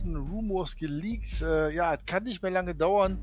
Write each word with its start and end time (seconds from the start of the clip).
ersten 0.00 0.16
Rumors 0.16 0.76
geleakt. 0.76 1.42
Äh, 1.42 1.74
ja, 1.74 1.94
es 1.94 2.00
kann 2.06 2.24
nicht 2.24 2.42
mehr 2.42 2.50
lange 2.50 2.74
dauern, 2.74 3.18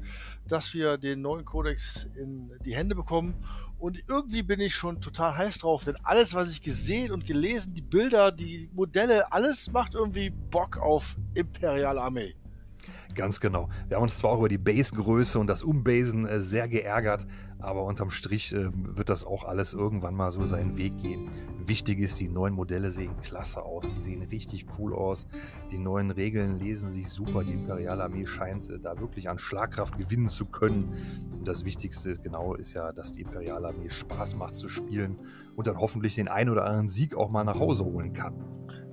dass 0.47 0.73
wir 0.73 0.97
den 0.97 1.21
neuen 1.21 1.43
Codex 1.43 2.07
in 2.15 2.51
die 2.65 2.75
Hände 2.75 2.93
bekommen. 2.93 3.33
Und 3.79 4.03
irgendwie 4.07 4.43
bin 4.43 4.59
ich 4.59 4.75
schon 4.75 5.01
total 5.01 5.37
heiß 5.37 5.59
drauf, 5.59 5.85
denn 5.85 5.95
alles, 6.03 6.33
was 6.33 6.51
ich 6.51 6.61
gesehen 6.61 7.11
und 7.11 7.25
gelesen, 7.25 7.73
die 7.73 7.81
Bilder, 7.81 8.31
die 8.31 8.69
Modelle, 8.73 9.31
alles 9.31 9.71
macht 9.71 9.95
irgendwie 9.95 10.29
Bock 10.29 10.77
auf 10.77 11.15
Imperial 11.33 11.97
Armee. 11.97 12.35
Ganz 13.15 13.39
genau. 13.39 13.69
Wir 13.87 13.97
haben 13.97 14.03
uns 14.03 14.17
zwar 14.17 14.31
auch 14.31 14.39
über 14.39 14.49
die 14.49 14.57
Base-Größe 14.57 15.39
und 15.39 15.47
das 15.47 15.63
Umbasen 15.63 16.25
äh, 16.25 16.41
sehr 16.41 16.67
geärgert, 16.67 17.25
aber 17.59 17.83
unterm 17.83 18.09
Strich 18.09 18.53
äh, 18.53 18.69
wird 18.73 19.09
das 19.09 19.25
auch 19.25 19.43
alles 19.43 19.73
irgendwann 19.73 20.13
mal 20.13 20.29
so 20.29 20.45
seinen 20.45 20.77
Weg 20.77 20.97
gehen. 20.99 21.29
Wichtig 21.65 21.99
ist, 21.99 22.19
die 22.19 22.29
neuen 22.29 22.53
Modelle 22.53 22.91
sehen 22.91 23.17
klasse 23.21 23.63
aus. 23.63 23.85
Die 23.95 24.01
sehen 24.01 24.21
richtig 24.21 24.67
cool 24.77 24.93
aus. 24.93 25.27
Die 25.71 25.77
neuen 25.77 26.11
Regeln 26.11 26.59
lesen 26.59 26.91
sich 26.91 27.09
super. 27.09 27.43
Die 27.43 27.53
Imperiale 27.53 28.03
Armee 28.03 28.25
scheint 28.25 28.69
äh, 28.69 28.79
da 28.79 28.99
wirklich 28.99 29.29
an 29.29 29.39
Schlagkraft 29.39 29.97
gewinnen 29.97 30.27
zu 30.27 30.45
können. 30.45 30.93
Und 31.33 31.47
das 31.47 31.65
Wichtigste 31.65 32.11
ist, 32.11 32.23
genau 32.23 32.53
ist 32.53 32.73
ja, 32.73 32.91
dass 32.91 33.11
die 33.13 33.21
Imperiale 33.21 33.69
Armee 33.69 33.89
Spaß 33.89 34.35
macht 34.35 34.55
zu 34.55 34.69
spielen 34.69 35.17
und 35.55 35.67
dann 35.67 35.77
hoffentlich 35.77 36.15
den 36.15 36.27
einen 36.27 36.51
oder 36.51 36.65
anderen 36.65 36.89
Sieg 36.89 37.15
auch 37.15 37.29
mal 37.29 37.43
nach 37.43 37.59
Hause 37.59 37.83
holen 37.83 38.13
kann. 38.13 38.35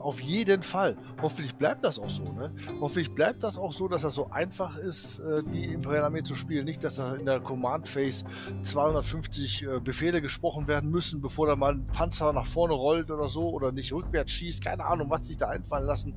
Auf 0.04 0.20
jeden 0.20 0.62
Fall. 0.62 0.98
Hoffentlich 1.22 1.54
bleibt 1.54 1.82
das 1.82 1.98
auch 1.98 2.10
so. 2.10 2.24
Ne? 2.24 2.52
Hoffentlich 2.78 3.14
bleibt 3.14 3.42
das 3.42 3.56
auch 3.56 3.72
so, 3.72 3.88
dass 3.88 4.02
das 4.02 4.14
so 4.14 4.30
einfach 4.30 4.76
ist, 4.76 5.18
äh, 5.20 5.42
die 5.42 5.72
Imperial 5.72 6.04
Armee 6.04 6.22
zu 6.22 6.34
spielen. 6.34 6.66
Nicht, 6.66 6.84
dass 6.84 6.96
da 6.96 7.14
in 7.14 7.24
der 7.24 7.40
Command 7.40 7.88
Phase 7.88 8.26
250 8.60 9.62
äh, 9.62 9.80
Befehle 9.80 10.20
gesprochen 10.20 10.68
werden 10.68 10.90
müssen, 10.90 11.22
bevor 11.22 11.46
da 11.46 11.56
mal 11.56 11.72
ein 11.72 11.86
Panzer 11.86 12.34
nach 12.34 12.44
vorne 12.44 12.74
rollt 12.74 13.10
oder 13.10 13.30
so 13.30 13.48
oder 13.48 13.72
nicht 13.72 13.94
rückwärts 13.94 14.30
schießt. 14.32 14.62
Keine 14.62 14.84
Ahnung, 14.84 15.08
was 15.08 15.26
sich 15.26 15.38
da 15.38 15.48
einfallen 15.48 15.86
lassen. 15.86 16.14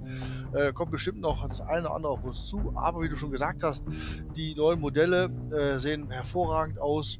Äh, 0.54 0.74
kommt 0.74 0.92
bestimmt 0.92 1.22
noch 1.22 1.48
das 1.48 1.62
eine 1.62 1.88
oder 1.88 1.96
andere 1.96 2.12
auf 2.12 2.26
uns 2.26 2.46
zu. 2.46 2.74
Aber 2.76 3.02
wie 3.02 3.08
du 3.08 3.16
schon 3.16 3.32
gesagt 3.32 3.64
hast, 3.64 3.86
die 4.36 4.54
neuen 4.54 4.82
Modelle 4.82 5.30
sehen 5.78 6.12
hervorragend 6.12 6.78
aus. 6.80 7.20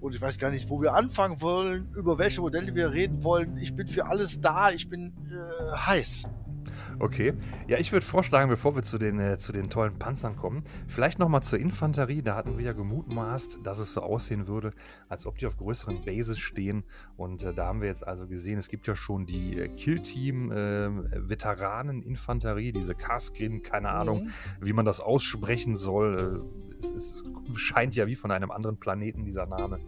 Und 0.00 0.14
ich 0.14 0.20
weiß 0.20 0.38
gar 0.38 0.50
nicht, 0.50 0.70
wo 0.70 0.80
wir 0.80 0.94
anfangen 0.94 1.40
wollen, 1.40 1.92
über 1.94 2.18
welche 2.18 2.40
Modelle 2.40 2.74
wir 2.74 2.92
reden 2.92 3.24
wollen. 3.24 3.56
Ich 3.58 3.74
bin 3.74 3.88
für 3.88 4.06
alles 4.06 4.40
da, 4.40 4.70
ich 4.70 4.88
bin 4.88 5.12
äh, 5.30 5.76
heiß. 5.76 6.24
Okay. 6.98 7.34
Ja, 7.66 7.78
ich 7.78 7.92
würde 7.92 8.04
vorschlagen, 8.04 8.48
bevor 8.48 8.74
wir 8.74 8.82
zu 8.82 8.98
den, 8.98 9.20
äh, 9.20 9.38
zu 9.38 9.52
den 9.52 9.70
tollen 9.70 9.98
Panzern 9.98 10.36
kommen, 10.36 10.64
vielleicht 10.86 11.18
nochmal 11.18 11.42
zur 11.42 11.58
Infanterie. 11.58 12.20
Da 12.22 12.36
hatten 12.36 12.58
wir 12.58 12.64
ja 12.64 12.72
gemutmaßt, 12.72 13.60
dass 13.62 13.78
es 13.78 13.94
so 13.94 14.02
aussehen 14.02 14.48
würde, 14.48 14.72
als 15.08 15.24
ob 15.26 15.38
die 15.38 15.46
auf 15.46 15.56
größeren 15.56 16.04
Bases 16.04 16.38
stehen. 16.38 16.84
Und 17.16 17.44
äh, 17.44 17.54
da 17.54 17.66
haben 17.66 17.80
wir 17.80 17.88
jetzt 17.88 18.06
also 18.06 18.26
gesehen, 18.26 18.58
es 18.58 18.68
gibt 18.68 18.86
ja 18.86 18.94
schon 18.96 19.24
die 19.26 19.58
äh, 19.58 19.68
Killteam-Veteranen-Infanterie, 19.68 22.68
äh, 22.68 22.72
diese 22.72 22.94
Kaskrin, 22.94 23.62
keine 23.62 23.88
Ahnung, 23.90 24.24
mhm. 24.24 24.30
wie 24.60 24.72
man 24.72 24.84
das 24.84 25.00
aussprechen 25.00 25.76
soll. 25.76 26.44
Es, 26.78 26.90
es, 26.90 27.24
scheint 27.56 27.96
ja 27.96 28.06
wie 28.06 28.14
von 28.14 28.30
einem 28.30 28.50
anderen 28.50 28.78
Planeten 28.78 29.24
dieser 29.24 29.46
Name. 29.46 29.80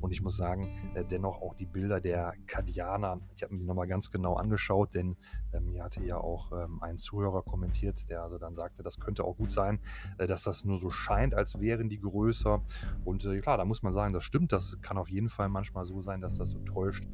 Und 0.00 0.10
ich 0.10 0.20
muss 0.20 0.36
sagen, 0.36 0.68
äh, 0.94 1.04
dennoch 1.04 1.40
auch 1.40 1.54
die 1.54 1.66
Bilder 1.66 2.00
der 2.00 2.34
Kadianer, 2.46 3.20
ich 3.34 3.42
habe 3.42 3.54
mir 3.54 3.60
die 3.60 3.66
nochmal 3.66 3.86
ganz 3.86 4.10
genau 4.10 4.34
angeschaut, 4.34 4.94
denn 4.94 5.16
ähm, 5.52 5.68
hier 5.68 5.84
hatte 5.84 6.04
ja 6.04 6.18
auch 6.18 6.52
ähm, 6.52 6.82
ein 6.82 6.98
Zuhörer 6.98 7.42
kommentiert, 7.42 8.10
der 8.10 8.22
also 8.22 8.38
dann 8.38 8.54
sagte, 8.54 8.82
das 8.82 8.98
könnte 8.98 9.24
auch 9.24 9.36
gut 9.36 9.50
sein, 9.50 9.78
äh, 10.18 10.26
dass 10.26 10.42
das 10.42 10.64
nur 10.64 10.78
so 10.78 10.90
scheint, 10.90 11.34
als 11.34 11.58
wären 11.60 11.88
die 11.88 12.00
größer. 12.00 12.62
Und 13.04 13.24
äh, 13.24 13.40
klar, 13.40 13.56
da 13.56 13.64
muss 13.64 13.82
man 13.82 13.92
sagen, 13.92 14.12
das 14.12 14.24
stimmt, 14.24 14.52
das 14.52 14.78
kann 14.82 14.98
auf 14.98 15.08
jeden 15.08 15.28
Fall 15.28 15.48
manchmal 15.48 15.84
so 15.84 16.02
sein, 16.02 16.20
dass 16.20 16.36
das 16.36 16.50
so 16.50 16.58
täuscht. 16.60 17.04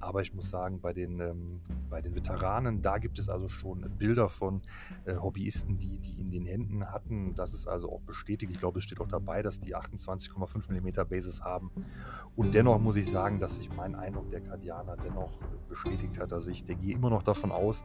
Aber 0.00 0.22
ich 0.22 0.34
muss 0.34 0.50
sagen, 0.50 0.80
bei 0.80 0.92
den, 0.92 1.20
ähm, 1.20 1.60
bei 1.90 2.00
den 2.00 2.14
Veteranen, 2.14 2.82
da 2.82 2.98
gibt 2.98 3.18
es 3.18 3.28
also 3.28 3.48
schon 3.48 3.80
Bilder 3.98 4.28
von 4.28 4.60
äh, 5.04 5.16
Hobbyisten, 5.16 5.78
die 5.78 5.98
die 5.98 6.20
in 6.20 6.30
den 6.30 6.46
Händen 6.46 6.90
hatten. 6.90 7.34
Das 7.34 7.52
ist 7.52 7.66
also 7.66 7.90
auch 7.90 8.00
bestätigt. 8.02 8.52
Ich 8.52 8.58
glaube, 8.58 8.78
es 8.78 8.84
steht 8.84 9.00
auch 9.00 9.08
dabei, 9.08 9.42
dass 9.42 9.60
die 9.60 9.76
28,5 9.76 10.70
mm 10.70 11.08
Bases 11.08 11.42
haben. 11.42 11.70
Und 12.36 12.54
dennoch 12.54 12.78
muss 12.78 12.96
ich 12.96 13.10
sagen, 13.10 13.40
dass 13.40 13.56
sich 13.56 13.70
mein 13.72 13.94
Eindruck 13.94 14.30
der 14.30 14.40
Kardianer 14.40 14.96
dennoch 14.96 15.38
bestätigt 15.68 16.18
hat. 16.18 16.32
Also 16.32 16.50
ich 16.50 16.64
gehe 16.64 16.94
immer 16.94 17.10
noch 17.10 17.22
davon 17.22 17.50
aus, 17.50 17.82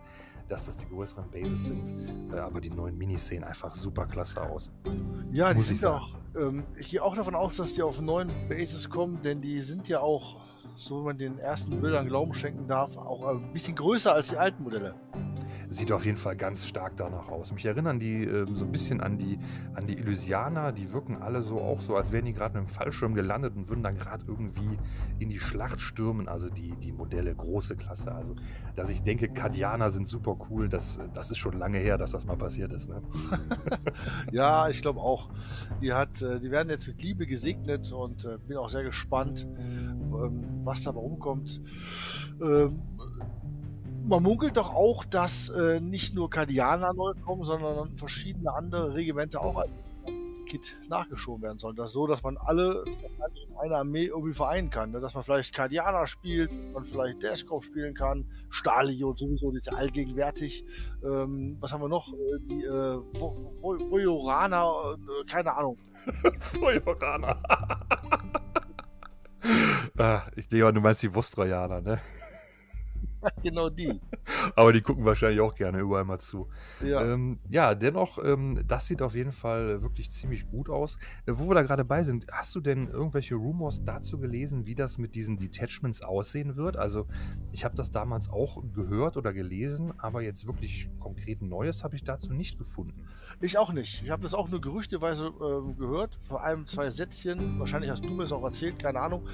dass 0.47 0.65
das 0.65 0.77
die 0.77 0.87
größeren 0.87 1.29
Bases 1.31 1.65
sind. 1.65 2.31
Äh, 2.31 2.39
aber 2.39 2.61
die 2.61 2.69
neuen 2.69 2.97
Minis 2.97 3.27
sehen 3.27 3.43
einfach 3.43 3.73
super 3.73 4.05
klasse 4.05 4.41
aus. 4.41 4.71
Ja, 5.31 5.53
die 5.53 5.61
sind 5.61 5.85
auch. 5.85 6.15
Ähm, 6.35 6.63
ich 6.77 6.89
gehe 6.89 7.03
auch 7.03 7.15
davon 7.15 7.35
aus, 7.35 7.57
dass 7.57 7.73
die 7.73 7.81
auf 7.81 8.01
neuen 8.01 8.31
Bases 8.49 8.89
kommen, 8.89 9.21
denn 9.21 9.41
die 9.41 9.61
sind 9.61 9.87
ja 9.87 9.99
auch 9.99 10.42
so 10.75 11.01
wie 11.01 11.05
man 11.05 11.17
den 11.17 11.39
ersten 11.39 11.79
Bildern 11.79 12.07
Glauben 12.07 12.33
schenken 12.33 12.67
darf, 12.67 12.97
auch 12.97 13.25
ein 13.27 13.53
bisschen 13.53 13.75
größer 13.75 14.13
als 14.13 14.29
die 14.29 14.37
alten 14.37 14.63
Modelle. 14.63 14.95
Sieht 15.73 15.91
auf 15.91 16.05
jeden 16.05 16.17
Fall 16.17 16.35
ganz 16.35 16.67
stark 16.67 16.97
danach 16.97 17.29
aus. 17.29 17.51
Mich 17.51 17.65
erinnern 17.65 17.99
die 17.99 18.25
äh, 18.25 18.45
so 18.53 18.63
ein 18.63 18.71
bisschen 18.71 19.01
an 19.01 19.17
die, 19.17 19.39
an 19.73 19.87
die 19.87 19.97
Illusianer. 19.97 20.71
Die 20.71 20.91
wirken 20.91 21.19
alle 21.19 21.41
so 21.41 21.59
auch 21.59 21.81
so, 21.81 21.95
als 21.95 22.11
wären 22.11 22.25
die 22.25 22.33
gerade 22.33 22.59
mit 22.59 22.69
dem 22.69 22.71
Fallschirm 22.71 23.15
gelandet 23.15 23.55
und 23.55 23.69
würden 23.69 23.81
dann 23.81 23.97
gerade 23.97 24.23
irgendwie 24.27 24.77
in 25.17 25.29
die 25.29 25.39
Schlacht 25.39 25.81
stürmen. 25.81 26.27
Also 26.27 26.51
die, 26.51 26.75
die 26.75 26.91
Modelle, 26.91 27.33
große 27.33 27.75
Klasse. 27.75 28.13
Also, 28.13 28.35
dass 28.75 28.91
ich 28.91 29.01
denke, 29.01 29.29
Kadianer 29.29 29.89
sind 29.89 30.07
super 30.07 30.37
cool, 30.47 30.69
das, 30.69 30.99
das 31.15 31.31
ist 31.31 31.39
schon 31.39 31.57
lange 31.57 31.79
her, 31.79 31.97
dass 31.97 32.11
das 32.11 32.27
mal 32.27 32.37
passiert 32.37 32.71
ist. 32.71 32.89
Ne? 32.89 33.01
ja, 34.31 34.69
ich 34.69 34.83
glaube 34.83 34.99
auch. 34.99 35.31
Die, 35.81 35.91
hat, 35.91 36.21
äh, 36.21 36.39
die 36.39 36.51
werden 36.51 36.69
jetzt 36.69 36.85
mit 36.85 37.01
Liebe 37.01 37.25
gesegnet 37.25 37.91
und 37.91 38.25
äh, 38.25 38.37
bin 38.47 38.57
auch 38.57 38.69
sehr 38.69 38.83
gespannt, 38.83 39.47
ähm, 39.57 40.61
was 40.63 40.83
dabei 40.83 40.99
rumkommt. 40.99 41.61
Ähm, 42.39 42.79
man 44.05 44.23
munkelt 44.23 44.57
doch 44.57 44.73
auch, 44.73 45.05
dass 45.05 45.49
äh, 45.49 45.79
nicht 45.79 46.13
nur 46.13 46.29
Kardianer 46.29 46.93
neu 46.93 47.13
kommen, 47.25 47.43
sondern 47.43 47.95
verschiedene 47.97 48.53
andere 48.53 48.93
Regimenter 48.93 49.41
auch 49.41 49.57
als 49.57 49.71
Kit 50.45 50.75
nachgeschoben 50.89 51.41
werden 51.41 51.57
sollen. 51.57 51.75
Das 51.75 51.91
so, 51.93 52.05
dass 52.05 52.21
man 52.21 52.37
alle 52.37 52.83
in 52.85 53.57
einer 53.57 53.77
Armee 53.77 54.05
irgendwie 54.05 54.33
vereinen 54.33 54.69
kann. 54.69 54.91
Ne? 54.91 54.99
Dass 54.99 55.13
man 55.13 55.23
vielleicht 55.23 55.53
Kardianer 55.53 56.05
spielt, 56.05 56.51
man 56.73 56.83
vielleicht 56.83 57.23
Deskop 57.23 57.63
spielen 57.63 57.95
kann, 57.95 58.25
Stalion 58.49 59.15
sowieso, 59.15 59.51
die 59.51 59.57
ist 59.57 59.67
ja 59.67 59.73
allgegenwärtig. 59.73 60.65
Ähm, 61.03 61.57
was 61.59 61.73
haben 61.73 61.81
wir 61.81 61.89
noch? 61.89 62.13
Äh, 62.13 62.39
die 62.41 62.63
äh, 62.63 62.97
äh, 64.85 65.25
keine 65.27 65.55
Ahnung. 65.55 65.77
Vojoraner. 66.59 67.41
ah, 69.97 70.21
ich 70.35 70.47
denke, 70.47 70.73
du 70.73 70.81
meinst 70.81 71.01
die 71.03 71.13
Vostrojaner, 71.13 71.81
ne? 71.81 71.99
genau 73.43 73.69
die. 73.69 73.99
Aber 74.55 74.73
die 74.73 74.81
gucken 74.81 75.05
wahrscheinlich 75.05 75.41
auch 75.41 75.55
gerne 75.55 75.79
überall 75.79 76.05
mal 76.05 76.19
zu. 76.19 76.47
Ja, 76.83 77.01
ähm, 77.01 77.39
ja 77.49 77.75
dennoch, 77.75 78.17
ähm, 78.23 78.63
das 78.67 78.87
sieht 78.87 79.01
auf 79.01 79.15
jeden 79.15 79.31
Fall 79.31 79.81
wirklich 79.81 80.11
ziemlich 80.11 80.49
gut 80.49 80.69
aus. 80.69 80.97
Äh, 81.25 81.33
wo 81.35 81.47
wir 81.49 81.55
da 81.55 81.61
gerade 81.61 81.85
bei 81.85 82.03
sind, 82.03 82.27
hast 82.31 82.53
du 82.55 82.59
denn 82.59 82.87
irgendwelche 82.87 83.35
Rumors 83.35 83.83
dazu 83.83 84.17
gelesen, 84.19 84.65
wie 84.65 84.75
das 84.75 84.97
mit 84.97 85.15
diesen 85.15 85.37
Detachments 85.37 86.01
aussehen 86.01 86.55
wird? 86.55 86.77
Also, 86.77 87.07
ich 87.51 87.65
habe 87.65 87.75
das 87.75 87.91
damals 87.91 88.29
auch 88.29 88.61
gehört 88.73 89.17
oder 89.17 89.33
gelesen, 89.33 89.93
aber 89.97 90.21
jetzt 90.21 90.45
wirklich 90.45 90.89
konkret 90.99 91.41
Neues 91.41 91.83
habe 91.83 91.95
ich 91.95 92.03
dazu 92.03 92.33
nicht 92.33 92.57
gefunden. 92.57 93.05
Ich 93.41 93.57
auch 93.57 93.73
nicht. 93.73 94.03
Ich 94.03 94.09
habe 94.09 94.23
das 94.23 94.33
auch 94.33 94.49
nur 94.49 94.61
gerüchteweise 94.61 95.27
äh, 95.27 95.75
gehört, 95.75 96.19
vor 96.27 96.43
allem 96.43 96.67
zwei 96.67 96.89
Sätzchen. 96.89 97.59
Wahrscheinlich 97.59 97.89
hast 97.89 98.03
du 98.03 98.09
mir 98.09 98.23
es 98.23 98.31
auch 98.31 98.43
erzählt, 98.43 98.79
keine 98.79 98.99
Ahnung 98.99 99.27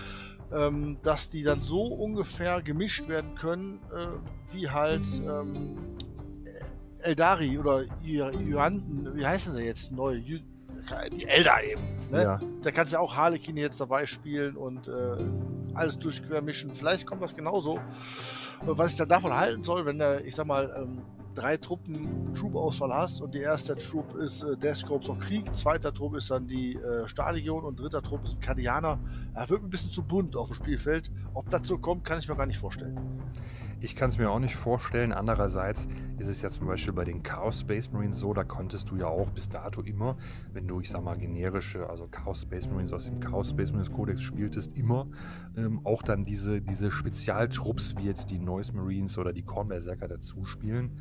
ähm, 0.51 0.97
dass 1.03 1.29
die 1.29 1.43
dann 1.43 1.63
so 1.63 1.83
ungefähr 1.83 2.61
gemischt 2.61 3.07
werden 3.07 3.35
können, 3.35 3.78
äh, 3.93 4.53
wie 4.53 4.69
halt 4.69 5.05
ähm, 5.25 5.77
Eldari 7.01 7.57
oder 7.57 7.83
Yuanten, 8.03 9.15
wie 9.15 9.25
heißen 9.25 9.53
sie 9.53 9.63
jetzt 9.63 9.91
neu? 9.91 10.19
Die 10.19 11.25
Eldar 11.25 11.63
eben. 11.63 11.81
Ne? 12.09 12.23
Ja. 12.23 12.39
Da 12.63 12.71
kannst 12.71 12.93
du 12.93 12.97
ja 12.97 13.01
auch 13.01 13.15
Harlequin 13.15 13.57
jetzt 13.57 13.79
dabei 13.79 14.05
spielen 14.05 14.55
und 14.55 14.87
äh, 14.87 15.73
alles 15.73 15.99
durchquermischen. 15.99 16.73
Vielleicht 16.73 17.05
kommt 17.05 17.21
das 17.21 17.35
genauso. 17.35 17.79
Was 18.61 18.91
ich 18.91 18.97
dann 18.97 19.09
davon 19.09 19.33
halten 19.33 19.63
soll, 19.63 19.85
wenn 19.85 19.99
der, 19.99 20.25
ich 20.25 20.35
sag 20.35 20.47
mal, 20.47 20.73
ähm, 20.75 21.01
drei 21.35 21.57
Truppen 21.57 22.33
Troop-Auswahl 22.35 22.93
hast 22.93 23.21
und 23.21 23.33
die 23.33 23.39
erste 23.39 23.75
Troop 23.75 24.15
ist 24.15 24.43
äh, 24.43 24.57
Death 24.57 24.85
Corps 24.85 25.09
of 25.09 25.19
Krieg, 25.19 25.53
zweiter 25.53 25.93
Trupp 25.93 26.15
ist 26.15 26.29
dann 26.31 26.47
die 26.47 26.75
äh, 26.75 27.07
Stadion 27.07 27.63
und 27.63 27.79
dritter 27.79 28.01
Trupp 28.01 28.25
ist 28.25 28.35
ein 28.35 28.41
Kardianer. 28.41 28.99
Er 29.33 29.49
wird 29.49 29.63
ein 29.63 29.69
bisschen 29.69 29.91
zu 29.91 30.03
bunt 30.03 30.35
auf 30.35 30.47
dem 30.47 30.55
Spielfeld. 30.55 31.11
Ob 31.33 31.49
das 31.49 31.67
so 31.67 31.77
kommt, 31.77 32.03
kann 32.03 32.19
ich 32.19 32.27
mir 32.27 32.35
gar 32.35 32.45
nicht 32.45 32.59
vorstellen. 32.59 32.99
Ich 33.81 33.95
kann 33.95 34.09
es 34.09 34.17
mir 34.17 34.29
auch 34.29 34.39
nicht 34.39 34.57
vorstellen. 34.57 35.13
Andererseits 35.13 35.87
ist 36.17 36.27
es 36.27 36.41
ja 36.41 36.49
zum 36.49 36.67
Beispiel 36.67 36.91
bei 36.91 37.05
den 37.05 37.23
Chaos 37.23 37.61
Space 37.61 37.91
Marines 37.93 38.19
so, 38.19 38.33
da 38.33 38.43
konntest 38.43 38.89
du 38.89 38.97
ja 38.97 39.05
auch 39.05 39.29
bis 39.29 39.47
dato 39.47 39.81
immer, 39.81 40.17
wenn 40.51 40.67
du, 40.67 40.81
ich 40.81 40.89
sag 40.89 41.01
mal, 41.01 41.17
generische, 41.17 41.89
also 41.89 42.05
Chaos 42.07 42.41
Space 42.41 42.67
Marines 42.67 42.91
aus 42.91 43.05
dem 43.05 43.21
Chaos 43.21 43.51
Space 43.51 43.71
Marines 43.71 43.91
Codex 43.91 44.21
spieltest, 44.21 44.77
immer 44.77 45.07
ähm, 45.55 45.79
auch 45.85 46.03
dann 46.03 46.25
diese, 46.25 46.61
diese 46.61 46.91
Spezialtrupps 46.91 47.95
wie 47.97 48.03
jetzt 48.03 48.31
die 48.31 48.39
Noise 48.39 48.73
Marines 48.73 49.17
oder 49.17 49.31
die 49.31 49.43
Korn 49.43 49.69
Berserker 49.69 50.09
dazu 50.09 50.43
spielen. 50.43 50.97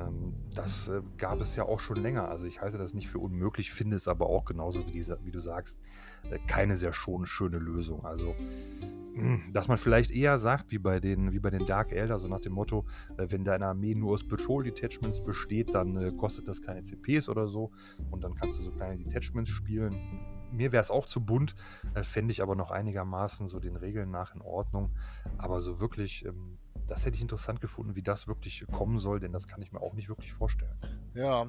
Ähm, 0.00 0.34
das 0.54 0.88
äh, 0.88 1.02
gab 1.16 1.40
es 1.40 1.56
ja 1.56 1.64
auch 1.64 1.80
schon 1.80 1.96
länger. 1.96 2.28
Also 2.28 2.46
ich 2.46 2.60
halte 2.60 2.78
das 2.78 2.94
nicht 2.94 3.08
für 3.08 3.18
unmöglich, 3.18 3.72
finde 3.72 3.96
es 3.96 4.08
aber 4.08 4.26
auch 4.26 4.44
genauso 4.44 4.86
wie, 4.86 4.92
dieser, 4.92 5.24
wie 5.24 5.30
du 5.30 5.40
sagst, 5.40 5.78
äh, 6.30 6.38
keine 6.46 6.76
sehr 6.76 6.92
schon 6.92 7.26
schöne 7.26 7.58
Lösung. 7.58 8.04
Also 8.04 8.34
hm, 9.14 9.52
dass 9.52 9.68
man 9.68 9.78
vielleicht 9.78 10.10
eher 10.10 10.38
sagt, 10.38 10.70
wie 10.70 10.78
bei 10.78 11.00
den, 11.00 11.32
wie 11.32 11.40
bei 11.40 11.50
den 11.50 11.66
Dark 11.66 11.92
Elder, 11.92 12.18
so 12.18 12.28
nach 12.28 12.40
dem 12.40 12.52
Motto, 12.52 12.86
äh, 13.16 13.26
wenn 13.28 13.44
deine 13.44 13.66
Armee 13.66 13.94
nur 13.94 14.12
aus 14.12 14.26
Patrol 14.26 14.64
Detachments 14.64 15.22
besteht, 15.22 15.74
dann 15.74 16.16
kostet 16.16 16.48
das 16.48 16.62
keine 16.62 16.82
CPs 16.82 17.28
oder 17.28 17.46
so 17.46 17.70
und 18.10 18.24
dann 18.24 18.34
kannst 18.34 18.58
du 18.58 18.62
so 18.62 18.70
kleine 18.70 18.96
Detachments 19.02 19.50
spielen. 19.50 19.96
Mir 20.52 20.72
wäre 20.72 20.80
es 20.80 20.90
auch 20.90 21.06
zu 21.06 21.24
bunt, 21.24 21.54
fände 22.02 22.32
ich 22.32 22.42
aber 22.42 22.56
noch 22.56 22.72
einigermaßen 22.72 23.46
so 23.46 23.60
den 23.60 23.76
Regeln 23.76 24.10
nach 24.10 24.34
in 24.34 24.42
Ordnung. 24.42 24.90
Aber 25.38 25.60
so 25.60 25.78
wirklich, 25.78 26.24
ähm, 26.24 26.58
das 26.90 27.06
hätte 27.06 27.14
ich 27.16 27.22
interessant 27.22 27.60
gefunden, 27.60 27.94
wie 27.94 28.02
das 28.02 28.26
wirklich 28.26 28.66
kommen 28.72 28.98
soll, 28.98 29.20
denn 29.20 29.32
das 29.32 29.46
kann 29.46 29.62
ich 29.62 29.70
mir 29.70 29.80
auch 29.80 29.94
nicht 29.94 30.08
wirklich 30.08 30.32
vorstellen. 30.32 30.76
Ja, 31.14 31.46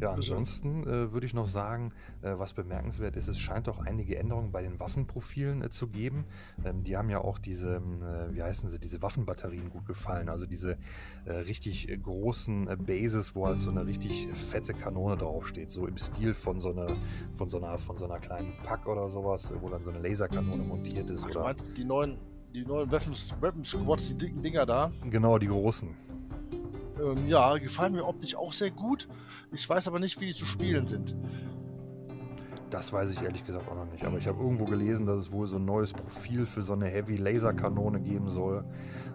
Ja, 0.00 0.12
ansonsten 0.12 0.84
äh, 0.84 1.12
würde 1.12 1.26
ich 1.26 1.34
noch 1.34 1.48
sagen, 1.48 1.92
äh, 2.22 2.32
was 2.36 2.52
bemerkenswert 2.52 3.16
ist, 3.16 3.28
es 3.28 3.38
scheint 3.38 3.68
auch 3.68 3.80
einige 3.80 4.16
Änderungen 4.16 4.52
bei 4.52 4.62
den 4.62 4.78
Waffenprofilen 4.78 5.62
äh, 5.62 5.70
zu 5.70 5.88
geben. 5.88 6.24
Ähm, 6.64 6.84
die 6.84 6.96
haben 6.96 7.10
ja 7.10 7.20
auch 7.20 7.38
diese, 7.38 7.76
ähm, 7.76 8.02
äh, 8.02 8.34
wie 8.34 8.42
heißen 8.42 8.68
sie, 8.68 8.78
diese 8.78 9.02
Waffenbatterien 9.02 9.70
gut 9.70 9.86
gefallen. 9.86 10.28
Also 10.28 10.46
diese 10.46 10.78
äh, 11.24 11.32
richtig 11.32 11.88
großen 12.02 12.68
äh, 12.68 12.76
Bases, 12.76 13.34
wo 13.34 13.46
halt 13.46 13.58
so 13.58 13.70
eine 13.70 13.86
richtig 13.86 14.28
fette 14.34 14.72
Kanone 14.72 15.16
draufsteht. 15.16 15.70
So 15.70 15.86
im 15.86 15.96
Stil 15.96 16.34
von 16.34 16.60
so, 16.60 16.70
einer, 16.70 16.96
von 17.34 17.48
so, 17.48 17.58
einer, 17.58 17.76
von 17.78 17.96
so 17.96 18.04
einer 18.04 18.20
kleinen 18.20 18.52
Pack 18.62 18.86
oder 18.86 19.08
sowas, 19.08 19.52
wo 19.60 19.68
dann 19.68 19.82
so 19.82 19.90
eine 19.90 20.00
Laserkanone 20.00 20.62
montiert 20.62 21.10
ist. 21.10 21.24
Ach, 21.24 21.30
oder 21.30 21.40
du 21.40 21.44
meinst 21.46 21.76
die 21.76 21.84
neuen, 21.84 22.18
die 22.54 22.64
neuen 22.64 22.90
Weapons, 22.90 23.34
Weapon 23.40 23.64
Squads, 23.64 24.08
die 24.08 24.18
dicken 24.18 24.42
Dinger 24.42 24.64
da? 24.64 24.92
Genau, 25.10 25.38
die 25.38 25.48
großen. 25.48 25.94
Ähm, 27.00 27.26
ja, 27.28 27.56
gefallen 27.58 27.92
mir 27.94 28.06
optisch 28.06 28.34
auch 28.36 28.52
sehr 28.52 28.70
gut. 28.70 29.08
Ich 29.52 29.68
weiß 29.68 29.88
aber 29.88 29.98
nicht, 29.98 30.20
wie 30.20 30.26
die 30.26 30.34
zu 30.34 30.44
spielen 30.46 30.86
sind. 30.86 31.16
Das 32.70 32.92
weiß 32.92 33.10
ich 33.10 33.22
ehrlich 33.22 33.46
gesagt 33.46 33.66
auch 33.68 33.74
noch 33.74 33.90
nicht. 33.90 34.04
Aber 34.04 34.18
ich 34.18 34.26
habe 34.28 34.42
irgendwo 34.42 34.66
gelesen, 34.66 35.06
dass 35.06 35.18
es 35.22 35.32
wohl 35.32 35.46
so 35.46 35.56
ein 35.56 35.64
neues 35.64 35.94
Profil 35.94 36.44
für 36.44 36.62
so 36.62 36.74
eine 36.74 36.86
Heavy 36.86 37.16
Laser 37.16 37.54
Kanone 37.54 37.98
geben 38.00 38.28
soll, 38.28 38.62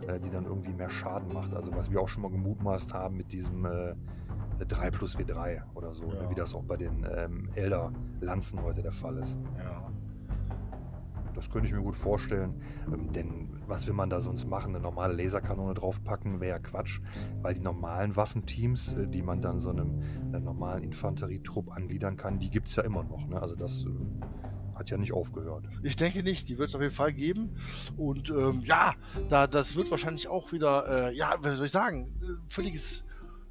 äh, 0.08 0.20
die 0.20 0.30
dann 0.32 0.46
irgendwie 0.46 0.74
mehr 0.74 0.90
Schaden 0.90 1.32
macht. 1.32 1.54
Also 1.54 1.72
was 1.76 1.92
wir 1.92 2.02
auch 2.02 2.08
schon 2.08 2.24
mal 2.24 2.32
gemutmaßt 2.32 2.94
haben 2.96 3.16
mit 3.16 3.32
diesem 3.32 3.66
äh, 3.66 3.94
3 4.68 4.90
plus 4.90 5.18
W3 5.18 5.62
oder 5.76 5.94
so, 5.94 6.06
Ja. 6.06 6.30
wie 6.32 6.36
das 6.36 6.56
auch 6.56 6.64
bei 6.64 6.78
den 6.78 7.06
ähm, 7.16 7.50
Elder 7.54 7.92
Lanzen 8.22 8.62
heute 8.64 8.82
der 8.82 8.92
Fall 8.92 9.18
ist. 9.18 9.38
Ja. 9.60 9.92
Das 11.34 11.50
könnte 11.50 11.68
ich 11.68 11.74
mir 11.74 11.82
gut 11.82 11.96
vorstellen. 11.96 12.62
Ähm, 12.88 13.12
denn 13.12 13.50
was 13.68 13.88
will 13.88 13.94
man 13.94 14.10
da 14.10 14.20
sonst 14.20 14.46
machen? 14.46 14.76
Eine 14.76 14.84
normale 14.84 15.14
Laserkanone 15.14 15.74
draufpacken 15.74 16.40
wäre 16.40 16.58
ja 16.58 16.60
Quatsch, 16.60 17.00
weil 17.42 17.54
die 17.54 17.62
normalen 17.62 18.16
Waffenteams, 18.16 18.94
äh, 18.94 19.08
die 19.08 19.22
man 19.22 19.42
dann 19.42 19.60
so 19.60 19.70
einem 19.70 20.02
äh, 20.34 20.40
normalen 20.40 20.84
Infanterietrupp 20.84 21.72
angliedern 21.72 22.18
kann, 22.18 22.40
die 22.40 22.50
gibt 22.50 22.68
es 22.68 22.76
ja 22.76 22.84
immer 22.84 23.04
noch. 23.04 23.28
Ne? 23.28 23.42
Also 23.42 23.56
das 23.56 23.86
äh, 23.86 23.90
hat 24.76 24.90
ja 24.90 24.98
nicht 24.98 25.14
aufgehört. 25.14 25.66
Ich 25.82 25.96
denke 25.96 26.24
nicht, 26.24 26.50
die 26.50 26.58
wird 26.58 26.70
es 26.70 26.76
auf 26.76 26.82
jeden 26.82 26.94
Fall 26.94 27.14
geben. 27.14 27.56
Und 27.98 28.30
ähm, 28.30 28.62
ja, 28.66 28.94
da, 29.30 29.48
das 29.48 29.76
wird 29.76 29.92
wahrscheinlich 29.92 30.28
auch 30.28 30.52
wieder, 30.52 31.10
äh, 31.10 31.16
ja, 31.16 31.36
was 31.40 31.58
soll 31.58 31.68
ich 31.68 31.72
sagen, 31.72 32.14
äh, 32.22 32.52
völliges 32.52 33.04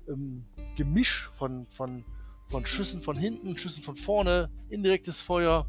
ähm, 0.08 0.44
Gemisch 0.76 1.28
von, 1.32 1.66
von, 1.68 2.04
von 2.48 2.66
Schüssen 2.66 3.02
von 3.02 3.16
hinten, 3.16 3.56
Schüssen 3.56 3.82
von 3.82 3.96
vorne, 3.96 4.50
indirektes 4.68 5.20
Feuer. 5.20 5.66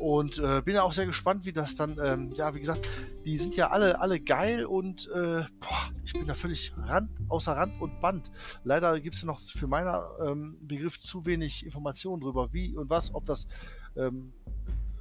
Und 0.00 0.38
äh, 0.38 0.62
bin 0.62 0.74
ja 0.74 0.82
auch 0.82 0.94
sehr 0.94 1.04
gespannt, 1.04 1.44
wie 1.44 1.52
das 1.52 1.76
dann, 1.76 1.98
ähm, 2.02 2.32
ja, 2.32 2.54
wie 2.54 2.60
gesagt, 2.60 2.88
die 3.26 3.36
sind 3.36 3.54
ja 3.54 3.70
alle, 3.70 4.00
alle 4.00 4.18
geil 4.18 4.64
und 4.64 5.08
äh, 5.08 5.44
boah, 5.60 5.90
ich 6.04 6.14
bin 6.14 6.26
da 6.26 6.34
völlig 6.34 6.72
Rand, 6.78 7.10
außer 7.28 7.52
Rand 7.52 7.78
und 7.82 8.00
Band. 8.00 8.30
Leider 8.64 8.98
gibt 8.98 9.16
es 9.16 9.24
noch 9.24 9.42
für 9.42 9.66
meinen 9.66 10.02
ähm, 10.26 10.56
Begriff 10.62 10.98
zu 10.98 11.26
wenig 11.26 11.66
Informationen 11.66 12.22
drüber, 12.22 12.50
wie 12.52 12.74
und 12.74 12.88
was, 12.88 13.14
ob 13.14 13.26
das 13.26 13.46
ähm, 13.94 14.32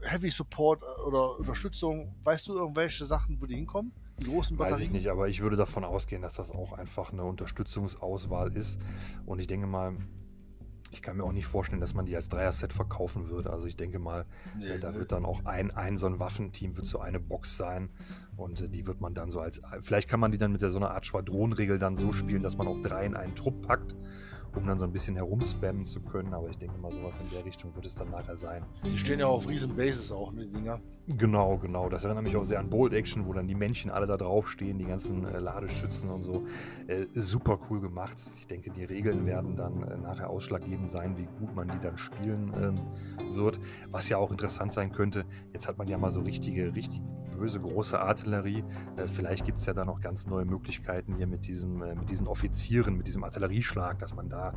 Heavy 0.02 0.30
Support 0.30 0.84
oder 1.06 1.40
Unterstützung, 1.40 2.14
weißt 2.24 2.48
du 2.50 2.58
irgendwelche 2.58 3.06
Sachen, 3.06 3.42
wo 3.42 3.46
die 3.46 3.56
hinkommen? 3.56 3.94
Die 4.22 4.28
großen 4.28 4.60
Weiß 4.60 4.82
ich 4.82 4.92
nicht, 4.92 5.08
aber 5.08 5.30
ich 5.30 5.40
würde 5.40 5.56
davon 5.56 5.86
ausgehen, 5.86 6.22
dass 6.22 6.34
das 6.34 6.52
auch 6.52 6.74
einfach 6.74 7.14
eine 7.14 7.24
Unterstützungsauswahl 7.24 8.54
ist. 8.56 8.80
Und 9.26 9.40
ich 9.40 9.48
denke 9.48 9.66
mal, 9.66 9.96
ich 10.92 11.02
kann 11.02 11.18
mir 11.18 11.24
auch 11.24 11.32
nicht 11.32 11.46
vorstellen, 11.46 11.82
dass 11.82 11.94
man 11.94 12.06
die 12.06 12.16
als 12.16 12.30
Dreier-Set 12.30 12.74
verkaufen 12.74 13.30
würde. 13.30 13.52
Also 13.52 13.68
ich 13.68 13.76
denke 13.76 14.00
mal, 14.00 14.26
Nee, 14.58 14.68
äh, 14.68 14.80
da 14.80 14.92
nee. 14.92 15.00
wird 15.00 15.12
dann 15.12 15.26
auch 15.26 15.46
ein, 15.46 15.72
ein 15.72 15.98
so 15.98 16.08
ein 16.08 16.20
Waffenteam 16.20 16.76
wird 16.76 16.86
so 16.88 17.00
eine 17.00 17.20
Box 17.20 17.58
sein 17.58 17.90
und 18.38 18.62
äh, 18.62 18.70
die 18.70 18.88
wird 18.88 19.02
man 19.02 19.14
dann 19.14 19.30
so 19.32 19.40
als, 19.40 19.62
vielleicht 19.82 20.10
kann 20.10 20.20
man 20.20 20.32
die 20.32 20.38
dann 20.38 20.52
mit 20.52 20.62
der, 20.62 20.72
so 20.72 20.78
einer 20.78 20.92
Art 20.92 21.06
Schwadronregel 21.06 21.78
dann 21.80 21.96
so 21.96 22.12
spielen, 22.12 22.42
dass 22.44 22.58
man 22.58 22.68
auch 22.68 22.82
drei 22.82 23.06
in 23.06 23.16
einen 23.16 23.36
Trupp 23.36 23.62
packt, 23.68 23.96
um 24.56 24.66
dann 24.66 24.78
so 24.78 24.86
ein 24.86 24.92
bisschen 24.92 25.16
herumspammen 25.16 25.86
zu 25.86 26.02
können. 26.02 26.34
Aber 26.34 26.50
ich 26.50 26.58
denke 26.58 26.78
mal, 26.80 26.92
sowas 26.92 27.16
in 27.22 27.30
der 27.30 27.46
Richtung 27.46 27.76
wird 27.76 27.86
es 27.86 27.96
dann 27.96 28.10
nachher 28.10 28.36
sein. 28.38 28.66
Die 28.84 28.98
stehen 28.98 29.20
ja 29.20 29.28
auf 29.28 29.48
riesen 29.48 29.76
Bases 29.76 30.12
auch, 30.12 30.32
ne, 30.32 30.48
Dinger. 30.48 30.80
Genau, 31.18 31.58
genau. 31.58 31.90
Das 31.90 32.04
erinnert 32.04 32.24
mich 32.24 32.36
auch 32.36 32.44
sehr 32.44 32.60
an 32.60 32.70
Bold 32.70 32.94
Action, 32.94 33.26
wo 33.26 33.34
dann 33.34 33.48
die 33.48 33.56
Männchen 33.56 33.90
alle 33.90 34.06
da 34.06 34.16
draufstehen, 34.16 34.78
die 34.78 34.86
ganzen 34.86 35.26
äh, 35.26 35.40
Ladeschützen 35.40 36.08
und 36.12 36.24
so. 36.24 36.44
Äh, 36.88 37.08
super 37.14 37.60
cool 37.70 37.82
gemacht. 37.82 38.18
Ich 38.38 38.46
denke, 38.46 38.70
die 38.70 38.84
Regeln 38.84 39.26
werden 39.26 39.56
dann 39.56 39.82
äh, 39.82 39.98
nachher 39.98 40.30
ausschlaggebend 40.30 40.88
sein, 40.88 41.18
wie 41.18 41.28
gut 41.40 41.56
man 41.56 41.68
die 41.68 41.80
dann 41.80 41.98
spielen 41.98 42.54
ähm, 42.62 43.36
wird. 43.36 43.60
Was 43.90 44.08
ja 44.08 44.18
auch 44.18 44.30
interessant 44.30 44.72
sein 44.72 44.92
könnte, 44.92 45.26
jetzt 45.52 45.68
hat 45.68 45.80
man 45.80 45.88
ja 45.88 45.98
mal 45.98 46.12
so 46.12 46.22
richtige, 46.22 46.76
richtig 46.76 47.02
böse 47.40 47.60
große 47.60 48.00
Artillerie. 48.00 48.64
Äh, 48.98 49.08
vielleicht 49.08 49.46
gibt 49.46 49.58
es 49.58 49.66
ja 49.66 49.74
da 49.74 49.86
noch 49.86 50.02
ganz 50.02 50.28
neue 50.28 50.46
Möglichkeiten 50.46 51.16
hier 51.16 51.26
mit, 51.26 51.48
diesem, 51.48 51.82
äh, 51.82 51.96
mit 51.96 52.10
diesen 52.10 52.28
Offizieren, 52.28 52.96
mit 52.96 53.08
diesem 53.08 53.24
Artillerieschlag, 53.24 53.98
dass 54.00 54.14
man 54.14 54.30
da 54.30 54.54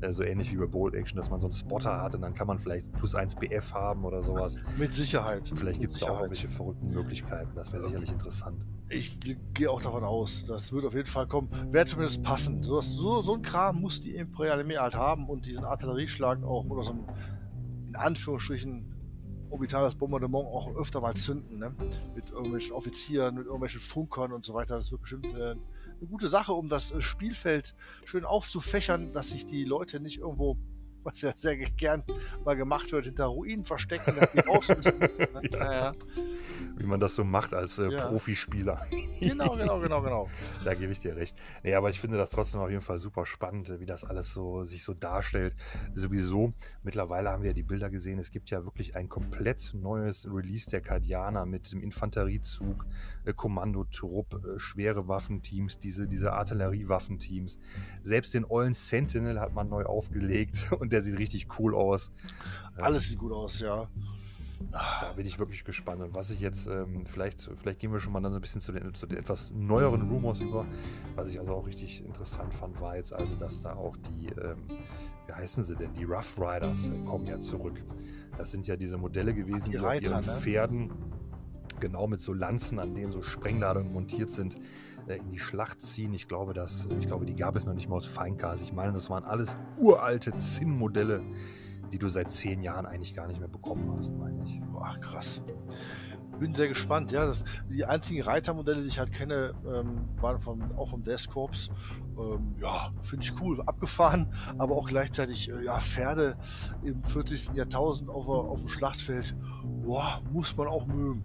äh, 0.00 0.12
so 0.12 0.22
ähnlich 0.22 0.52
wie 0.52 0.56
bei 0.56 0.66
Bold 0.66 0.94
Action, 0.94 1.16
dass 1.16 1.30
man 1.30 1.40
so 1.40 1.46
einen 1.46 1.52
Spotter 1.52 2.00
hat 2.00 2.14
und 2.14 2.20
dann 2.20 2.34
kann 2.34 2.46
man 2.46 2.58
vielleicht 2.58 2.92
plus 2.92 3.14
1 3.14 3.36
BF 3.36 3.72
haben 3.72 4.04
oder 4.04 4.22
sowas. 4.22 4.58
Mit 4.78 4.92
Sicherheit. 4.92 5.50
Vielleicht 5.54 5.80
gibt 5.80 5.95
da 6.00 6.10
auch 6.10 6.20
irgendwelche 6.20 6.48
verrückten 6.48 6.90
Möglichkeiten. 6.90 7.50
Das 7.54 7.72
wäre 7.72 7.82
sicherlich 7.82 8.10
interessant. 8.10 8.60
Ich 8.88 9.18
ge- 9.20 9.36
gehe 9.54 9.70
auch 9.70 9.82
davon 9.82 10.04
aus, 10.04 10.44
das 10.46 10.72
wird 10.72 10.84
auf 10.84 10.94
jeden 10.94 11.08
Fall 11.08 11.26
kommen. 11.26 11.48
Wäre 11.72 11.86
zumindest 11.86 12.22
passend. 12.22 12.64
So, 12.64 12.80
so, 12.80 13.22
so 13.22 13.34
ein 13.34 13.42
Kram 13.42 13.80
muss 13.80 14.00
die 14.00 14.14
Imperiale 14.14 14.62
Armee 14.62 14.76
halt 14.78 14.94
haben 14.94 15.28
und 15.28 15.46
diesen 15.46 15.64
Artillerieschlag 15.64 16.42
auch 16.44 16.64
oder 16.66 16.82
so 16.82 16.92
ein, 16.92 17.04
in 17.88 17.96
Anführungsstrichen, 17.96 18.92
orbitales 19.50 19.94
Bombardement 19.94 20.46
auch 20.46 20.74
öfter 20.76 21.00
mal 21.00 21.14
zünden. 21.14 21.58
Ne? 21.58 21.70
Mit 22.14 22.30
irgendwelchen 22.30 22.72
Offizieren, 22.72 23.34
mit 23.36 23.44
irgendwelchen 23.46 23.80
Funkern 23.80 24.32
und 24.32 24.44
so 24.44 24.54
weiter. 24.54 24.76
Das 24.76 24.90
wird 24.90 25.02
bestimmt 25.02 25.26
äh, 25.26 25.50
eine 25.50 26.08
gute 26.08 26.28
Sache, 26.28 26.52
um 26.52 26.68
das 26.68 26.90
äh, 26.92 27.00
Spielfeld 27.00 27.74
schön 28.04 28.24
aufzufächern, 28.24 29.12
dass 29.12 29.30
sich 29.30 29.46
die 29.46 29.64
Leute 29.64 29.98
nicht 30.00 30.18
irgendwo, 30.18 30.56
was 31.06 31.20
ja 31.22 31.32
sehr 31.34 31.56
gern 31.56 32.02
mal 32.44 32.56
gemacht 32.56 32.92
wird, 32.92 33.06
hinter 33.06 33.26
Ruinen 33.26 33.64
verstecken, 33.64 34.14
dass 34.18 34.32
die 34.32 34.40
raus 34.40 34.68
müssen. 34.68 34.94
Ne? 35.46 35.92
Wie 36.76 36.84
man 36.84 36.98
das 37.00 37.14
so 37.14 37.24
macht 37.24 37.54
als 37.54 37.78
äh, 37.78 37.88
Ja. 37.88 38.08
Profispieler. 38.08 38.80
Genau, 39.20 39.56
genau, 39.56 39.80
genau, 39.80 40.02
genau. 40.02 40.28
Da 40.64 40.74
gebe 40.74 40.92
ich 40.92 41.00
dir 41.00 41.16
recht. 41.16 41.36
Nee, 41.62 41.74
aber 41.74 41.90
ich 41.90 42.00
finde 42.00 42.16
das 42.18 42.30
trotzdem 42.30 42.60
auf 42.60 42.70
jeden 42.70 42.82
Fall 42.82 42.98
super 42.98 43.24
spannend, 43.24 43.72
wie 43.78 43.86
das 43.86 44.04
alles 44.04 44.34
so 44.34 44.64
sich 44.64 44.82
so 44.82 44.92
darstellt. 44.92 45.54
Sowieso, 45.94 46.52
mittlerweile 46.82 47.30
haben 47.30 47.42
wir 47.42 47.50
ja 47.50 47.54
die 47.54 47.62
Bilder 47.62 47.88
gesehen, 47.88 48.18
es 48.18 48.30
gibt 48.30 48.50
ja 48.50 48.64
wirklich 48.64 48.96
ein 48.96 49.08
komplett 49.08 49.72
neues 49.74 50.28
Release 50.30 50.68
der 50.68 50.80
Kardianer 50.80 51.46
mit 51.46 51.72
dem 51.72 51.80
Infanteriezug, 51.80 52.84
äh, 53.24 53.32
Kommandotrupp, 53.32 54.34
äh, 54.34 54.58
schwere 54.58 55.08
Waffenteams, 55.08 55.78
diese, 55.78 56.06
diese 56.06 56.32
Artilleriewaffenteams. 56.32 57.58
Selbst 58.02 58.34
den 58.34 58.44
ollen 58.44 58.74
Sentinel 58.74 59.40
hat 59.40 59.54
man 59.54 59.68
neu 59.68 59.84
aufgelegt 59.84 60.72
und 60.72 60.92
der 60.96 61.02
sieht 61.02 61.18
richtig 61.18 61.46
cool 61.58 61.74
aus. 61.74 62.10
Ähm, 62.78 62.84
Alles 62.84 63.08
sieht 63.08 63.18
gut 63.18 63.32
aus, 63.32 63.60
ja. 63.60 63.86
Da 64.72 65.12
bin 65.14 65.26
ich 65.26 65.38
wirklich 65.38 65.64
gespannt. 65.64 66.00
Und 66.00 66.14
was 66.14 66.30
ich 66.30 66.40
jetzt, 66.40 66.66
ähm, 66.66 67.04
vielleicht, 67.04 67.50
vielleicht 67.56 67.78
gehen 67.78 67.92
wir 67.92 68.00
schon 68.00 68.14
mal 68.14 68.22
dann 68.22 68.32
so 68.32 68.38
ein 68.38 68.40
bisschen 68.40 68.62
zu 68.62 68.72
den, 68.72 68.94
zu 68.94 69.06
den 69.06 69.18
etwas 69.18 69.52
neueren 69.54 70.08
Rumors 70.08 70.40
über. 70.40 70.64
Was 71.14 71.28
ich 71.28 71.38
also 71.38 71.52
auch 71.52 71.66
richtig 71.66 72.02
interessant 72.02 72.54
fand, 72.54 72.80
war 72.80 72.96
jetzt 72.96 73.12
also, 73.12 73.34
dass 73.34 73.60
da 73.60 73.74
auch 73.74 73.94
die, 73.98 74.28
ähm, 74.28 74.56
wie 75.26 75.32
heißen 75.34 75.62
sie 75.64 75.76
denn, 75.76 75.92
die 75.92 76.04
Rough 76.04 76.38
Riders 76.38 76.88
äh, 76.88 77.04
kommen 77.04 77.26
ja 77.26 77.38
zurück. 77.38 77.84
Das 78.38 78.50
sind 78.50 78.66
ja 78.66 78.76
diese 78.76 78.96
Modelle 78.96 79.34
gewesen, 79.34 79.66
Die 79.66 79.72
die, 79.72 79.76
Reiter, 79.76 80.18
auf 80.18 80.24
ihren 80.24 80.34
ne? 80.34 80.40
Pferden, 80.40 80.92
genau 81.78 82.06
mit 82.06 82.22
so 82.22 82.32
Lanzen, 82.32 82.78
an 82.78 82.94
denen 82.94 83.12
so 83.12 83.20
Sprengladungen 83.20 83.92
montiert 83.92 84.30
sind, 84.30 84.56
in 85.14 85.30
die 85.30 85.38
Schlacht 85.38 85.80
ziehen. 85.80 86.12
Ich 86.14 86.28
glaube, 86.28 86.52
dass, 86.52 86.88
ich 86.98 87.06
glaube, 87.06 87.26
die 87.26 87.34
gab 87.34 87.56
es 87.56 87.66
noch 87.66 87.74
nicht 87.74 87.88
mal 87.88 87.96
aus 87.96 88.06
Feinkars. 88.06 88.62
Ich 88.62 88.72
meine, 88.72 88.92
das 88.92 89.10
waren 89.10 89.24
alles 89.24 89.54
uralte 89.78 90.36
Zinn-Modelle, 90.36 91.22
die 91.92 91.98
du 91.98 92.08
seit 92.08 92.30
zehn 92.30 92.62
Jahren 92.62 92.86
eigentlich 92.86 93.14
gar 93.14 93.26
nicht 93.28 93.38
mehr 93.38 93.48
bekommen 93.48 93.94
hast, 93.96 94.12
meine 94.16 94.42
ich. 94.44 94.60
Boah, 94.72 94.96
krass. 95.00 95.40
Bin 96.38 96.54
sehr 96.54 96.68
gespannt. 96.68 97.12
Ja, 97.12 97.24
das, 97.24 97.44
die 97.70 97.84
einzigen 97.84 98.22
Reitermodelle, 98.22 98.82
die 98.82 98.88
ich 98.88 98.98
halt 98.98 99.12
kenne, 99.12 99.54
ähm, 99.66 100.08
waren 100.20 100.38
vom, 100.40 100.76
auch 100.76 100.90
vom 100.90 101.02
Death 101.02 101.28
Corps. 101.30 101.70
Ähm, 102.18 102.56
ja, 102.60 102.92
finde 103.00 103.24
ich 103.24 103.40
cool. 103.40 103.62
Abgefahren, 103.62 104.32
aber 104.58 104.74
auch 104.76 104.88
gleichzeitig 104.88 105.48
äh, 105.48 105.64
ja, 105.64 105.80
Pferde 105.80 106.36
im 106.82 107.02
40. 107.04 107.54
Jahrtausend 107.54 108.10
auf, 108.10 108.28
auf 108.28 108.60
dem 108.60 108.68
Schlachtfeld. 108.68 109.34
Boah, 109.84 110.20
muss 110.32 110.54
man 110.56 110.66
auch 110.66 110.86
mögen. 110.86 111.24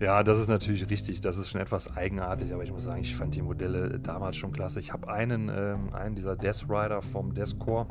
Ja, 0.00 0.22
das 0.22 0.38
ist 0.38 0.48
natürlich 0.48 0.88
richtig. 0.90 1.20
Das 1.20 1.36
ist 1.36 1.48
schon 1.48 1.60
etwas 1.60 1.96
eigenartig, 1.96 2.52
aber 2.52 2.62
ich 2.62 2.72
muss 2.72 2.84
sagen, 2.84 3.00
ich 3.00 3.16
fand 3.16 3.34
die 3.34 3.42
Modelle 3.42 3.98
damals 3.98 4.36
schon 4.36 4.52
klasse. 4.52 4.80
Ich 4.80 4.92
habe 4.92 5.08
einen, 5.08 5.48
ähm, 5.48 5.92
einen 5.94 6.14
dieser 6.14 6.36
Death 6.36 6.64
Rider 6.68 7.02
vom 7.02 7.34
Death 7.34 7.58
Corps. 7.58 7.88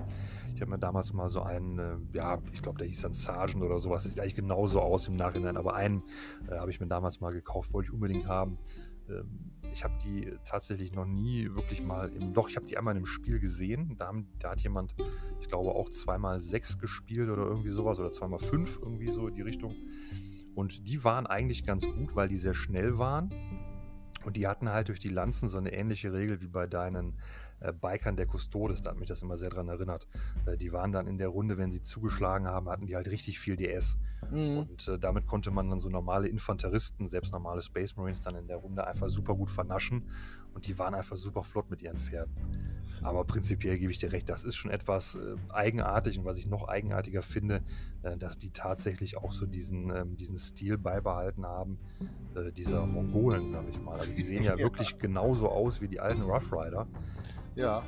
Ich 0.53 0.61
habe 0.61 0.71
mir 0.71 0.79
damals 0.79 1.11
mal 1.11 1.27
so 1.27 1.41
einen, 1.41 1.79
äh, 1.79 1.97
ja, 2.13 2.39
ich 2.53 2.61
glaube, 2.61 2.77
der 2.77 2.87
hieß 2.87 3.01
dann 3.01 3.13
Sergeant 3.13 3.63
oder 3.63 3.77
sowas. 3.77 4.03
Sieht 4.03 4.19
eigentlich 4.19 4.35
genauso 4.35 4.81
aus 4.81 5.07
im 5.07 5.15
Nachhinein, 5.15 5.57
aber 5.57 5.75
einen 5.75 6.03
äh, 6.49 6.57
habe 6.57 6.71
ich 6.71 6.79
mir 6.79 6.87
damals 6.87 7.19
mal 7.19 7.33
gekauft, 7.33 7.73
wollte 7.73 7.87
ich 7.87 7.93
unbedingt 7.93 8.27
haben. 8.27 8.57
Ähm, 9.09 9.51
ich 9.73 9.83
habe 9.83 9.93
die 10.01 10.31
tatsächlich 10.45 10.93
noch 10.93 11.05
nie 11.05 11.53
wirklich 11.53 11.83
mal 11.83 12.09
im. 12.09 12.33
Doch, 12.33 12.49
ich 12.49 12.55
habe 12.55 12.65
die 12.65 12.77
einmal 12.77 12.93
in 12.93 12.99
einem 12.99 13.05
Spiel 13.05 13.39
gesehen. 13.39 13.95
Da, 13.97 14.07
haben, 14.07 14.27
da 14.39 14.51
hat 14.51 14.61
jemand, 14.61 14.95
ich 15.41 15.49
glaube, 15.49 15.71
auch 15.71 15.89
zweimal 15.89 16.39
sechs 16.39 16.77
gespielt 16.79 17.29
oder 17.29 17.43
irgendwie 17.43 17.69
sowas 17.69 17.99
oder 17.99 18.11
zweimal 18.11 18.39
fünf, 18.39 18.79
irgendwie 18.81 19.11
so 19.11 19.27
in 19.27 19.33
die 19.33 19.41
Richtung. 19.41 19.75
Und 20.55 20.87
die 20.87 21.03
waren 21.03 21.27
eigentlich 21.27 21.65
ganz 21.65 21.85
gut, 21.85 22.15
weil 22.15 22.29
die 22.29 22.37
sehr 22.37 22.53
schnell 22.53 22.97
waren. 22.97 23.29
Und 24.23 24.37
die 24.37 24.47
hatten 24.47 24.69
halt 24.69 24.87
durch 24.87 24.99
die 24.99 25.09
Lanzen 25.09 25.49
so 25.49 25.57
eine 25.57 25.71
ähnliche 25.73 26.11
Regel 26.11 26.41
wie 26.41 26.47
bei 26.47 26.65
deinen 26.65 27.15
äh, 27.59 27.71
Bikern 27.71 28.15
der 28.15 28.27
Custodes. 28.27 28.81
Da 28.81 28.91
hat 28.91 28.97
mich 28.97 29.07
das 29.07 29.21
immer 29.21 29.37
sehr 29.37 29.49
daran 29.49 29.67
erinnert. 29.67 30.07
Äh, 30.45 30.57
die 30.57 30.71
waren 30.73 30.91
dann 30.91 31.07
in 31.07 31.17
der 31.17 31.27
Runde, 31.27 31.57
wenn 31.57 31.71
sie 31.71 31.81
zugeschlagen 31.81 32.47
haben, 32.47 32.69
hatten 32.69 32.87
die 32.87 32.95
halt 32.95 33.07
richtig 33.07 33.39
viel 33.39 33.55
DS. 33.55 33.97
Mhm. 34.31 34.57
Und 34.57 34.87
äh, 34.87 34.97
damit 34.97 35.27
konnte 35.27 35.51
man 35.51 35.69
dann 35.69 35.79
so 35.79 35.89
normale 35.89 36.27
Infanteristen, 36.27 37.07
selbst 37.07 37.33
normale 37.33 37.61
Space 37.61 37.95
Marines, 37.95 38.21
dann 38.21 38.35
in 38.35 38.47
der 38.47 38.57
Runde 38.57 38.87
einfach 38.87 39.09
super 39.09 39.35
gut 39.35 39.51
vernaschen. 39.51 40.09
Und 40.55 40.67
die 40.67 40.79
waren 40.79 40.95
einfach 40.95 41.17
super 41.17 41.43
flott 41.43 41.69
mit 41.69 41.83
ihren 41.83 41.97
Pferden. 41.97 42.33
Aber 43.03 43.23
prinzipiell 43.25 43.77
gebe 43.77 43.91
ich 43.91 43.97
dir 43.97 44.11
recht, 44.11 44.29
das 44.29 44.43
ist 44.43 44.55
schon 44.55 44.71
etwas 44.71 45.15
äh, 45.15 45.35
eigenartig. 45.49 46.17
Und 46.17 46.25
was 46.25 46.37
ich 46.37 46.47
noch 46.47 46.67
eigenartiger 46.67 47.21
finde, 47.21 47.61
äh, 48.01 48.17
dass 48.17 48.37
die 48.39 48.51
tatsächlich 48.51 49.17
auch 49.17 49.31
so 49.31 49.45
diesen, 49.45 49.95
ähm, 49.95 50.17
diesen 50.17 50.37
Stil 50.37 50.77
beibehalten 50.77 51.45
haben, 51.45 51.77
äh, 52.35 52.51
dieser 52.51 52.85
Mongolen, 52.85 53.47
sage 53.47 53.69
ich 53.69 53.79
mal. 53.79 53.99
Also 53.99 54.15
die 54.15 54.23
sehen 54.23 54.43
ja, 54.43 54.51
ja, 54.57 54.59
wirklich 54.59 54.97
genauso 54.97 55.49
aus 55.49 55.81
wie 55.81 55.87
die 55.87 55.99
alten 55.99 56.23
Rough 56.23 56.51
Rider. 56.51 56.87
Ja. 57.55 57.83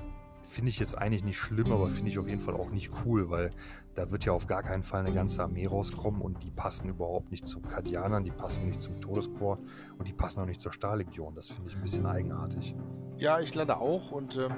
Finde 0.48 0.70
ich 0.70 0.80
jetzt 0.80 0.98
eigentlich 0.98 1.24
nicht 1.24 1.38
schlimm, 1.38 1.72
aber 1.72 1.90
finde 1.90 2.10
ich 2.10 2.18
auf 2.18 2.28
jeden 2.28 2.42
Fall 2.42 2.56
auch 2.56 2.72
nicht 2.72 2.92
cool, 3.06 3.30
weil 3.30 3.52
da 3.96 4.12
wird 4.12 4.26
ja 4.26 4.32
auf 4.32 4.48
gar 4.48 4.64
keinen 4.64 4.82
Fall 4.82 5.02
eine 5.02 5.14
ganze 5.14 5.44
Armee 5.44 5.68
rauskommen 5.68 6.22
und 6.22 6.44
die 6.44 6.52
passen 6.52 6.90
überhaupt 6.90 7.32
nicht 7.32 7.46
zu 7.46 7.60
Kadianern, 7.60 8.24
die 8.24 8.32
passen 8.32 8.66
nicht 8.66 8.80
zum 8.80 9.00
Todeskorps 9.02 9.62
und 9.98 10.08
die 10.08 10.14
passen 10.14 10.40
auch 10.40 10.46
nicht 10.46 10.62
zur 10.62 10.72
Stahllegion. 10.72 11.36
Das 11.36 11.50
finde 11.50 11.70
ich 11.70 11.76
ein 11.76 11.82
bisschen 11.82 12.06
eigenartig. 12.06 12.76
Ja, 13.18 13.40
ich 13.40 13.54
leider 13.56 13.82
auch 13.82 14.12
und 14.12 14.38
ähm, 14.38 14.54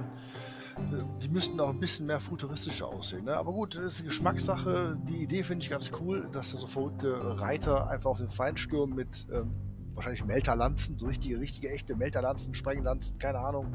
die 1.22 1.30
müssten 1.30 1.60
auch 1.60 1.70
ein 1.70 1.80
bisschen 1.80 2.06
mehr 2.06 2.20
futuristischer 2.20 2.88
aussehen. 2.88 3.26
Ne? 3.26 3.36
Aber 3.36 3.52
gut, 3.52 3.76
das 3.76 3.94
ist 3.94 4.00
eine 4.00 4.10
Geschmackssache. 4.10 4.98
Die 5.08 5.24
Idee 5.24 5.44
finde 5.44 5.64
ich 5.64 5.70
ganz 5.70 5.92
cool, 6.00 6.30
dass 6.32 6.52
da 6.52 6.58
so 6.58 6.68
verrückte 6.68 7.40
Reiter 7.40 7.90
einfach 7.90 8.12
auf 8.12 8.20
den 8.20 8.30
Feind 8.30 8.60
stürmen 8.60 8.96
mit 8.96 9.28
ähm, 9.34 9.52
wahrscheinlich 9.96 10.24
Melterlanzen, 10.26 10.98
so 10.98 11.08
richtige, 11.08 11.40
richtige, 11.40 11.70
echte 11.70 11.96
Melterlanzen, 11.96 12.54
Sprenglanzen, 12.54 13.20
keine 13.20 13.40
Ahnung. 13.40 13.68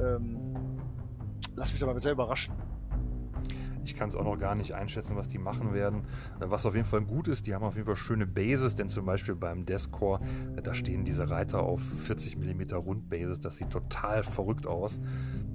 Ähm, 0.00 0.54
lass 1.56 1.70
mich 1.70 1.80
da 1.80 1.86
mal 1.86 2.00
selber 2.00 2.24
überraschen. 2.24 2.54
Ich 3.84 3.96
kann 3.96 4.08
es 4.08 4.14
auch 4.14 4.24
noch 4.24 4.38
gar 4.38 4.54
nicht 4.54 4.74
einschätzen, 4.74 5.16
was 5.16 5.28
die 5.28 5.38
machen 5.38 5.74
werden. 5.74 6.02
Äh, 6.40 6.50
was 6.50 6.66
auf 6.66 6.74
jeden 6.74 6.86
Fall 6.86 7.02
gut 7.02 7.28
ist, 7.28 7.46
die 7.46 7.54
haben 7.54 7.64
auf 7.64 7.74
jeden 7.74 7.86
Fall 7.86 7.96
schöne 7.96 8.26
Bases, 8.26 8.74
denn 8.74 8.88
zum 8.88 9.06
Beispiel 9.06 9.34
beim 9.34 9.64
Deathcore, 9.64 10.20
äh, 10.56 10.62
da 10.62 10.74
stehen 10.74 11.04
diese 11.04 11.30
Reiter 11.30 11.62
auf 11.62 11.82
40 11.82 12.36
mm 12.36 12.74
Rundbases. 12.74 13.40
Das 13.40 13.56
sieht 13.56 13.70
total 13.70 14.22
verrückt 14.22 14.66
aus. 14.66 15.00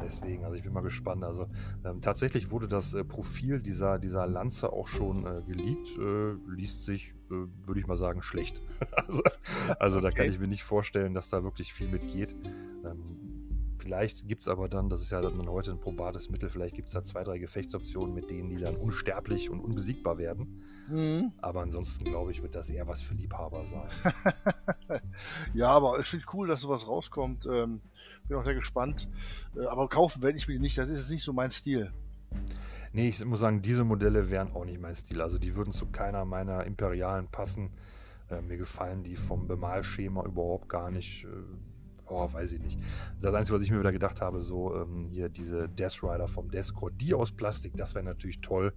Deswegen, 0.01 0.43
also 0.43 0.55
ich 0.55 0.63
bin 0.63 0.73
mal 0.73 0.81
gespannt. 0.81 1.23
Also 1.23 1.47
ähm, 1.85 2.01
tatsächlich 2.01 2.51
wurde 2.51 2.67
das 2.67 2.93
äh, 2.93 3.03
Profil 3.03 3.61
dieser, 3.61 3.99
dieser 3.99 4.27
Lanze 4.27 4.71
auch 4.73 4.87
schon 4.87 5.25
äh, 5.25 5.41
geleakt. 5.47 5.87
Äh, 5.97 6.33
liest 6.51 6.85
sich, 6.85 7.13
äh, 7.31 7.47
würde 7.65 7.79
ich 7.79 7.87
mal 7.87 7.97
sagen, 7.97 8.21
schlecht. 8.21 8.61
also, 8.91 9.21
also 9.79 9.97
okay. 9.97 10.07
da 10.07 10.11
kann 10.11 10.29
ich 10.29 10.39
mir 10.39 10.47
nicht 10.47 10.63
vorstellen, 10.63 11.13
dass 11.13 11.29
da 11.29 11.43
wirklich 11.43 11.73
viel 11.73 11.87
mitgeht. 11.87 12.35
Ähm, 12.43 12.66
Vielleicht 13.87 14.27
gibt 14.27 14.41
es 14.41 14.49
aber 14.49 14.67
dann, 14.67 14.89
das 14.89 15.01
ist 15.01 15.11
ja 15.11 15.21
dann 15.21 15.47
heute 15.47 15.71
ein 15.71 15.79
probates 15.79 16.29
Mittel, 16.29 16.49
vielleicht 16.49 16.75
gibt 16.75 16.89
es 16.89 16.93
da 16.93 17.03
zwei, 17.03 17.23
drei 17.23 17.37
Gefechtsoptionen, 17.37 18.13
mit 18.13 18.29
denen 18.29 18.49
die 18.49 18.57
dann 18.57 18.75
unsterblich 18.75 19.49
und 19.49 19.61
unbesiegbar 19.61 20.17
werden. 20.17 20.61
Mhm. 20.89 21.31
Aber 21.37 21.61
ansonsten 21.61 22.03
glaube 22.03 22.31
ich, 22.31 22.41
wird 22.41 22.53
das 22.53 22.69
eher 22.69 22.85
was 22.85 23.01
für 23.01 23.13
Liebhaber 23.13 23.65
sein. 23.65 25.01
ja, 25.53 25.69
aber 25.69 26.01
ich 26.01 26.07
finde 26.07 26.25
cool, 26.33 26.49
dass 26.49 26.59
sowas 26.59 26.85
rauskommt. 26.85 27.45
Ähm, 27.45 27.79
bin 28.27 28.35
auch 28.35 28.43
sehr 28.43 28.55
gespannt. 28.55 29.07
Äh, 29.55 29.67
aber 29.67 29.87
kaufen 29.87 30.21
werde 30.21 30.37
ich 30.37 30.49
mir 30.49 30.59
nicht. 30.59 30.77
Das 30.77 30.89
ist 30.89 30.97
jetzt 30.97 31.11
nicht 31.11 31.23
so 31.23 31.31
mein 31.31 31.51
Stil. 31.51 31.93
Nee, 32.91 33.07
ich 33.07 33.23
muss 33.23 33.39
sagen, 33.39 33.61
diese 33.61 33.85
Modelle 33.85 34.29
wären 34.29 34.51
auch 34.51 34.65
nicht 34.65 34.81
mein 34.81 34.95
Stil. 34.95 35.21
Also 35.21 35.37
die 35.37 35.55
würden 35.55 35.71
zu 35.71 35.85
keiner 35.85 36.25
meiner 36.25 36.65
Imperialen 36.65 37.29
passen. 37.29 37.71
Äh, 38.29 38.41
mir 38.41 38.57
gefallen 38.57 39.03
die 39.05 39.15
vom 39.15 39.47
Bemalschema 39.47 40.25
überhaupt 40.25 40.67
gar 40.67 40.91
nicht. 40.91 41.23
Äh, 41.23 41.29
oh, 42.09 42.31
weiß 42.31 42.53
ich 42.53 42.61
nicht. 42.61 42.79
Das 43.21 43.33
Einzige, 43.33 43.57
was 43.57 43.65
ich 43.65 43.71
mir 43.71 43.79
wieder 43.79 43.91
gedacht 43.91 44.21
habe, 44.21 44.41
so 44.41 44.75
ähm, 44.75 45.07
hier 45.09 45.29
diese 45.29 45.69
Death 45.69 46.03
Rider 46.03 46.27
vom 46.27 46.49
Deathcore, 46.49 46.91
die 46.91 47.13
aus 47.13 47.31
Plastik, 47.31 47.75
das 47.75 47.95
wäre 47.95 48.05
natürlich 48.05 48.41
toll. 48.41 48.73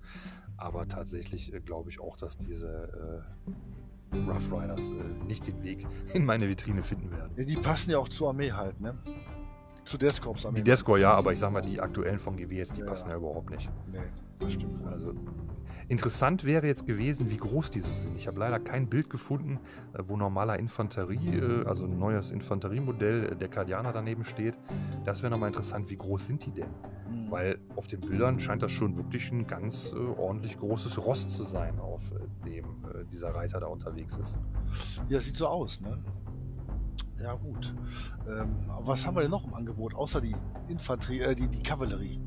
Aber 0.57 0.87
tatsächlich 0.87 1.53
äh, 1.53 1.61
glaube 1.61 1.91
ich 1.91 2.01
auch, 2.01 2.17
dass 2.17 2.37
diese 2.37 3.25
äh, 4.13 4.17
Rough 4.17 4.53
Riders 4.53 4.91
äh, 4.91 5.25
nicht 5.25 5.47
den 5.47 5.63
Weg 5.63 5.87
in 6.15 6.25
meine 6.25 6.49
Vitrine 6.49 6.83
finden 6.83 7.11
werden. 7.11 7.33
Ja, 7.37 7.45
die 7.45 7.57
passen 7.57 7.91
ja 7.91 7.99
auch 7.99 8.09
zur 8.09 8.29
Armee 8.29 8.53
halt, 8.53 8.81
ne? 8.81 8.99
Zu 9.85 9.97
Deathcorps 9.97 10.45
Armee. 10.45 10.59
Die 10.59 10.65
Deathcore 10.65 11.01
ja, 11.01 11.15
aber 11.15 11.33
ich 11.33 11.39
sag 11.39 11.53
mal, 11.53 11.63
die 11.63 11.81
aktuellen 11.81 12.19
von 12.19 12.37
GWS, 12.37 12.73
die 12.73 12.81
ja, 12.81 12.87
passen 12.87 13.09
ja 13.09 13.17
überhaupt 13.17 13.51
nicht. 13.51 13.71
Nee, 13.91 13.99
das 14.39 14.53
stimmt. 14.53 14.87
Also 14.87 15.15
Interessant 15.91 16.45
wäre 16.45 16.69
jetzt 16.69 16.87
gewesen, 16.87 17.31
wie 17.31 17.37
groß 17.37 17.73
die 17.73 17.81
so 17.81 17.93
sind. 17.93 18.15
Ich 18.15 18.29
habe 18.29 18.39
leider 18.39 18.61
kein 18.61 18.89
Bild 18.89 19.11
gefunden, 19.11 19.59
äh, 19.93 19.99
wo 20.07 20.17
normaler 20.17 20.57
Infanterie, 20.57 21.35
äh, 21.35 21.67
also 21.67 21.85
ein 21.85 21.99
neues 21.99 22.31
Infanteriemodell 22.31 23.33
äh, 23.33 23.37
der 23.37 23.49
Kardianer 23.49 23.93
daneben 23.93 24.23
steht. 24.23 24.57
Das 25.05 25.21
wäre 25.21 25.33
nochmal 25.33 25.49
interessant, 25.49 25.91
wie 25.91 25.97
groß 25.97 26.29
sind 26.29 26.47
die 26.47 26.53
denn? 26.53 26.69
Mhm. 27.11 27.31
Weil 27.33 27.59
auf 27.75 27.89
den 27.89 28.03
Bildern 28.03 28.39
scheint 28.39 28.63
das 28.63 28.71
schon 28.71 28.97
wirklich 28.97 29.33
ein 29.33 29.49
ganz 29.49 29.93
ordentlich 29.93 30.57
großes 30.61 31.05
Rost 31.05 31.31
zu 31.31 31.43
sein, 31.43 31.81
auf 31.81 32.03
dem 32.45 32.85
dieser 33.11 33.35
Reiter 33.35 33.59
da 33.59 33.67
unterwegs 33.67 34.17
ist. 34.17 34.39
Ja, 35.09 35.19
sieht 35.19 35.35
so 35.35 35.49
aus, 35.49 35.81
ne? 35.81 35.99
Ja, 37.21 37.35
gut. 37.35 37.75
Ähm, 38.29 38.55
was 38.81 39.05
haben 39.05 39.17
wir 39.17 39.23
denn 39.23 39.31
noch 39.31 39.45
im 39.45 39.55
Angebot, 39.55 39.95
außer 39.95 40.21
die 40.21 40.37
Infanterie, 40.69 41.21
äh, 41.21 41.35
die, 41.35 41.49
die 41.49 41.63
Kavallerie? 41.63 42.21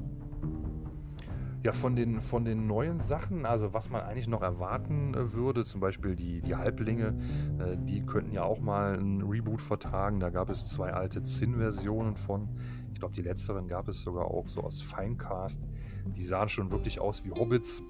Ja, 1.64 1.72
von 1.72 1.96
den, 1.96 2.20
von 2.20 2.44
den 2.44 2.68
neuen 2.68 3.00
Sachen, 3.00 3.46
also 3.46 3.74
was 3.74 3.90
man 3.90 4.02
eigentlich 4.02 4.28
noch 4.28 4.42
erwarten 4.42 5.14
äh, 5.14 5.32
würde, 5.32 5.64
zum 5.64 5.80
Beispiel 5.80 6.14
die, 6.14 6.42
die 6.42 6.58
Halblinge, 6.58 7.18
äh, 7.58 7.78
die 7.78 8.06
könnten 8.06 8.34
ja 8.34 8.44
auch 8.44 8.60
mal 8.60 9.00
ein 9.00 9.22
Reboot 9.22 9.62
vertragen. 9.62 10.20
Da 10.20 10.30
gab 10.30 10.50
es 10.50 10.68
zwei 10.68 10.92
alte 10.92 11.24
Zinn-Versionen 11.24 12.18
von. 12.18 12.50
Ich 12.92 13.00
glaube, 13.00 13.16
die 13.16 13.22
letzteren 13.22 13.70
gab 13.70 13.88
es 13.88 14.02
sogar 14.02 14.26
auch 14.26 14.50
so 14.50 14.62
aus 14.62 14.82
Finecast. 14.82 15.62
Die 16.06 16.26
sahen 16.26 16.50
schon 16.50 16.70
wirklich 16.70 17.00
aus 17.00 17.24
wie 17.24 17.32
Hobbits. 17.32 17.82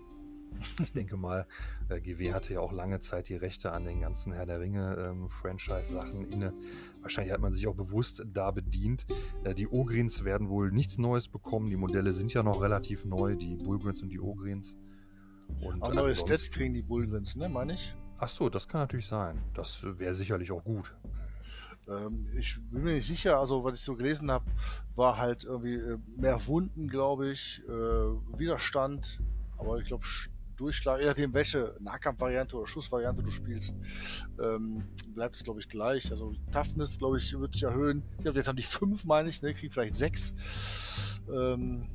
Ich 0.82 0.94
denke 0.94 1.18
mal, 1.18 1.46
äh, 1.90 2.00
GW 2.00 2.34
hatte 2.34 2.54
ja 2.54 2.60
auch 2.60 2.72
lange 2.72 3.00
Zeit 3.00 3.30
die 3.30 3.36
Rechte 3.36 3.72
an 3.72 3.86
den 3.86 4.02
ganzen 4.02 4.34
Herr 4.34 4.46
der 4.46 4.60
Ringe-Franchise-Sachen 4.60 6.26
ähm, 6.26 6.32
inne. 6.32 6.54
Wahrscheinlich 7.02 7.34
hat 7.34 7.42
man 7.42 7.54
sich 7.54 7.68
auch 7.68 7.76
bewusst 7.76 8.24
da 8.26 8.52
bedient. 8.52 9.06
Äh, 9.44 9.54
die 9.54 9.68
Ogrins 9.68 10.24
werden 10.24 10.50
wohl 10.50 10.72
nichts 10.72 10.98
Neues 10.98 11.28
bekommen. 11.28 11.70
Die 11.70 11.78
Modelle 11.78 12.12
sind 12.12 12.34
ja 12.34 12.44
noch 12.44 12.62
relativ 12.62 13.06
neu, 13.06 13.36
die 13.36 13.56
Bulgrins 13.56 14.02
und 14.02 14.10
die 14.10 14.20
Ogrins. 14.20 14.78
Und 15.62 15.84
Aber 15.84 15.94
neue 15.94 16.16
Stats 16.16 16.50
kriegen 16.50 16.74
die 16.74 16.82
Bulgrins, 16.82 17.36
ne, 17.36 17.50
meine 17.50 17.74
ich? 17.74 17.96
Ach 18.18 18.30
so, 18.30 18.50
das 18.50 18.68
kann 18.68 18.82
natürlich 18.82 19.08
sein. 19.08 19.42
Das 19.54 19.84
wäre 20.00 20.14
sicherlich 20.14 20.52
auch 20.52 20.64
gut. 20.64 20.96
Ähm, 21.88 22.28
ich 22.38 22.58
bin 22.72 22.84
mir 22.84 22.94
nicht 22.94 23.08
sicher, 23.08 23.40
also 23.40 23.64
was 23.64 23.74
ich 23.76 23.82
so 23.82 23.96
gelesen 23.96 24.32
habe, 24.32 24.46
war 24.96 25.18
halt 25.18 25.44
irgendwie 25.44 25.76
äh, 25.76 25.98
mehr 26.16 26.46
Wunden, 26.48 26.88
glaube 26.88 27.32
ich, 27.32 27.62
äh, 27.68 27.72
Widerstand, 27.72 29.20
aber 29.58 29.80
ich 29.80 29.88
glaube 29.88 30.06
Durchschlag, 30.58 31.00
je 31.00 31.08
nachdem 31.08 31.34
welche 31.34 31.76
Nahkampfvariante 31.80 32.58
oder 32.58 32.68
Schussvariante 32.68 33.24
du 33.24 33.32
spielst, 33.32 33.76
ähm, 34.42 34.84
bleibt 35.14 35.36
es 35.36 35.44
glaube 35.44 35.60
ich 35.60 35.70
gleich. 35.70 36.12
Also 36.12 36.34
Toughness, 36.52 36.98
glaube 36.98 37.18
ich, 37.18 37.38
wird 37.40 37.54
sich 37.54 37.64
erhöhen. 37.64 38.04
Ich 38.18 38.24
glaube, 38.24 38.38
jetzt 38.38 38.48
haben 38.48 38.58
die 38.58 38.64
fünf, 38.64 39.06
meine 39.06 39.30
ich, 39.30 39.42
ne, 39.42 39.54
kriegen 39.54 39.72
vielleicht 39.72 39.96
sechs. 39.96 40.34
Ähm, 41.32 41.88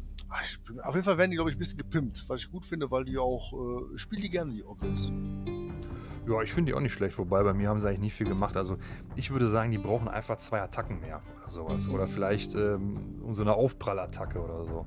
auf 0.83 0.95
jeden 0.95 1.05
Fall 1.05 1.19
werden 1.19 1.31
die, 1.31 1.37
glaube 1.37 1.51
ich, 1.51 1.57
ein 1.57 1.59
bisschen 1.59 1.79
gepimpt, 1.79 2.25
was 2.29 2.43
ich 2.43 2.51
gut 2.51 2.67
finde, 2.67 2.91
weil 2.91 3.05
die 3.05 3.19
auch, 3.19 3.53
äh, 3.53 3.99
spielen 3.99 4.23
die 4.23 4.31
gerne, 4.31 4.53
die 4.53 4.63
Organs. 4.63 5.11
Ja, 6.29 6.43
ich 6.43 6.53
finde 6.53 6.71
die 6.71 6.77
auch 6.77 6.81
nicht 6.81 6.93
schlecht, 6.93 7.17
wobei 7.19 7.43
bei 7.43 7.55
mir 7.55 7.69
haben 7.69 7.81
sie 7.81 7.89
eigentlich 7.89 8.01
nicht 8.01 8.15
viel 8.15 8.29
gemacht. 8.29 8.57
Also 8.57 8.77
ich 9.17 9.31
würde 9.31 9.49
sagen, 9.49 9.71
die 9.71 9.79
brauchen 9.79 10.09
einfach 10.09 10.37
zwei 10.37 10.61
Attacken 10.61 11.01
mehr 11.01 11.23
oder 11.41 11.51
sowas. 11.51 11.89
Oder 11.89 12.07
vielleicht 12.07 12.55
ähm, 12.55 13.23
so 13.33 13.43
eine 13.43 13.55
Aufprallattacke 13.55 14.39
oder 14.39 14.65
so. 14.65 14.85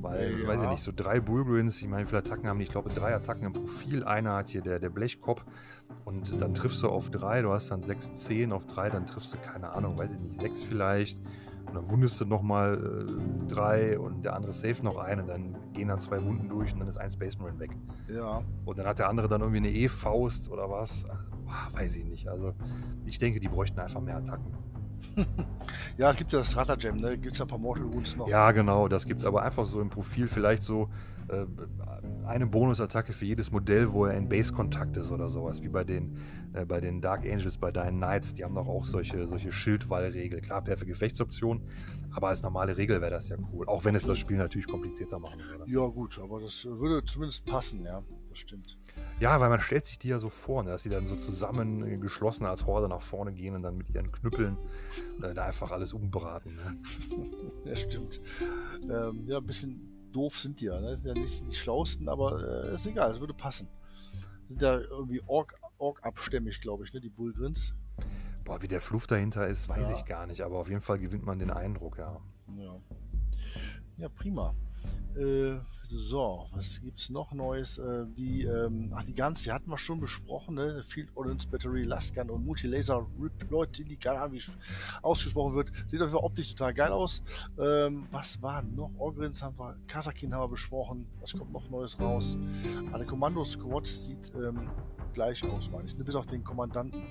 Weil, 0.00 0.40
ja. 0.40 0.48
weiß 0.48 0.62
ich 0.62 0.68
nicht, 0.68 0.82
so 0.82 0.92
drei 0.94 1.20
Bullgrins, 1.20 1.80
ich 1.82 1.88
meine, 1.88 2.04
wie 2.04 2.06
viele 2.06 2.20
Attacken 2.20 2.48
haben 2.48 2.58
die? 2.58 2.64
Ich 2.64 2.70
glaube, 2.70 2.90
drei 2.90 3.14
Attacken 3.14 3.44
im 3.44 3.52
Profil. 3.52 4.04
Einer 4.04 4.36
hat 4.36 4.48
hier 4.48 4.62
der, 4.62 4.78
der 4.78 4.90
Blechkopf 4.90 5.44
und 6.04 6.40
dann 6.40 6.54
triffst 6.54 6.82
du 6.82 6.88
auf 6.88 7.10
drei, 7.10 7.42
du 7.42 7.52
hast 7.52 7.70
dann 7.70 7.82
sechs, 7.82 8.12
zehn 8.12 8.52
auf 8.52 8.66
drei, 8.66 8.88
dann 8.88 9.06
triffst 9.06 9.34
du, 9.34 9.38
keine 9.38 9.70
Ahnung, 9.70 9.98
weiß 9.98 10.12
ich 10.12 10.18
nicht, 10.18 10.40
sechs 10.40 10.62
vielleicht. 10.62 11.20
Und 11.74 11.82
dann 11.82 11.90
wundest 11.90 12.20
du 12.20 12.24
nochmal 12.24 12.74
äh, 12.74 13.52
drei 13.52 13.98
und 13.98 14.24
der 14.24 14.36
andere 14.36 14.52
safe 14.52 14.84
noch 14.84 14.96
einen 14.98 15.22
und 15.22 15.26
dann 15.26 15.56
gehen 15.72 15.88
dann 15.88 15.98
zwei 15.98 16.22
Wunden 16.22 16.48
durch 16.48 16.72
und 16.72 16.78
dann 16.78 16.88
ist 16.88 16.98
ein 16.98 17.10
Space 17.10 17.36
Marine 17.38 17.58
weg. 17.58 17.70
Ja. 18.08 18.42
Und 18.64 18.78
dann 18.78 18.86
hat 18.86 19.00
der 19.00 19.08
andere 19.08 19.26
dann 19.26 19.40
irgendwie 19.40 19.58
eine 19.58 19.70
E-Faust 19.70 20.50
oder 20.50 20.70
was. 20.70 21.04
Ach, 21.48 21.72
weiß 21.74 21.96
ich 21.96 22.04
nicht. 22.04 22.28
Also 22.28 22.52
ich 23.06 23.18
denke, 23.18 23.40
die 23.40 23.48
bräuchten 23.48 23.80
einfach 23.80 24.00
mehr 24.00 24.18
Attacken. 24.18 24.52
ja, 25.98 26.10
es 26.10 26.16
gibt 26.16 26.32
ja 26.32 26.38
das 26.38 26.50
Stratagem, 26.52 26.96
ne? 26.96 27.18
Gibt 27.18 27.32
es 27.32 27.38
ja 27.38 27.44
ein 27.44 27.48
paar 27.48 27.58
Mortal 27.58 27.92
Wounds 27.92 28.14
noch. 28.16 28.28
Ja, 28.28 28.52
genau, 28.52 28.86
das 28.86 29.04
gibt 29.04 29.20
es 29.20 29.26
aber 29.26 29.42
einfach 29.42 29.66
so 29.66 29.80
im 29.80 29.90
Profil, 29.90 30.28
vielleicht 30.28 30.62
so 30.62 30.88
eine 32.26 32.46
Bonusattacke 32.46 33.12
für 33.12 33.24
jedes 33.24 33.50
Modell, 33.50 33.92
wo 33.92 34.06
er 34.06 34.14
in 34.14 34.28
Base-Kontakt 34.28 34.96
ist 34.96 35.10
oder 35.10 35.28
sowas, 35.28 35.62
wie 35.62 35.68
bei 35.68 35.84
den, 35.84 36.16
äh, 36.52 36.64
bei 36.64 36.80
den 36.80 37.00
Dark 37.00 37.24
Angels, 37.24 37.58
bei 37.58 37.70
deinen 37.70 37.98
Knights, 37.98 38.34
die 38.34 38.44
haben 38.44 38.54
doch 38.54 38.68
auch 38.68 38.84
solche, 38.84 39.26
solche 39.26 39.52
Schildwallregel. 39.52 40.40
Klar, 40.40 40.62
perfekte 40.62 40.92
Gefechtsoption, 40.92 41.62
aber 42.12 42.28
als 42.28 42.42
normale 42.42 42.76
Regel 42.76 43.00
wäre 43.00 43.10
das 43.10 43.28
ja 43.28 43.36
cool. 43.52 43.66
Auch 43.66 43.84
wenn 43.84 43.94
es 43.94 44.04
das 44.04 44.18
Spiel 44.18 44.36
natürlich 44.36 44.66
komplizierter 44.66 45.18
machen 45.18 45.40
würde. 45.40 45.70
Ja, 45.70 45.86
gut, 45.86 46.18
aber 46.18 46.40
das 46.40 46.64
würde 46.64 47.04
zumindest 47.04 47.44
passen, 47.44 47.84
ja, 47.84 48.02
das 48.30 48.38
stimmt. 48.38 48.78
Ja, 49.20 49.40
weil 49.40 49.48
man 49.48 49.60
stellt 49.60 49.86
sich 49.86 49.98
die 49.98 50.08
ja 50.08 50.18
so 50.18 50.28
vor, 50.28 50.62
ne, 50.62 50.70
dass 50.70 50.82
sie 50.82 50.88
dann 50.88 51.06
so 51.06 51.16
zusammen 51.16 51.86
äh, 51.86 51.98
geschlossen 51.98 52.46
als 52.46 52.66
Horde 52.66 52.88
nach 52.88 53.02
vorne 53.02 53.32
gehen 53.32 53.54
und 53.54 53.62
dann 53.62 53.76
mit 53.76 53.90
ihren 53.90 54.10
Knüppeln 54.10 54.56
äh, 55.22 55.34
da 55.34 55.46
einfach 55.46 55.70
alles 55.70 55.92
umbraten. 55.92 56.56
Ne? 56.56 56.76
ja, 57.64 57.76
stimmt. 57.76 58.20
Ähm, 58.82 59.24
ja, 59.26 59.38
ein 59.38 59.46
bisschen 59.46 59.93
doof 60.14 60.38
sind 60.38 60.60
die 60.60 60.66
ja. 60.66 60.80
Ne? 60.80 60.96
Sind 60.96 61.16
ja 61.16 61.22
nicht 61.22 61.50
die 61.50 61.56
schlausten, 61.56 62.08
aber 62.08 62.68
äh, 62.68 62.74
ist 62.74 62.86
egal, 62.86 63.12
es 63.12 63.20
würde 63.20 63.34
passen. 63.34 63.68
Sind 64.48 64.62
ja 64.62 64.78
irgendwie 64.78 65.22
Ork-abstämmig, 65.26 66.60
glaube 66.60 66.84
ich, 66.84 66.92
ne? 66.92 67.00
die 67.00 67.08
Bullgrins. 67.08 67.74
Boah, 68.44 68.60
wie 68.62 68.68
der 68.68 68.80
Fluff 68.80 69.06
dahinter 69.06 69.46
ist, 69.46 69.68
weiß 69.68 69.90
ja. 69.90 69.96
ich 69.96 70.04
gar 70.04 70.26
nicht, 70.26 70.42
aber 70.42 70.58
auf 70.58 70.68
jeden 70.68 70.82
Fall 70.82 70.98
gewinnt 70.98 71.24
man 71.24 71.38
den 71.38 71.50
Eindruck, 71.50 71.98
ja. 71.98 72.20
Ja, 72.58 72.80
ja 73.96 74.08
prima. 74.08 74.54
Äh, 75.16 75.56
so, 75.88 76.46
was 76.52 76.80
gibt's 76.80 77.10
noch 77.10 77.32
Neues? 77.32 77.78
Äh, 77.78 78.06
die, 78.16 78.42
ähm, 78.42 78.92
ach, 78.94 79.04
die 79.04 79.14
ganz, 79.14 79.42
die 79.42 79.52
hatten 79.52 79.70
wir 79.70 79.78
schon 79.78 80.00
besprochen, 80.00 80.56
ne? 80.56 80.82
Field 80.84 81.08
Ordnance 81.14 81.46
Battery, 81.48 81.82
Lasgun 81.84 82.30
und 82.30 82.44
Multilaser 82.44 83.06
Reploid, 83.20 83.78
die 83.78 83.96
keine 83.96 84.20
Ahnung, 84.20 84.34
wie 84.34 84.42
ausgesprochen 85.02 85.54
wird. 85.54 85.68
Sieht 85.86 86.00
auf 86.00 86.08
jeden 86.08 86.12
Fall 86.12 86.24
optisch 86.24 86.54
total 86.54 86.74
geil 86.74 86.92
aus. 86.92 87.22
Ähm, 87.58 88.06
was 88.10 88.40
war 88.42 88.62
noch? 88.62 88.90
Orgrins 88.98 89.42
haben 89.42 89.58
wir, 89.58 89.76
Kasakin 89.86 90.34
haben 90.34 90.42
wir 90.42 90.48
besprochen. 90.48 91.06
Was 91.20 91.32
kommt 91.32 91.52
noch 91.52 91.68
Neues 91.70 91.98
raus? 91.98 92.36
Ah, 92.92 92.98
der 92.98 93.06
Kommando-Squad 93.06 93.86
sieht 93.86 94.32
ähm, 94.34 94.70
gleich 95.12 95.44
aus, 95.44 95.70
meine 95.70 95.84
ich, 95.84 95.96
ne? 95.96 96.04
bis 96.04 96.14
auf 96.14 96.26
den 96.26 96.44
Kommandanten. 96.44 97.02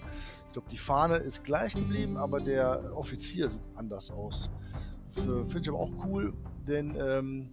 Ich 0.48 0.54
glaube, 0.54 0.70
die 0.70 0.78
Fahne 0.78 1.16
ist 1.18 1.44
gleich 1.44 1.74
geblieben, 1.74 2.18
aber 2.18 2.40
der 2.40 2.96
Offizier 2.96 3.50
sieht 3.50 3.64
anders 3.76 4.12
aus. 4.12 4.50
Finde 5.14 5.60
ich 5.62 5.70
aber 5.70 5.80
auch 5.80 5.92
cool, 6.06 6.34
denn 6.68 6.96
ähm, 7.00 7.50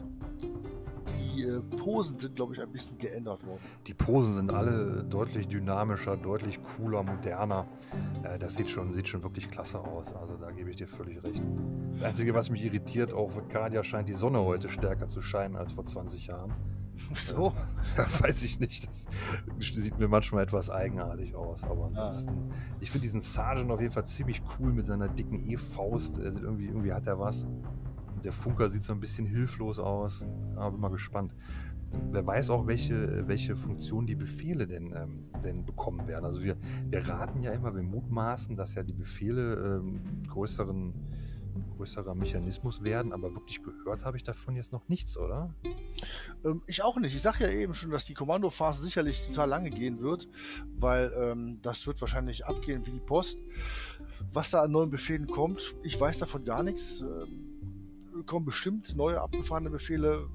die 1.41 1.49
äh, 1.49 1.61
Posen 1.61 2.19
sind, 2.19 2.37
glaube 2.37 2.55
ich, 2.55 2.61
ein 2.61 2.71
bisschen 2.71 2.99
geändert 2.99 3.45
worden. 3.47 3.61
Die 3.87 3.95
Posen 3.95 4.35
sind 4.35 4.53
alle 4.53 5.05
deutlich 5.05 5.49
dynamischer, 5.49 6.17
deutlich 6.17 6.61
cooler, 6.63 7.03
moderner. 7.03 7.67
Äh, 8.23 8.39
das 8.39 8.57
sieht 8.57 8.71
schon, 8.71 8.93
sieht 8.93 9.09
schon 9.09 9.23
wirklich 9.23 9.51
klasse 9.51 9.81
aus. 9.81 10.15
Also 10.15 10.37
da 10.37 10.51
gebe 10.51 10.71
ich 10.71 10.77
dir 10.77 10.89
völlig 10.89 11.23
recht. 11.23 11.43
Das 11.95 12.03
Einzige, 12.03 12.35
was 12.35 12.51
mich 12.51 12.65
irritiert, 12.65 13.13
auf 13.13 13.37
Arcadia 13.37 13.85
scheint 13.85 14.09
die 14.09 14.15
Sonne 14.15 14.41
heute 14.41 14.69
stärker 14.69 15.09
zu 15.09 15.21
scheinen 15.21 15.57
als 15.57 15.73
vor 15.73 15.85
20 15.85 16.27
Jahren. 16.27 16.53
Wieso? 17.09 17.55
Ja, 17.97 18.05
weiß 18.21 18.43
ich 18.43 18.61
nicht. 18.61 18.87
Das 18.87 19.07
sieht 19.59 19.99
mir 19.99 20.07
manchmal 20.07 20.45
etwas 20.45 20.69
eigenartig 20.71 21.35
aus. 21.35 21.63
Aber 21.65 21.87
ansonsten, 21.87 22.31
ah. 22.31 22.55
ich 22.81 22.91
finde 22.91 23.03
diesen 23.05 23.21
Sergeant 23.21 23.71
auf 23.71 23.81
jeden 23.81 23.93
Fall 23.93 24.05
ziemlich 24.05 24.43
cool 24.59 24.73
mit 24.73 24.85
seiner 24.85 25.09
dicken 25.09 25.49
E-Faust. 25.51 26.19
Irgendwie, 26.19 26.67
irgendwie 26.67 26.93
hat 26.93 27.07
er 27.07 27.19
was. 27.19 27.47
Der 28.25 28.33
Funker 28.33 28.69
sieht 28.69 28.83
so 28.83 28.93
ein 28.93 29.01
bisschen 29.01 29.27
hilflos 29.27 29.79
aus. 29.79 30.25
Aber 30.57 30.73
bin 30.73 30.81
mal 30.81 30.91
gespannt. 30.91 31.35
Wer 32.13 32.25
weiß 32.25 32.51
auch, 32.51 32.67
welche, 32.67 33.27
welche 33.27 33.57
Funktion 33.57 34.07
die 34.07 34.15
Befehle 34.15 34.67
denn, 34.67 34.95
ähm, 34.95 35.25
denn 35.43 35.65
bekommen 35.65 36.07
werden. 36.07 36.25
Also 36.25 36.43
wir, 36.43 36.57
wir 36.89 37.09
raten 37.09 37.43
ja 37.43 37.51
immer, 37.51 37.75
wir 37.75 37.83
mutmaßen, 37.83 38.57
dass 38.57 38.75
ja 38.75 38.85
die 38.85 38.93
Befehle 38.93 39.81
ähm, 39.81 40.01
größeren, 40.29 40.95
größerer 41.77 42.15
Mechanismus 42.15 42.85
werden, 42.85 43.13
aber 43.13 43.35
wirklich 43.35 43.61
gehört 43.63 44.05
habe 44.05 44.17
ich 44.17 44.23
davon 44.23 44.55
jetzt 44.55 44.73
noch 44.73 44.89
nichts, 44.89 45.19
oder? 45.19 45.53
Ähm, 46.45 46.63
ich 46.69 46.85
auch 46.85 46.97
nicht. 46.97 47.15
Ich 47.17 47.23
sage 47.23 47.45
ja 47.45 47.51
eben 47.51 47.75
schon, 47.75 47.91
dass 47.91 48.05
die 48.05 48.15
Kommandophase 48.15 48.85
sicherlich 48.85 49.27
total 49.27 49.49
lange 49.49 49.71
gehen 49.71 50.01
wird, 50.01 50.29
weil 50.79 51.13
ähm, 51.17 51.59
das 51.63 51.89
wird 51.89 52.01
wahrscheinlich 52.01 52.47
abgehen 52.47 52.87
wie 52.87 52.93
die 52.93 53.01
Post. 53.01 53.39
Was 54.33 54.51
da 54.51 54.61
an 54.61 54.71
neuen 54.71 54.91
Befehlen 54.91 55.27
kommt, 55.27 55.75
ich 55.83 55.99
weiß 56.01 56.19
davon 56.19 56.45
gar 56.45 56.63
nichts. 56.63 57.01
Ähm, 57.01 57.50
kommen 58.27 58.47
bestimmt 58.47 58.97
neue 58.97 59.21
abgefahrene 59.21 59.71
Befehle, 59.71 60.29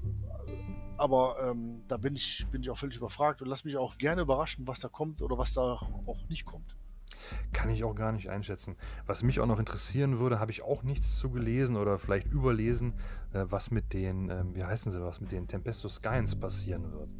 aber 0.96 1.36
ähm, 1.42 1.82
da 1.88 1.96
bin 1.96 2.14
ich, 2.14 2.46
bin 2.50 2.62
ich 2.62 2.70
auch 2.70 2.78
völlig 2.78 2.96
überfragt 2.96 3.42
und 3.42 3.48
lass 3.48 3.64
mich 3.64 3.76
auch 3.76 3.98
gerne 3.98 4.22
überraschen, 4.22 4.66
was 4.66 4.80
da 4.80 4.88
kommt 4.88 5.22
oder 5.22 5.36
was 5.38 5.52
da 5.52 5.78
auch 6.06 6.28
nicht 6.28 6.44
kommt. 6.44 6.76
Kann 7.52 7.70
ich 7.70 7.84
auch 7.84 7.94
gar 7.94 8.12
nicht 8.12 8.30
einschätzen. 8.30 8.76
Was 9.06 9.22
mich 9.22 9.40
auch 9.40 9.46
noch 9.46 9.58
interessieren 9.58 10.18
würde, 10.18 10.38
habe 10.38 10.50
ich 10.50 10.62
auch 10.62 10.82
nichts 10.82 11.18
zu 11.18 11.30
gelesen 11.30 11.76
oder 11.76 11.98
vielleicht 11.98 12.32
überlesen, 12.32 12.94
äh, 13.32 13.44
was 13.48 13.70
mit 13.70 13.92
den, 13.92 14.30
äh, 14.30 14.44
wie 14.54 14.64
heißen 14.64 14.92
sie, 14.92 15.02
was 15.02 15.20
mit 15.20 15.32
den 15.32 15.48
Tempesto 15.48 15.88
Skyens 15.88 16.36
passieren 16.36 16.92
wird. 16.92 17.10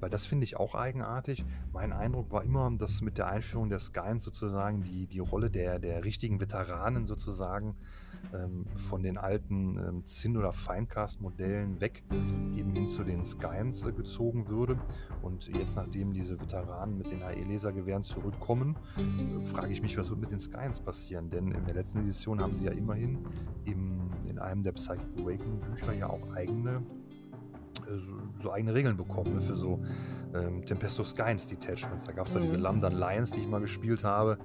Weil 0.00 0.10
das 0.10 0.26
finde 0.26 0.44
ich 0.44 0.56
auch 0.56 0.74
eigenartig. 0.74 1.44
Mein 1.72 1.92
Eindruck 1.92 2.30
war 2.30 2.42
immer, 2.42 2.70
dass 2.76 3.00
mit 3.00 3.16
der 3.16 3.28
Einführung 3.28 3.70
der 3.70 3.78
Skyens 3.78 4.24
sozusagen 4.24 4.82
die, 4.82 5.06
die 5.06 5.20
Rolle 5.20 5.50
der, 5.50 5.78
der 5.78 6.04
richtigen 6.04 6.40
Veteranen 6.40 7.06
sozusagen 7.06 7.76
ähm, 8.32 8.66
von 8.76 9.02
den 9.02 9.18
alten 9.18 9.78
ähm, 9.78 10.06
Zinn- 10.06 10.36
oder 10.36 10.52
Finecast-Modellen 10.52 11.80
weg 11.80 12.04
eben 12.10 12.72
hin 12.72 12.86
zu 12.86 13.04
den 13.04 13.24
Skyens 13.24 13.84
äh, 13.84 13.92
gezogen 13.92 14.48
würde. 14.48 14.78
Und 15.22 15.48
jetzt, 15.48 15.76
nachdem 15.76 16.12
diese 16.12 16.38
Veteranen 16.40 16.98
mit 16.98 17.10
den 17.10 17.22
HE-Lasergewehren 17.22 18.02
zurückkommen, 18.02 18.76
äh, 18.96 19.40
frage 19.42 19.72
ich 19.72 19.82
mich, 19.82 19.96
was 19.98 20.10
wird 20.10 20.20
mit 20.20 20.30
den 20.30 20.40
Skyens 20.40 20.80
passieren? 20.80 21.30
Denn 21.30 21.52
in 21.52 21.64
der 21.64 21.74
letzten 21.74 22.00
Edition 22.00 22.40
haben 22.40 22.54
sie 22.54 22.66
ja 22.66 22.72
immerhin 22.72 23.26
im, 23.64 24.10
in 24.28 24.38
einem 24.38 24.62
der 24.62 24.72
Psychic 24.72 25.06
Awakening-Bücher 25.18 25.92
ja 25.92 26.08
auch 26.08 26.32
eigene 26.34 26.82
so, 27.86 28.12
so, 28.40 28.52
eigene 28.52 28.74
Regeln 28.74 28.96
bekommen 28.96 29.34
ne, 29.34 29.40
für 29.40 29.54
so 29.54 29.80
ähm, 30.34 30.64
Tempesto 30.64 31.04
Skynes 31.04 31.46
Detachments. 31.46 32.04
Da 32.04 32.12
gab 32.12 32.26
es 32.26 32.34
ja 32.34 32.40
diese 32.40 32.56
mhm. 32.56 32.62
Lambdan 32.62 32.94
Lions, 32.94 33.30
die 33.32 33.40
ich 33.40 33.48
mal 33.48 33.60
gespielt 33.60 34.04
habe, 34.04 34.38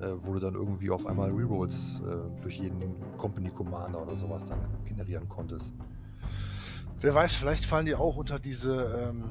äh, 0.00 0.06
wo 0.20 0.34
du 0.34 0.40
dann 0.40 0.54
irgendwie 0.54 0.90
auf 0.90 1.06
einmal 1.06 1.30
Rerolls 1.30 2.00
äh, 2.00 2.42
durch 2.42 2.58
jeden 2.58 2.94
Company 3.16 3.50
Commander 3.50 4.02
oder 4.02 4.16
sowas 4.16 4.44
dann 4.44 4.58
generieren 4.84 5.28
konntest. 5.28 5.74
Wer 7.00 7.14
weiß, 7.14 7.34
vielleicht 7.34 7.64
fallen 7.64 7.86
die 7.86 7.94
auch 7.94 8.16
unter 8.16 8.38
diese, 8.38 9.10
ähm, 9.10 9.24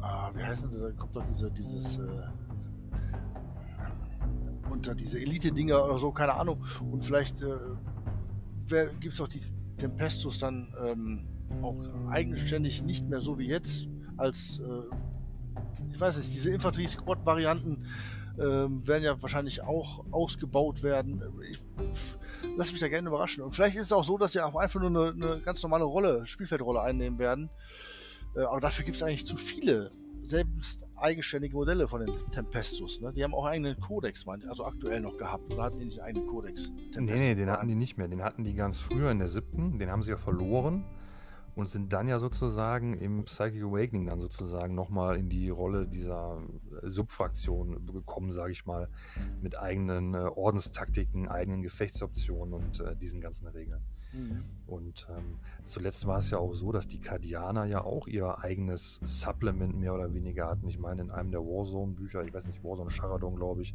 ah, 0.00 0.30
wie 0.34 0.42
heißen 0.42 0.70
sie, 0.70 0.80
da 0.80 0.90
kommt 0.92 1.16
doch 1.16 1.24
diese, 1.26 1.50
dieses, 1.50 1.98
äh, 1.98 2.02
unter 4.70 4.94
diese 4.94 5.18
Elite-Dinger 5.18 5.84
oder 5.84 5.98
so, 5.98 6.12
keine 6.12 6.34
Ahnung. 6.34 6.64
Und 6.92 7.04
vielleicht 7.04 7.42
äh, 7.42 7.56
gibt 9.00 9.14
es 9.14 9.20
auch 9.20 9.28
die 9.28 9.42
Tempestos 9.76 10.38
dann 10.38 10.72
ähm, 10.84 11.26
auch 11.62 11.76
eigenständig 12.10 12.82
nicht 12.82 13.08
mehr 13.08 13.20
so 13.20 13.38
wie 13.38 13.46
jetzt 13.46 13.88
als, 14.16 14.60
äh, 14.60 15.92
ich 15.92 16.00
weiß 16.00 16.16
nicht, 16.18 16.32
diese 16.32 16.50
Infanterie-Squad-Varianten 16.50 17.86
ähm, 18.38 18.86
werden 18.86 19.04
ja 19.04 19.20
wahrscheinlich 19.20 19.62
auch 19.62 20.04
ausgebaut 20.10 20.82
werden. 20.82 21.22
Ich, 21.50 21.62
lass 22.56 22.70
mich 22.70 22.80
da 22.80 22.88
gerne 22.88 23.08
überraschen. 23.08 23.42
Und 23.42 23.54
vielleicht 23.54 23.76
ist 23.76 23.84
es 23.84 23.92
auch 23.92 24.04
so, 24.04 24.18
dass 24.18 24.32
sie 24.32 24.40
auch 24.40 24.56
einfach 24.56 24.80
nur 24.80 24.90
eine, 24.90 25.12
eine 25.12 25.40
ganz 25.40 25.62
normale 25.62 25.84
Rolle, 25.84 26.26
Spielfeldrolle 26.26 26.82
einnehmen 26.82 27.18
werden. 27.18 27.50
Äh, 28.34 28.40
aber 28.40 28.60
dafür 28.60 28.84
gibt 28.84 28.96
es 28.96 29.02
eigentlich 29.02 29.26
zu 29.26 29.36
viele 29.36 29.90
selbst 30.20 30.84
eigenständige 30.96 31.54
Modelle 31.54 31.86
von 31.86 32.04
den 32.04 32.12
Tempestus. 32.32 33.00
Ne? 33.00 33.12
Die 33.12 33.22
haben 33.22 33.34
auch 33.34 33.44
einen 33.44 33.66
eigenen 33.66 33.80
Codex, 33.80 34.26
also 34.26 34.64
aktuell 34.64 35.00
noch 35.00 35.16
gehabt. 35.18 35.52
Oder 35.52 35.64
hatten 35.64 35.78
die 35.78 35.86
nicht 35.86 36.00
einen 36.00 36.08
eigenen 36.08 36.28
Codex? 36.28 36.64
Tempestus 36.92 37.02
nee, 37.02 37.18
nee, 37.18 37.34
den 37.34 37.50
hatten 37.50 37.68
die 37.68 37.76
nicht 37.76 37.96
mehr. 37.96 38.08
Den 38.08 38.22
hatten 38.22 38.44
die 38.44 38.54
ganz 38.54 38.80
früher 38.80 39.10
in 39.10 39.18
der 39.18 39.28
siebten. 39.28 39.78
Den 39.78 39.90
haben 39.90 40.02
sie 40.02 40.10
ja 40.10 40.16
verloren 40.16 40.84
und 41.56 41.66
sind 41.68 41.92
dann 41.92 42.06
ja 42.06 42.18
sozusagen 42.18 42.92
im 42.94 43.24
Psychic 43.24 43.62
Awakening 43.62 44.06
dann 44.06 44.20
sozusagen 44.20 44.74
nochmal 44.74 45.16
in 45.16 45.30
die 45.30 45.48
Rolle 45.48 45.86
dieser 45.88 46.38
äh, 46.82 46.88
Subfraktion 46.88 47.86
gekommen, 47.86 48.32
sage 48.32 48.52
ich 48.52 48.66
mal, 48.66 48.88
mit 49.40 49.58
eigenen 49.58 50.14
äh, 50.14 50.18
Ordenstaktiken, 50.18 51.28
eigenen 51.28 51.62
Gefechtsoptionen 51.62 52.52
und 52.52 52.80
äh, 52.80 52.94
diesen 52.94 53.22
ganzen 53.22 53.46
Regeln. 53.46 53.80
Mhm. 54.12 54.44
Und 54.66 55.06
ähm, 55.10 55.38
zuletzt 55.64 56.06
war 56.06 56.18
es 56.18 56.30
ja 56.30 56.38
auch 56.38 56.52
so, 56.52 56.72
dass 56.72 56.88
die 56.88 57.00
Kardianer 57.00 57.64
ja 57.64 57.82
auch 57.82 58.06
ihr 58.06 58.38
eigenes 58.38 59.00
Supplement 59.02 59.80
mehr 59.80 59.94
oder 59.94 60.12
weniger 60.12 60.48
hatten. 60.48 60.68
Ich 60.68 60.78
meine, 60.78 61.00
in 61.00 61.10
einem 61.10 61.30
der 61.30 61.40
Warzone-Bücher, 61.40 62.22
ich 62.22 62.34
weiß 62.34 62.46
nicht, 62.46 62.62
Warzone 62.62 62.90
Charadon, 62.90 63.34
glaube 63.34 63.62
ich, 63.62 63.74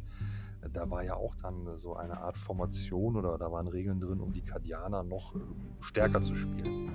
da 0.70 0.90
war 0.90 1.02
ja 1.02 1.14
auch 1.14 1.34
dann 1.36 1.78
so 1.78 1.96
eine 1.96 2.20
Art 2.20 2.38
Formation 2.38 3.16
oder 3.16 3.38
da 3.38 3.50
waren 3.50 3.68
Regeln 3.68 4.00
drin, 4.00 4.20
um 4.20 4.32
die 4.32 4.42
Kardianer 4.42 5.02
noch 5.02 5.34
äh, 5.34 5.40
stärker 5.80 6.22
zu 6.22 6.34
spielen 6.34 6.90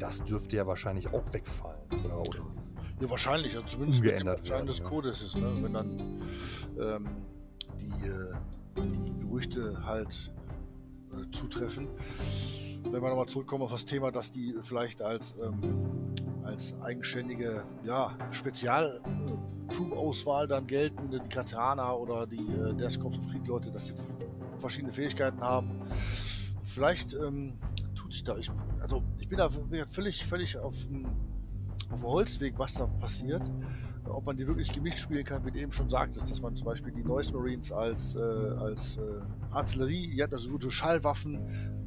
das 0.00 0.24
dürfte 0.24 0.56
ja 0.56 0.66
wahrscheinlich 0.66 1.12
auch 1.12 1.32
wegfallen. 1.32 1.80
Oder, 2.04 2.20
oder 2.20 2.40
ja, 3.00 3.10
wahrscheinlich. 3.10 3.54
Also 3.54 3.68
zumindest 3.68 4.00
umgeändert 4.00 4.40
mit 4.42 4.50
dem 4.50 4.66
des 4.66 4.82
Codes 4.82 5.22
ist, 5.22 5.36
ne? 5.36 5.52
wenn 5.60 5.72
dann 5.72 6.22
ähm, 6.78 7.08
die, 7.78 8.08
äh, 8.08 8.34
die 8.76 9.20
Gerüchte 9.20 9.84
halt 9.84 10.32
äh, 11.12 11.30
zutreffen. 11.30 11.88
Wenn 12.84 13.02
wir 13.02 13.08
nochmal 13.10 13.26
zurückkommen 13.26 13.62
auf 13.62 13.72
das 13.72 13.84
Thema, 13.84 14.10
dass 14.10 14.30
die 14.30 14.56
vielleicht 14.62 15.02
als, 15.02 15.36
ähm, 15.42 16.14
als 16.44 16.74
eigenständige 16.80 17.62
ja, 17.84 18.16
Spezial- 18.30 19.00
Trupp-Auswahl 19.70 20.46
dann 20.46 20.66
gelten, 20.66 21.10
die 21.10 21.18
Katana 21.28 21.92
oder 21.92 22.26
die 22.26 22.36
äh, 22.36 22.74
Death 22.74 23.00
Corps 23.00 23.16
of 23.16 23.28
Krieg 23.30 23.46
Leute, 23.46 23.70
dass 23.70 23.86
sie 23.86 23.94
verschiedene 24.58 24.92
Fähigkeiten 24.92 25.40
haben. 25.40 25.80
Vielleicht 26.66 27.14
ähm, 27.14 27.58
tut 27.94 28.12
sich 28.12 28.24
da, 28.24 28.36
ich, 28.36 28.50
also 28.80 29.02
ich 29.18 29.28
bin 29.28 29.38
da 29.38 29.48
völlig, 29.88 30.24
völlig 30.24 30.56
auf 30.58 30.74
dem 30.86 31.06
Holzweg, 32.02 32.58
was 32.58 32.74
da 32.74 32.86
passiert 32.86 33.42
ob 34.10 34.26
man 34.26 34.36
die 34.36 34.46
wirklich 34.46 34.72
gemischt 34.72 34.98
spielen 34.98 35.24
kann, 35.24 35.44
wie 35.44 35.50
du 35.50 35.58
eben 35.58 35.72
schon 35.72 35.88
sagtest, 35.88 36.30
dass 36.30 36.40
man 36.40 36.56
zum 36.56 36.66
Beispiel 36.66 36.92
die 36.92 37.02
Noise 37.02 37.32
Marines 37.34 37.72
als, 37.72 38.14
äh, 38.14 38.20
als 38.20 38.96
äh, 38.96 39.00
Artillerie, 39.52 40.08
die 40.08 40.22
hatten 40.22 40.34
also 40.34 40.50
gute 40.50 40.70
Schallwaffen, 40.70 41.38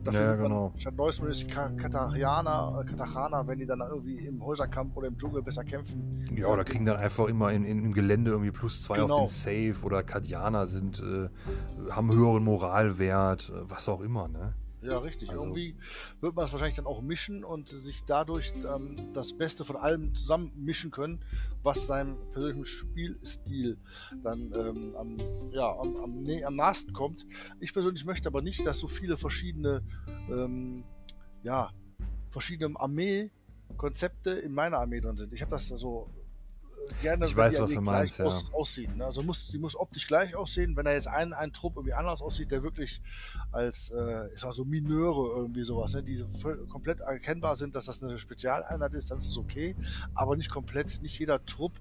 dafür 0.04 0.22
ja, 0.22 0.36
genau. 0.36 0.70
man 0.70 0.80
statt 0.80 0.96
Noise 0.96 1.22
Marines 1.22 1.48
Katarianer, 1.48 2.82
äh, 2.82 2.90
Katachana, 2.90 3.46
wenn 3.48 3.60
die 3.60 3.66
dann 3.66 3.80
irgendwie 3.80 4.18
im 4.26 4.44
Häuserkampf 4.44 4.96
oder 4.96 5.08
im 5.08 5.18
Dschungel 5.18 5.42
besser 5.42 5.64
kämpfen. 5.64 6.26
Ja, 6.36 6.48
oder 6.48 6.64
kriegen 6.64 6.86
dann 6.86 6.98
einfach 6.98 7.28
immer 7.28 7.52
in, 7.52 7.64
in, 7.64 7.84
im 7.84 7.94
Gelände 7.94 8.32
irgendwie 8.32 8.52
plus 8.52 8.84
zwei 8.84 8.98
Genau. 8.98 9.20
auf 9.20 9.32
den 9.44 9.74
Safe 9.74 9.86
oder 9.86 10.04
Kadianer 10.04 10.68
sind, 10.68 11.02
äh, 11.02 11.30
haben 11.92 12.12
höheren 12.12 12.44
Moralwert, 12.44 13.50
äh, 13.56 13.70
was 13.70 13.88
auch 13.90 14.02
immer, 14.02 14.28
ne? 14.28 14.54
Ja, 14.84 14.98
richtig. 15.00 15.30
Also- 15.32 15.44
Irgendwie 15.44 15.76
wird 16.22 16.36
man 16.36 16.46
es 16.46 16.52
wahrscheinlich 16.52 16.76
dann 16.76 16.86
auch 16.86 17.02
mischen 17.02 17.44
und 17.44 17.70
sich 17.70 18.04
dadurch 18.06 18.54
ähm, 18.56 19.14
das 19.14 19.34
Beste 19.38 19.66
von 19.66 19.76
allem 19.76 20.14
zusammen 20.16 20.52
mischen 20.56 20.92
können, 20.92 21.24
was 21.64 21.88
seinem 21.88 22.18
persönlichen 22.32 22.66
Spielstil 22.66 23.78
dann 24.24 24.52
ähm, 24.54 24.96
am, 24.96 25.18
ja, 25.52 25.72
am, 25.78 25.96
am, 25.98 26.12
nä- 26.24 26.44
am 26.44 26.56
nahesten 26.56 26.94
kommt. 26.94 27.26
Ich 27.60 27.74
persönlich 27.74 28.06
möchte 28.06 28.28
aber 28.28 28.42
nicht, 28.42 28.66
dass 28.66 28.80
so 28.80 28.88
viele 28.88 29.18
verschiedene, 29.18 29.82
ähm, 30.30 30.84
ja, 31.44 31.72
verschiedene 32.30 32.80
Armee-Konzepte 32.80 34.32
in 34.32 34.54
meiner 34.54 34.80
Armee 34.80 35.00
drin 35.02 35.16
sind. 35.16 35.34
Ich 35.34 35.42
habe 35.42 35.52
das 35.52 35.68
so 35.68 36.10
äh, 36.16 36.23
gerne, 37.02 37.26
Ich 37.26 37.36
weiß, 37.36 37.56
die 37.56 37.62
was 37.62 37.72
du 37.72 37.82
meinst, 37.82 38.20
ja. 38.20 38.26
aus, 38.26 38.52
aussieht. 38.54 38.96
Ne? 38.96 39.06
Also 39.06 39.24
muss, 39.24 39.50
die 39.50 39.58
muss 39.58 39.76
optisch 39.76 40.08
gleich 40.08 40.36
aussehen. 40.36 40.76
Wenn 40.76 40.86
da 40.86 40.92
jetzt 40.94 41.08
ein, 41.08 41.34
ein 41.34 41.54
Trupp 41.54 41.76
irgendwie 41.76 41.94
anders 41.94 42.22
aussieht, 42.22 42.52
der 42.52 42.64
wirklich 42.64 43.02
als, 43.52 43.90
äh, 43.90 44.34
ich 44.34 44.40
sag 44.40 44.54
so 44.54 44.66
Mineure 44.66 45.38
irgendwie 45.38 45.64
sowas, 45.64 45.94
ne? 45.94 46.04
die 46.04 46.24
komplett 46.70 47.00
erkennbar 47.00 47.56
sind, 47.56 47.76
dass 47.76 47.86
das 47.86 48.04
eine 48.04 48.18
Spezialeinheit 48.18 48.94
ist, 48.94 49.12
dann 49.12 49.20
ist 49.20 49.28
es 49.28 49.38
okay. 49.38 49.76
Aber 50.14 50.36
nicht 50.36 50.50
komplett, 50.50 51.02
nicht 51.02 51.18
jeder 51.20 51.46
Trupp 51.46 51.74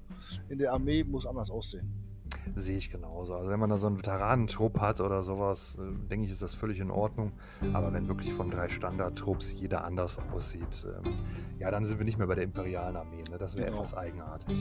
in 0.48 0.58
der 0.58 0.72
Armee 0.72 1.04
muss 1.04 1.26
anders 1.26 1.50
aussehen. 1.50 2.12
Sehe 2.57 2.76
ich 2.76 2.90
genauso. 2.90 3.35
Also 3.35 3.48
wenn 3.50 3.61
man 3.61 3.70
da 3.70 3.76
so 3.76 3.87
einen 3.87 3.98
Veteranentrupp 3.98 4.81
hat 4.81 5.00
oder 5.00 5.22
sowas, 5.22 5.78
äh, 5.78 6.09
denke 6.09 6.26
ich, 6.26 6.33
ist 6.33 6.42
das 6.42 6.55
völlig 6.55 6.81
in 6.81 6.90
Ordnung. 6.90 7.33
Aber 7.72 7.92
wenn 7.92 8.09
wirklich 8.09 8.33
von 8.33 8.50
drei 8.50 8.68
Standardtrupps 8.68 9.55
jeder 9.55 9.85
anders 9.85 10.18
aussieht, 10.33 10.87
ähm, 11.05 11.12
ja, 11.59 11.70
dann 11.70 11.85
sind 11.85 11.98
wir 11.98 12.05
nicht 12.05 12.18
mehr 12.18 12.26
bei 12.26 12.35
der 12.35 12.44
imperialen 12.44 12.96
Armee. 12.96 13.22
Ne? 13.31 13.38
Das 13.38 13.55
wäre 13.57 13.66
Genau. 13.66 13.78
etwas 13.78 13.94
eigenartig. 13.96 14.57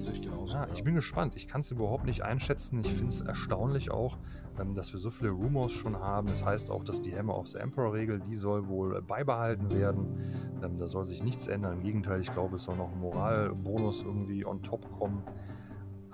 Sehe 0.00 0.12
ich 0.12 0.22
genauso. 0.22 0.54
Ja, 0.54 0.66
ich 0.74 0.82
bin 0.82 0.94
gespannt. 0.94 1.34
Ich 1.36 1.46
kann 1.46 1.60
es 1.60 1.70
überhaupt 1.70 2.06
nicht 2.06 2.22
einschätzen. 2.22 2.80
Ich 2.80 2.92
finde 2.92 3.12
es 3.12 3.20
erstaunlich 3.20 3.90
auch, 3.90 4.16
ähm, 4.58 4.74
dass 4.74 4.92
wir 4.92 4.98
so 5.00 5.10
viele 5.10 5.30
Rumors 5.30 5.72
schon 5.72 5.96
haben. 6.00 6.28
Das 6.28 6.44
heißt 6.44 6.70
auch, 6.70 6.84
dass 6.84 7.00
die 7.02 7.14
Hammer 7.16 7.36
of 7.38 7.48
the 7.48 7.58
Emperor-Regel, 7.58 8.20
die 8.20 8.34
soll 8.34 8.66
wohl 8.68 9.02
beibehalten 9.02 9.70
werden. 9.70 10.18
Ähm, 10.62 10.78
da 10.78 10.86
soll 10.86 11.04
sich 11.06 11.22
nichts 11.22 11.46
ändern. 11.46 11.74
Im 11.74 11.82
Gegenteil, 11.82 12.20
ich 12.20 12.32
glaube, 12.32 12.56
es 12.56 12.64
soll 12.64 12.76
noch 12.76 12.90
ein 12.92 12.98
Moralbonus 12.98 14.02
irgendwie 14.02 14.44
on 14.46 14.62
top 14.62 14.90
kommen. 14.98 15.22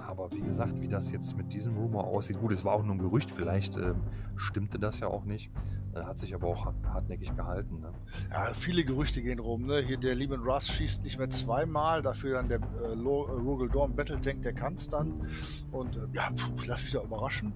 Aber 0.07 0.31
wie 0.33 0.41
gesagt, 0.41 0.81
wie 0.81 0.89
das 0.89 1.11
jetzt 1.11 1.37
mit 1.37 1.53
diesem 1.53 1.77
Rumor 1.77 2.05
aussieht, 2.05 2.39
gut, 2.39 2.53
es 2.53 2.65
war 2.65 2.75
auch 2.75 2.83
nur 2.83 2.95
ein 2.95 2.99
Gerücht, 2.99 3.31
vielleicht 3.31 3.77
ähm, 3.77 4.03
stimmte 4.37 4.79
das 4.79 5.01
ja 5.01 5.09
auch 5.09 5.25
nicht. 5.25 5.51
Äh, 5.95 6.03
hat 6.03 6.19
sich 6.19 6.35
aber 6.35 6.49
auch 6.49 6.65
hart, 6.65 6.77
hartnäckig 6.87 7.35
gehalten. 7.37 7.81
Ne? 7.81 7.93
Ja, 8.31 8.53
viele 8.55 8.85
Gerüchte 8.85 9.23
gehen 9.23 9.39
rum. 9.39 9.67
Ne? 9.67 9.81
Hier 9.81 9.97
der 9.97 10.15
Lehman 10.15 10.41
Russ 10.41 10.69
schießt 10.69 11.03
nicht 11.03 11.19
mehr 11.19 11.31
zweimal, 11.31 12.03
dafür 12.03 12.35
dann 12.35 12.49
der 12.49 12.61
äh, 12.83 12.93
äh, 12.93 12.95
Rogel 12.95 13.69
Dorn 13.69 13.95
Battle 13.95 14.21
Tank, 14.21 14.43
der 14.43 14.53
kann 14.53 14.75
es 14.75 14.89
dann. 14.89 15.27
Und 15.71 15.97
äh, 15.97 16.01
ja, 16.13 16.31
puh, 16.31 16.63
lass 16.67 16.81
mich 16.81 16.93
da 16.93 17.03
überraschen. 17.03 17.53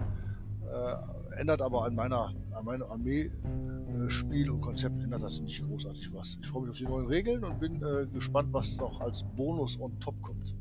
Äh, 0.61 1.39
ändert 1.39 1.61
aber 1.61 1.85
an 1.85 1.95
meiner 1.95 2.33
an 2.51 2.65
meinem 2.65 2.83
Armee-Spiel 2.89 4.49
und 4.49 4.61
Konzept 4.61 4.99
ändert 4.99 5.23
das 5.23 5.39
nicht 5.39 5.63
großartig 5.63 6.11
was. 6.13 6.37
Ich 6.41 6.47
freue 6.47 6.63
mich 6.63 6.71
auf 6.71 6.77
die 6.77 6.85
neuen 6.85 7.07
Regeln 7.07 7.43
und 7.43 7.59
bin 7.59 7.83
äh, 7.83 8.07
gespannt, 8.07 8.49
was 8.51 8.77
noch 8.77 8.99
als 8.99 9.23
Bonus 9.35 9.79
on 9.79 9.99
top 9.99 10.19
kommt. 10.21 10.55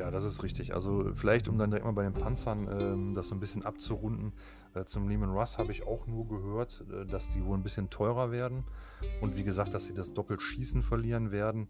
Ja, 0.00 0.10
das 0.10 0.24
ist 0.24 0.42
richtig. 0.42 0.72
Also 0.72 1.12
vielleicht, 1.12 1.46
um 1.50 1.58
dann 1.58 1.68
direkt 1.68 1.84
mal 1.84 1.92
bei 1.92 2.04
den 2.04 2.14
Panzern 2.14 2.66
ähm, 2.72 3.14
das 3.14 3.28
so 3.28 3.34
ein 3.34 3.38
bisschen 3.38 3.66
abzurunden, 3.66 4.32
äh, 4.72 4.86
zum 4.86 5.06
Lehman 5.06 5.28
Russ 5.28 5.58
habe 5.58 5.72
ich 5.72 5.86
auch 5.86 6.06
nur 6.06 6.26
gehört, 6.26 6.86
äh, 6.90 7.04
dass 7.04 7.28
die 7.28 7.44
wohl 7.44 7.58
ein 7.58 7.62
bisschen 7.62 7.90
teurer 7.90 8.30
werden. 8.30 8.64
Und 9.20 9.36
wie 9.36 9.44
gesagt, 9.44 9.74
dass 9.74 9.84
sie 9.84 9.92
das 9.92 10.14
doppelt 10.14 10.40
Schießen 10.40 10.82
verlieren 10.82 11.32
werden. 11.32 11.68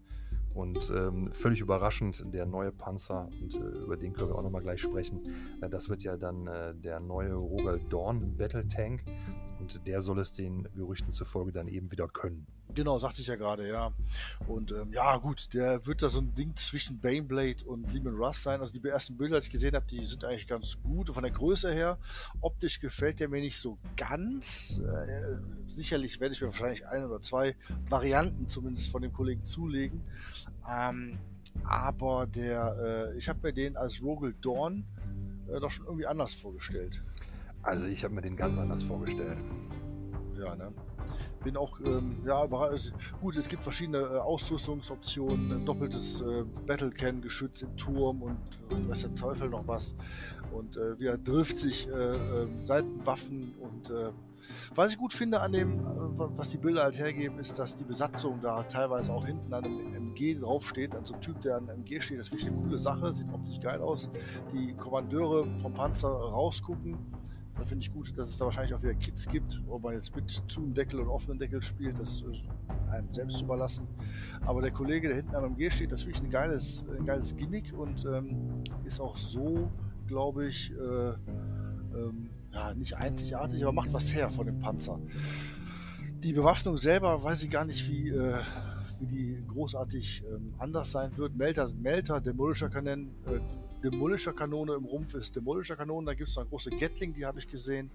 Und 0.53 0.93
ähm, 0.95 1.29
völlig 1.33 1.59
überraschend, 1.59 2.23
der 2.33 2.45
neue 2.45 2.71
Panzer, 2.71 3.27
und 3.41 3.53
äh, 3.55 3.83
über 3.83 3.97
den 3.97 4.13
können 4.13 4.29
wir 4.29 4.37
auch 4.37 4.43
nochmal 4.43 4.61
gleich 4.61 4.81
sprechen, 4.81 5.19
äh, 5.61 5.67
das 5.67 5.89
wird 5.89 6.03
ja 6.03 6.15
dann 6.15 6.47
äh, 6.47 6.73
der 6.73 7.01
neue 7.01 7.33
Rogal 7.33 7.81
Dorn 7.89 8.37
Battle 8.37 8.65
Tank. 8.65 9.03
Und 9.59 9.85
der 9.87 9.99
soll 9.99 10.19
es 10.19 10.31
den 10.31 10.69
Gerüchten 10.73 11.11
zufolge 11.11 11.51
dann 11.51 11.67
eben 11.67 11.91
wieder 11.91 12.07
können. 12.07 12.47
Genau, 12.73 12.99
sagte 12.99 13.21
ich 13.21 13.27
ja 13.27 13.35
gerade, 13.35 13.67
ja. 13.67 13.91
Und 14.47 14.71
ähm, 14.71 14.91
ja, 14.93 15.17
gut, 15.17 15.53
der 15.53 15.85
wird 15.85 16.01
da 16.01 16.09
so 16.09 16.19
ein 16.19 16.33
Ding 16.33 16.55
zwischen 16.55 16.99
Baneblade 16.99 17.65
und 17.65 17.91
Lehman 17.91 18.15
Russ 18.15 18.43
sein. 18.43 18.59
Also 18.59 18.77
die 18.77 18.87
ersten 18.87 19.17
Bilder, 19.17 19.39
die 19.39 19.45
ich 19.47 19.51
gesehen 19.51 19.75
habe, 19.75 19.85
die 19.89 20.03
sind 20.05 20.23
eigentlich 20.23 20.47
ganz 20.47 20.77
gut. 20.81 21.09
Und 21.09 21.13
von 21.13 21.23
der 21.23 21.31
Größe 21.31 21.71
her, 21.71 21.97
optisch 22.41 22.79
gefällt 22.79 23.19
der 23.19 23.29
mir 23.29 23.41
nicht 23.41 23.57
so 23.57 23.77
ganz. 23.97 24.79
Äh, 24.79 25.37
sicherlich 25.67 26.19
werde 26.19 26.33
ich 26.33 26.41
mir 26.41 26.47
wahrscheinlich 26.47 26.87
ein 26.87 27.05
oder 27.05 27.21
zwei 27.21 27.55
Varianten 27.89 28.47
zumindest 28.49 28.89
von 28.89 29.01
dem 29.01 29.13
Kollegen 29.13 29.43
zulegen. 29.43 30.01
Ähm, 30.69 31.17
aber 31.63 32.27
der, 32.27 33.11
äh, 33.13 33.17
ich 33.17 33.27
habe 33.29 33.39
mir 33.43 33.53
den 33.53 33.77
als 33.77 34.01
Rogel 34.01 34.33
Dawn 34.41 34.85
äh, 35.47 35.59
doch 35.59 35.71
schon 35.71 35.85
irgendwie 35.85 36.07
anders 36.07 36.33
vorgestellt. 36.33 37.01
Also 37.63 37.85
ich 37.85 38.03
habe 38.03 38.13
mir 38.13 38.21
den 38.21 38.35
ganz 38.35 38.57
anders 38.57 38.83
vorgestellt. 38.83 39.37
Ja, 40.37 40.55
ne? 40.55 40.73
Bin 41.43 41.57
auch, 41.57 41.79
ähm, 41.79 42.17
ja. 42.25 42.45
Gut, 43.19 43.35
es 43.35 43.47
gibt 43.47 43.63
verschiedene 43.63 43.97
äh, 43.97 44.17
Ausrüstungsoptionen, 44.19 45.65
doppeltes 45.65 46.21
äh, 46.21 46.43
Battle-Can-Geschütz 46.67 47.63
im 47.63 47.75
Turm 47.77 48.21
und 48.21 48.37
äh, 48.69 48.89
weiß 48.89 49.01
der 49.01 49.15
Teufel 49.15 49.49
noch 49.49 49.67
was. 49.67 49.95
Und 50.51 50.77
äh, 50.77 50.99
wie 50.99 51.07
er 51.07 51.23
trifft 51.23 51.57
sich 51.57 51.87
äh, 51.87 51.91
äh, 51.91 52.47
Seitenwaffen 52.63 53.55
und 53.59 53.89
äh, 53.89 54.11
was 54.75 54.91
ich 54.91 54.97
gut 54.97 55.13
finde 55.13 55.41
an 55.41 55.51
dem, 55.51 55.79
äh, 55.79 55.83
was 56.37 56.51
die 56.51 56.57
Bilder 56.57 56.83
halt 56.83 56.97
hergeben, 56.97 57.39
ist, 57.39 57.57
dass 57.57 57.75
die 57.75 57.83
Besatzung 57.83 58.39
da 58.41 58.63
teilweise 58.63 59.11
auch 59.11 59.25
hinten 59.25 59.53
an 59.53 59.65
einem 59.65 59.95
MG 59.95 60.35
draufsteht, 60.35 60.95
also 60.95 61.15
ein 61.15 61.21
Typ, 61.21 61.41
der 61.41 61.57
an 61.57 61.69
einem 61.69 61.81
MG 61.81 62.01
steht, 62.01 62.19
das 62.19 62.27
ist 62.27 62.33
wirklich 62.33 62.51
eine 62.51 62.61
coole 62.61 62.77
Sache, 62.77 63.13
sieht 63.13 63.31
optisch 63.33 63.59
geil 63.59 63.81
aus. 63.81 64.09
Die 64.53 64.73
Kommandeure 64.73 65.47
vom 65.59 65.73
panzer 65.73 66.09
rausgucken, 66.09 66.97
da 67.61 67.67
finde 67.67 67.85
ich 67.85 67.93
gut, 67.93 68.17
dass 68.17 68.29
es 68.29 68.37
da 68.37 68.45
wahrscheinlich 68.45 68.73
auch 68.73 68.81
wieder 68.81 68.95
Kits 68.95 69.27
gibt, 69.27 69.61
ob 69.69 69.83
man 69.83 69.93
jetzt 69.93 70.15
mit 70.15 70.41
zu 70.47 70.61
Deckel 70.71 70.99
und 70.99 71.07
offenen 71.09 71.37
Deckel 71.37 71.61
spielt, 71.61 71.99
das 71.99 72.23
ist 72.23 72.43
einem 72.89 73.13
selbst 73.13 73.39
überlassen. 73.39 73.87
Aber 74.47 74.61
der 74.61 74.71
Kollege, 74.71 75.09
der 75.09 75.17
hinten 75.17 75.35
am 75.35 75.43
MG 75.43 75.69
steht, 75.69 75.91
das 75.91 76.01
ist 76.01 76.07
wirklich 76.07 76.23
ein 76.23 76.31
geiles, 76.31 76.83
ein 76.97 77.05
geiles 77.05 77.35
Gimmick 77.37 77.71
und 77.77 78.03
ähm, 78.05 78.63
ist 78.83 78.99
auch 78.99 79.15
so, 79.15 79.69
glaube 80.07 80.47
ich, 80.47 80.71
äh, 80.71 81.09
ähm, 81.09 82.31
ja, 82.51 82.73
nicht 82.73 82.97
einzigartig, 82.97 83.61
aber 83.61 83.73
macht 83.73 83.93
was 83.93 84.11
her 84.11 84.31
von 84.31 84.47
dem 84.47 84.59
Panzer. 84.59 84.99
Die 86.23 86.33
Bewaffnung 86.33 86.77
selber 86.77 87.21
weiß 87.21 87.43
ich 87.43 87.51
gar 87.51 87.65
nicht, 87.65 87.87
wie, 87.87 88.09
äh, 88.09 88.39
wie 88.99 89.05
die 89.05 89.43
großartig 89.47 90.23
ähm, 90.33 90.55
anders 90.57 90.89
sein 90.91 91.15
wird. 91.15 91.35
Melter 91.35 91.67
Melter, 91.75 92.19
Demolisher 92.21 92.69
Kanonen, 92.69 93.11
äh, 93.27 93.39
Demolisher 93.83 94.33
Kanone 94.33 94.73
im 94.73 94.85
Rumpf 94.85 95.13
ist 95.15 95.35
Demolisher 95.35 95.75
Kanone. 95.75 96.05
Da 96.05 96.13
gibt 96.13 96.29
es 96.29 96.35
noch 96.35 96.43
eine 96.43 96.49
große 96.49 96.71
Gatling, 96.71 97.13
die 97.13 97.25
habe 97.25 97.39
ich 97.39 97.47
gesehen. 97.47 97.89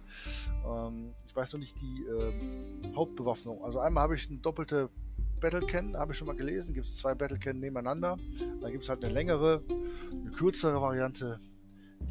Ähm, 0.67 1.13
ich 1.27 1.35
weiß 1.35 1.53
noch 1.53 1.61
nicht 1.61 1.81
die 1.81 2.05
ähm, 2.05 2.95
Hauptbewaffnung. 2.95 3.63
Also 3.65 3.79
einmal 3.79 4.05
habe 4.05 4.17
ich 4.17 4.29
eine 4.29 4.39
doppelte 4.39 4.91
Battle 5.41 5.61
Can, 5.61 5.97
habe 5.97 6.13
ich 6.13 6.19
schon 6.19 6.27
mal 6.27 6.37
gelesen. 6.37 6.75
Gibt 6.75 6.87
es 6.87 6.97
zwei 6.97 7.15
Battle 7.15 7.39
Can 7.39 7.61
nebeneinander. 7.61 8.17
Dann 8.61 8.73
gibt 8.73 8.85
es 8.85 8.89
halt 8.89 9.05
eine 9.05 9.13
längere, 9.13 9.63
eine 10.11 10.31
kürzere 10.31 10.81
Variante. 10.81 11.41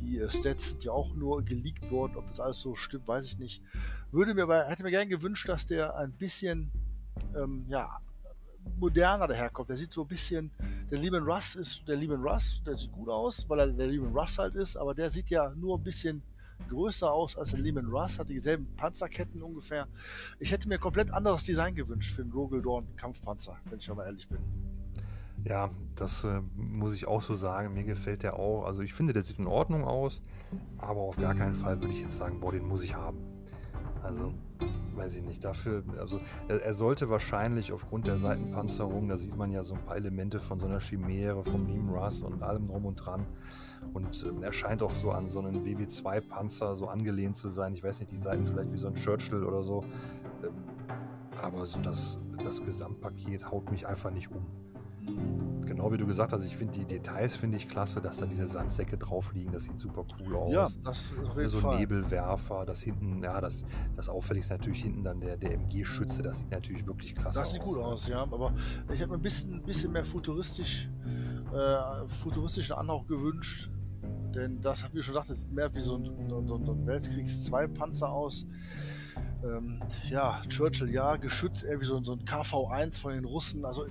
Die 0.02 0.20
äh, 0.20 0.30
Stats 0.30 0.72
sind 0.72 0.84
ja 0.84 0.92
auch 0.92 1.14
nur 1.14 1.44
geleakt 1.44 1.92
worden. 1.92 2.14
Ob 2.16 2.28
das 2.28 2.40
alles 2.40 2.60
so 2.62 2.76
stimmt, 2.76 3.08
weiß 3.08 3.26
ich 3.26 3.40
nicht. 3.40 3.62
Würde 4.12 4.34
mir 4.34 4.44
aber, 4.44 4.66
hätte 4.66 4.84
mir 4.84 4.92
gern 4.92 5.10
gewünscht, 5.10 5.50
dass 5.50 5.66
der 5.66 5.96
ein 5.98 6.12
bisschen, 6.12 6.72
ähm, 7.36 7.66
ja, 7.68 8.00
moderner 8.78 9.28
daherkommt. 9.28 9.70
Der 9.70 9.78
sieht 9.78 9.94
so 9.94 10.02
ein 10.02 10.08
bisschen, 10.08 10.52
der 10.92 11.00
Lehman 11.00 11.24
Russ 11.24 11.56
ist 11.56 11.88
der 11.88 11.96
Lehman 11.96 12.22
Russ, 12.22 12.62
der 12.66 12.76
sieht 12.76 12.92
gut 12.92 13.10
aus, 13.10 13.48
weil 13.48 13.60
er 13.60 13.68
der 13.68 13.88
Lehman 13.88 14.16
Russ 14.16 14.38
halt 14.38 14.56
ist, 14.56 14.76
aber 14.76 14.94
der 14.94 15.10
sieht 15.10 15.30
ja 15.30 15.54
nur 15.56 15.78
ein 15.78 15.84
bisschen 15.84 16.22
größer 16.70 17.12
aus 17.12 17.38
als 17.38 17.52
der 17.52 17.60
Lehman 17.60 17.88
Russ, 17.88 18.18
hat 18.20 18.30
dieselben 18.30 18.68
Panzerketten 18.76 19.42
ungefähr. 19.42 19.88
Ich 20.40 20.52
hätte 20.52 20.68
mir 20.68 20.80
komplett 20.80 21.12
anderes 21.12 21.44
Design 21.44 21.76
gewünscht 21.76 22.14
für 22.14 22.24
den 22.24 22.32
Rogel 22.32 22.62
Dorn 22.62 22.88
Kampfpanzer, 22.96 23.58
wenn 23.70 23.80
ich 23.80 23.90
aber 23.90 24.06
ehrlich 24.06 24.28
bin. 24.28 24.40
Ja, 25.44 25.70
das 25.96 26.24
äh, 26.24 26.42
muss 26.56 26.96
ich 26.96 27.08
auch 27.08 27.22
so 27.22 27.36
sagen. 27.36 27.74
Mir 27.76 27.84
gefällt 27.84 28.24
der 28.24 28.40
auch. 28.40 28.66
Also 28.66 28.82
ich 28.82 28.94
finde, 28.94 29.14
der 29.14 29.22
sieht 29.22 29.38
in 29.38 29.46
Ordnung 29.46 29.84
aus, 29.84 30.24
aber 30.80 31.02
auf 31.02 31.18
gar 31.18 31.36
keinen 31.36 31.54
Fall 31.54 31.80
würde 31.82 31.94
ich 31.94 32.02
jetzt 32.02 32.18
sagen, 32.18 32.40
boah, 32.40 32.52
den 32.52 32.68
muss 32.68 32.84
ich 32.84 32.96
haben. 32.96 33.20
Also 34.02 34.34
weiß 34.96 35.18
ich 35.18 35.24
nicht, 35.24 35.44
dafür, 35.44 35.84
also 36.00 36.20
er, 36.48 36.62
er, 36.64 36.74
sollte 36.74 37.10
wahrscheinlich 37.10 37.72
aufgrund 37.72 38.08
der 38.08 38.18
Seitenpanzerung, 38.18 39.08
da 39.08 39.18
sieht 39.18 39.36
man 39.36 39.52
ja 39.52 39.64
so 39.64 39.76
ein 39.76 39.82
paar 39.84 39.96
Elemente 39.96 40.40
von 40.40 40.60
so 40.60 40.66
einer 40.66 40.80
Chimäre, 40.80 41.44
vom 41.44 41.66
Russ 41.90 42.22
und 42.24 42.44
allem 42.44 42.66
drum 42.66 42.86
und 42.86 42.96
dran. 42.96 43.26
Und 43.94 44.24
äh, 44.24 44.46
er 44.46 44.54
scheint 44.54 44.82
auch 44.82 44.94
so 44.94 45.12
an 45.12 45.30
so 45.30 45.40
einen 45.40 45.66
WW2-Panzer 45.66 46.76
so 46.76 46.88
angelehnt 46.88 47.36
zu 47.36 47.50
sein. 47.50 47.74
Ich 47.74 47.84
weiß 47.84 48.00
nicht, 48.00 48.12
die 48.12 48.18
Seiten 48.18 48.48
vielleicht 48.48 48.72
wie 48.72 48.78
so 48.78 48.88
ein 48.88 48.96
Churchill 48.96 49.44
oder 49.44 49.64
so. 49.64 49.84
Ähm, 50.44 50.54
aber 51.42 51.66
so 51.66 51.80
das, 51.82 52.20
das 52.44 52.64
Gesamtpaket 52.64 53.52
haut 53.52 53.70
mich 53.72 53.88
einfach 53.88 54.12
nicht 54.12 54.32
um 54.32 54.46
genau 55.86 55.92
wie 55.92 55.98
du 55.98 56.08
gesagt 56.08 56.34
hast, 56.34 56.44
ich 56.44 56.56
finde 56.56 56.74
die 56.74 56.86
Details 56.86 57.36
finde 57.36 57.58
ich 57.58 57.68
klasse, 57.68 58.02
dass 58.02 58.18
da 58.18 58.26
diese 58.26 58.48
Sandsäcke 58.48 58.98
drauf 58.98 59.34
liegen, 59.34 59.52
das 59.52 59.64
sieht 59.64 59.80
super 59.80 60.06
cool 60.20 60.36
aus. 60.36 60.54
Ja, 60.54 60.68
das 60.84 61.16
auf 61.24 61.38
jeden 61.38 61.50
so 61.50 61.60
Fall. 61.60 61.80
Nebelwerfer, 61.80 62.66
das 62.66 62.82
hinten, 62.82 63.24
ja, 63.24 63.40
das, 63.42 63.66
das 63.96 64.10
auffälligste 64.10 64.54
natürlich 64.54 64.84
hinten 64.84 65.04
dann 65.04 65.20
der, 65.20 65.38
der 65.38 65.54
MG-Schütze, 65.54 66.22
das 66.22 66.40
sieht 66.40 66.52
natürlich 66.52 66.86
wirklich 66.88 67.16
klasse 67.16 67.40
aus. 67.40 67.46
Das 67.46 67.52
sieht 67.52 67.62
gut 67.62 67.78
ne? 67.78 67.84
aus, 67.84 68.08
ja, 68.08 68.24
aber 68.24 68.54
ich 68.94 69.02
habe 69.02 69.12
mir 69.12 69.18
ein 69.18 69.22
bisschen, 69.22 69.54
ein 69.56 69.64
bisschen 69.64 69.92
mehr 69.92 70.06
futuristisch, 70.06 70.90
äh, 71.54 72.08
futuristischen 72.08 72.76
Anhauch 72.76 73.06
gewünscht, 73.08 73.70
denn 74.34 74.60
das, 74.62 74.84
wie 74.92 74.98
du 74.98 75.04
schon 75.04 75.14
sagtest, 75.14 75.42
sieht 75.42 75.52
mehr 75.52 75.74
wie 75.74 75.82
so 75.82 75.96
ein, 75.96 76.06
so 76.30 76.40
ein, 76.40 76.48
so 76.48 76.72
ein 76.72 76.86
Weltkriegs-2-Panzer 76.86 78.10
aus. 78.10 78.46
Ähm, 79.44 79.82
ja, 80.10 80.42
Churchill, 80.50 80.90
ja, 80.90 81.16
Geschütz, 81.16 81.64
eher 81.64 81.80
wie 81.80 81.86
so, 81.86 82.04
so 82.04 82.14
ein 82.14 82.26
KV-1 82.26 83.00
von 83.00 83.14
den 83.14 83.26
Russen, 83.26 83.64
also 83.64 83.86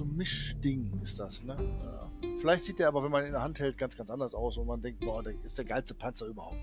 so 0.00 0.04
ein 0.04 0.16
Mischding 0.16 0.98
ist 1.02 1.20
das, 1.20 1.42
ne? 1.42 1.56
Ja. 1.82 2.10
Vielleicht 2.38 2.64
sieht 2.64 2.78
der 2.78 2.88
aber, 2.88 3.04
wenn 3.04 3.10
man 3.10 3.22
ihn 3.22 3.26
in 3.26 3.32
der 3.32 3.42
Hand 3.42 3.60
hält, 3.60 3.76
ganz, 3.76 3.94
ganz 3.96 4.08
anders 4.08 4.34
aus 4.34 4.56
und 4.56 4.66
man 4.66 4.80
denkt, 4.80 5.00
boah, 5.00 5.22
der 5.22 5.34
ist 5.44 5.58
der 5.58 5.66
geilste 5.66 5.92
Panzer 5.92 6.24
überhaupt. 6.24 6.56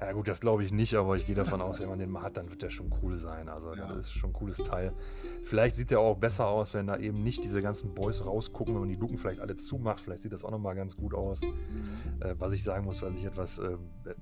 Ja 0.00 0.10
gut, 0.12 0.26
das 0.26 0.40
glaube 0.40 0.64
ich 0.64 0.72
nicht, 0.72 0.94
aber 0.94 1.16
ich 1.16 1.26
gehe 1.26 1.34
davon 1.34 1.60
aus, 1.60 1.78
wenn 1.78 1.88
man 1.88 1.98
den 1.98 2.10
mal 2.10 2.22
hat, 2.22 2.36
dann 2.36 2.50
wird 2.50 2.62
der 2.62 2.70
schon 2.70 2.90
cool 3.02 3.18
sein. 3.18 3.48
Also 3.48 3.74
ja. 3.74 3.86
das 3.86 4.06
ist 4.06 4.12
schon 4.12 4.30
ein 4.30 4.32
cooles 4.32 4.56
Teil. 4.56 4.94
Vielleicht 5.42 5.76
sieht 5.76 5.90
der 5.90 6.00
auch 6.00 6.16
besser 6.16 6.46
aus, 6.46 6.72
wenn 6.72 6.86
da 6.86 6.96
eben 6.96 7.22
nicht 7.22 7.44
diese 7.44 7.62
ganzen 7.62 7.94
Boys 7.94 8.24
rausgucken, 8.24 8.74
wenn 8.74 8.80
man 8.80 8.88
die 8.88 8.96
Luken 8.96 9.18
vielleicht 9.18 9.40
alle 9.40 9.54
zumacht. 9.54 10.00
Vielleicht 10.00 10.22
sieht 10.22 10.32
das 10.32 10.44
auch 10.44 10.50
nochmal 10.50 10.74
ganz 10.74 10.96
gut 10.96 11.14
aus. 11.14 11.40
Mhm. 11.42 12.20
Äh, 12.20 12.34
was 12.40 12.52
ich 12.52 12.64
sagen 12.64 12.86
muss, 12.86 13.00
was 13.02 13.14
ich 13.14 13.24
etwas 13.24 13.58
äh, 13.58 13.76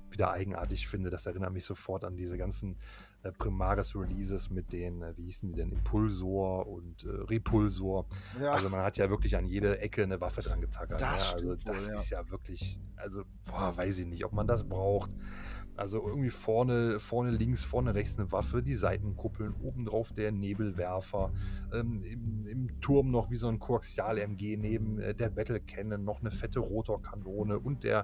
wieder 0.09 0.31
eigenartig 0.31 0.87
finde, 0.87 1.09
das 1.09 1.25
erinnert 1.25 1.53
mich 1.53 1.65
sofort 1.65 2.03
an 2.03 2.15
diese 2.15 2.37
ganzen 2.37 2.77
äh, 3.23 3.31
Primaris-Releases 3.31 4.49
mit 4.49 4.73
den, 4.73 5.01
äh, 5.01 5.15
wie 5.17 5.25
hießen 5.25 5.49
die 5.49 5.55
denn, 5.55 5.71
Impulsor 5.71 6.67
und 6.67 7.03
äh, 7.03 7.09
Repulsor. 7.09 8.07
Ja. 8.41 8.51
Also 8.51 8.69
man 8.69 8.81
hat 8.81 8.97
ja 8.97 9.09
wirklich 9.09 9.35
an 9.37 9.45
jede 9.45 9.79
Ecke 9.79 10.03
eine 10.03 10.19
Waffe 10.21 10.41
dran 10.41 10.61
getackert. 10.61 11.01
Das, 11.01 11.29
ne? 11.29 11.33
also 11.33 11.55
das 11.55 11.87
wohl, 11.87 11.93
ja. 11.93 11.95
ist 11.99 12.09
ja 12.09 12.29
wirklich, 12.29 12.79
also 12.95 13.23
boah, 13.45 13.75
weiß 13.75 13.99
ich 13.99 14.07
nicht, 14.07 14.25
ob 14.25 14.33
man 14.33 14.47
das 14.47 14.67
braucht. 14.67 15.11
Also 15.77 16.05
irgendwie 16.05 16.29
vorne, 16.29 16.99
vorne 16.99 17.31
links, 17.31 17.63
vorne 17.63 17.95
rechts 17.95 18.19
eine 18.19 18.31
Waffe, 18.31 18.61
die 18.61 18.75
Seitenkuppeln, 18.75 19.55
obendrauf 19.61 20.13
der 20.13 20.31
Nebelwerfer, 20.31 21.31
ähm, 21.73 22.01
im, 22.03 22.47
im, 22.47 22.81
Turm 22.81 23.11
noch 23.11 23.31
wie 23.31 23.35
so 23.35 23.47
ein 23.47 23.59
Koaxial-MG 23.59 24.57
neben 24.57 24.99
äh, 24.99 25.15
der 25.15 25.29
Battle 25.29 25.59
Cannon 25.59 26.03
noch 26.03 26.21
eine 26.21 26.31
fette 26.31 26.59
Rotorkanone 26.59 27.59
und 27.59 27.83
der 27.83 28.03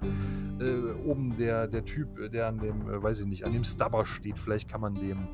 äh, 0.60 0.92
oben 1.04 1.36
der, 1.36 1.68
der 1.68 1.84
Typ, 1.84 2.30
der 2.32 2.48
an 2.48 2.58
dem, 2.58 2.88
äh, 2.88 3.02
weiß 3.02 3.20
ich 3.20 3.26
nicht, 3.26 3.44
an 3.44 3.52
dem 3.52 3.64
Stubber 3.64 4.04
steht. 4.06 4.38
Vielleicht 4.38 4.68
kann 4.68 4.80
man 4.80 4.94
dem 4.94 5.28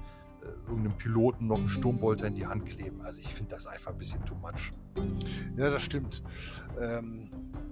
äh, 0.45 0.69
irgendeinem 0.69 0.97
Piloten 0.99 1.47
noch 1.47 1.59
einen 1.59 1.69
Sturmbolter 1.69 2.27
in 2.27 2.35
die 2.35 2.47
Hand 2.47 2.67
kleben. 2.67 3.01
Also 3.03 3.21
ich 3.21 3.33
finde 3.33 3.55
das 3.55 3.67
einfach 3.67 3.93
ein 3.93 3.99
bisschen 3.99 4.25
too 4.25 4.35
much. 4.35 4.73
Ja, 5.57 5.71
das 5.71 5.83
stimmt. 5.83 6.23
Ähm, 6.81 7.31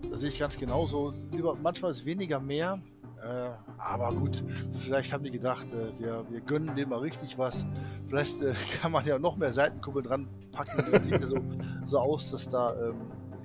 das 0.08 0.20
sehe 0.20 0.28
ich 0.28 0.38
ganz 0.38 0.56
genauso. 0.56 1.14
Lieber, 1.30 1.56
manchmal 1.60 1.90
ist 1.90 2.04
weniger 2.04 2.40
mehr. 2.40 2.80
Äh, 3.22 3.50
aber 3.78 4.12
gut, 4.14 4.42
vielleicht 4.80 5.12
haben 5.12 5.22
die 5.22 5.30
gedacht, 5.30 5.72
äh, 5.72 5.98
wir, 5.98 6.24
wir 6.28 6.40
gönnen 6.40 6.74
dem 6.74 6.88
mal 6.88 6.98
richtig 6.98 7.38
was. 7.38 7.66
Vielleicht 8.08 8.42
äh, 8.42 8.52
kann 8.80 8.92
man 8.92 9.04
ja 9.06 9.18
noch 9.18 9.36
mehr 9.36 9.52
Seitenkuppeln 9.52 10.04
dran 10.04 10.28
packen. 10.50 10.84
Dann 10.90 11.00
sieht 11.00 11.20
ja 11.20 11.26
so, 11.26 11.38
so 11.84 11.98
aus, 11.98 12.30
dass 12.30 12.48
da 12.48 12.74
ähm, 12.74 12.96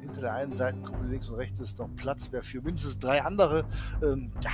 hinter 0.01 0.21
der 0.21 0.33
einen 0.33 0.55
Seitenkuppel 0.55 1.07
links 1.09 1.29
und 1.29 1.35
rechts 1.35 1.59
ist 1.59 1.77
noch 1.79 1.89
Platz 1.95 2.31
wäre 2.31 2.43
für 2.43 2.61
mindestens 2.61 2.97
drei 2.97 3.21
andere. 3.21 3.65
Ähm, 4.01 4.31
ja, 4.41 4.51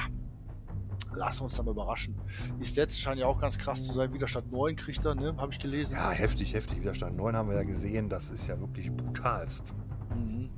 lassen 1.15 1.41
wir 1.41 1.45
uns 1.45 1.55
dann 1.55 1.65
mal 1.65 1.71
überraschen. 1.71 2.15
Die 2.59 2.65
Stats 2.65 2.99
scheinen 2.99 3.19
ja 3.19 3.27
auch 3.27 3.39
ganz 3.39 3.57
krass 3.57 3.85
zu 3.85 3.93
sein. 3.93 4.13
Widerstand 4.13 4.51
9 4.51 4.75
kriegt 4.75 5.05
er, 5.05 5.15
ne? 5.15 5.35
Habe 5.37 5.53
ich 5.53 5.59
gelesen. 5.59 5.95
Ja, 5.95 6.11
heftig, 6.11 6.53
heftig. 6.53 6.81
Widerstand 6.81 7.15
9 7.15 7.35
haben 7.35 7.49
wir 7.49 7.55
ja 7.55 7.63
gesehen. 7.63 8.09
Das 8.09 8.29
ist 8.29 8.47
ja 8.47 8.59
wirklich 8.59 8.91
brutalst. 8.91 9.73
Mhm. 10.15 10.49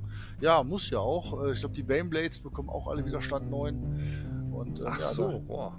Ja, 0.42 0.64
muss 0.64 0.90
ja 0.90 1.00
auch. 1.00 1.44
Äh, 1.44 1.52
ich 1.52 1.60
glaube, 1.60 1.76
die 1.76 1.84
Baneblades 1.84 2.40
bekommen 2.40 2.70
auch 2.70 2.88
alle 2.88 3.06
Widerstand 3.06 3.50
9. 3.50 4.34
Und, 4.56 4.80
äh, 4.80 4.84
Ach 4.88 5.00
ja, 5.00 5.08
so, 5.08 5.40
boah. 5.40 5.78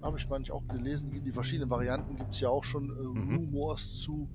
Habe 0.00 0.18
ich 0.18 0.28
manchmal 0.28 0.58
auch 0.58 0.68
gelesen. 0.68 1.10
Die 1.24 1.32
verschiedenen 1.32 1.70
Varianten 1.70 2.16
gibt 2.16 2.34
es 2.34 2.40
ja 2.40 2.48
auch 2.48 2.64
schon 2.64 2.90
äh, 2.90 3.18
mhm. 3.18 3.36
Rumors 3.36 4.00
zu. 4.00 4.28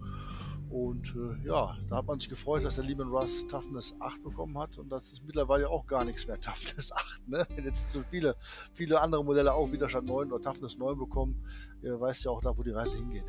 Und 0.70 1.16
äh, 1.16 1.48
ja, 1.48 1.78
da 1.90 1.98
hat 1.98 2.08
man 2.08 2.20
sich 2.20 2.28
gefreut, 2.28 2.66
dass 2.66 2.76
der 2.76 2.84
Lehman 2.84 3.08
Russ 3.08 3.48
Toughness 3.48 3.96
8 4.00 4.22
bekommen 4.22 4.58
hat. 4.58 4.78
Und 4.78 4.90
das 4.90 5.14
ist 5.14 5.24
mittlerweile 5.26 5.70
auch 5.70 5.88
gar 5.88 6.04
nichts 6.04 6.28
mehr 6.28 6.40
Toughness 6.42 6.92
8. 6.92 7.28
Ne? 7.28 7.48
Wenn 7.56 7.66
jetzt 7.66 7.92
so 7.92 8.04
viele, 8.10 8.36
viele 8.74 9.00
andere 9.00 9.24
Modelle 9.24 9.54
auch 9.54 9.72
Widerstand 9.72 10.08
9 10.08 10.32
oder 10.32 10.42
Toughness 10.42 10.78
9 10.78 10.98
bekommen, 10.98 11.42
äh, 11.84 11.98
weiß 11.98 12.24
ja 12.26 12.32
auch 12.32 12.42
da, 12.42 12.58
wo 12.58 12.64
die 12.64 12.72
Reise 12.72 12.98
hingeht. 12.98 13.26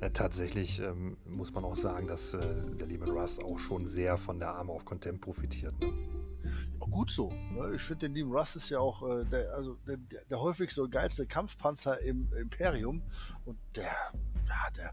Äh, 0.00 0.10
tatsächlich 0.10 0.80
ähm, 0.80 1.18
muss 1.26 1.52
man 1.52 1.64
auch 1.64 1.76
sagen, 1.76 2.06
dass 2.06 2.32
äh, 2.32 2.40
der 2.78 2.86
Lehman 2.86 3.10
Russ 3.10 3.38
auch 3.42 3.58
schon 3.58 3.86
sehr 3.86 4.16
von 4.16 4.38
der 4.38 4.54
Arme 4.54 4.72
auf 4.72 4.84
Contempt 4.84 5.20
profitiert. 5.20 5.78
Ne? 5.80 5.92
Gut 6.78 7.10
so. 7.10 7.30
Ne? 7.52 7.74
Ich 7.74 7.82
finde, 7.82 8.06
den 8.06 8.14
Lieben 8.14 8.32
Russ 8.32 8.56
ist 8.56 8.68
ja 8.70 8.78
auch 8.78 9.02
äh, 9.02 9.24
der, 9.24 9.54
also 9.54 9.76
der, 9.86 9.96
der 10.28 10.40
häufigste 10.40 10.82
und 10.82 10.90
geilste 10.90 11.26
Kampfpanzer 11.26 12.00
im 12.00 12.32
Imperium. 12.34 13.02
Und 13.44 13.58
der, 13.76 13.96
ja, 14.48 14.70
der, 14.76 14.92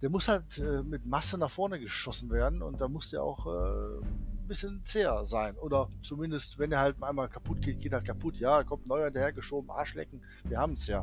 der 0.00 0.10
muss 0.10 0.28
halt 0.28 0.58
äh, 0.58 0.82
mit 0.82 1.06
Masse 1.06 1.38
nach 1.38 1.50
vorne 1.50 1.78
geschossen 1.78 2.30
werden 2.30 2.62
und 2.62 2.80
da 2.80 2.88
muss 2.88 3.10
der 3.10 3.22
auch 3.22 3.46
äh, 3.46 4.00
ein 4.00 4.48
bisschen 4.48 4.84
zäher 4.84 5.24
sein. 5.24 5.56
Oder 5.56 5.88
zumindest, 6.02 6.58
wenn 6.58 6.72
er 6.72 6.80
halt 6.80 7.02
einmal 7.02 7.28
kaputt 7.28 7.62
geht, 7.62 7.80
geht 7.80 7.92
halt 7.92 8.04
kaputt. 8.04 8.36
Ja, 8.36 8.64
kommt 8.64 8.86
neuer 8.86 9.06
hinterhergeschoben, 9.06 9.70
Arschlecken, 9.70 10.22
wir 10.44 10.58
haben 10.58 10.74
es 10.74 10.86
ja. 10.86 11.00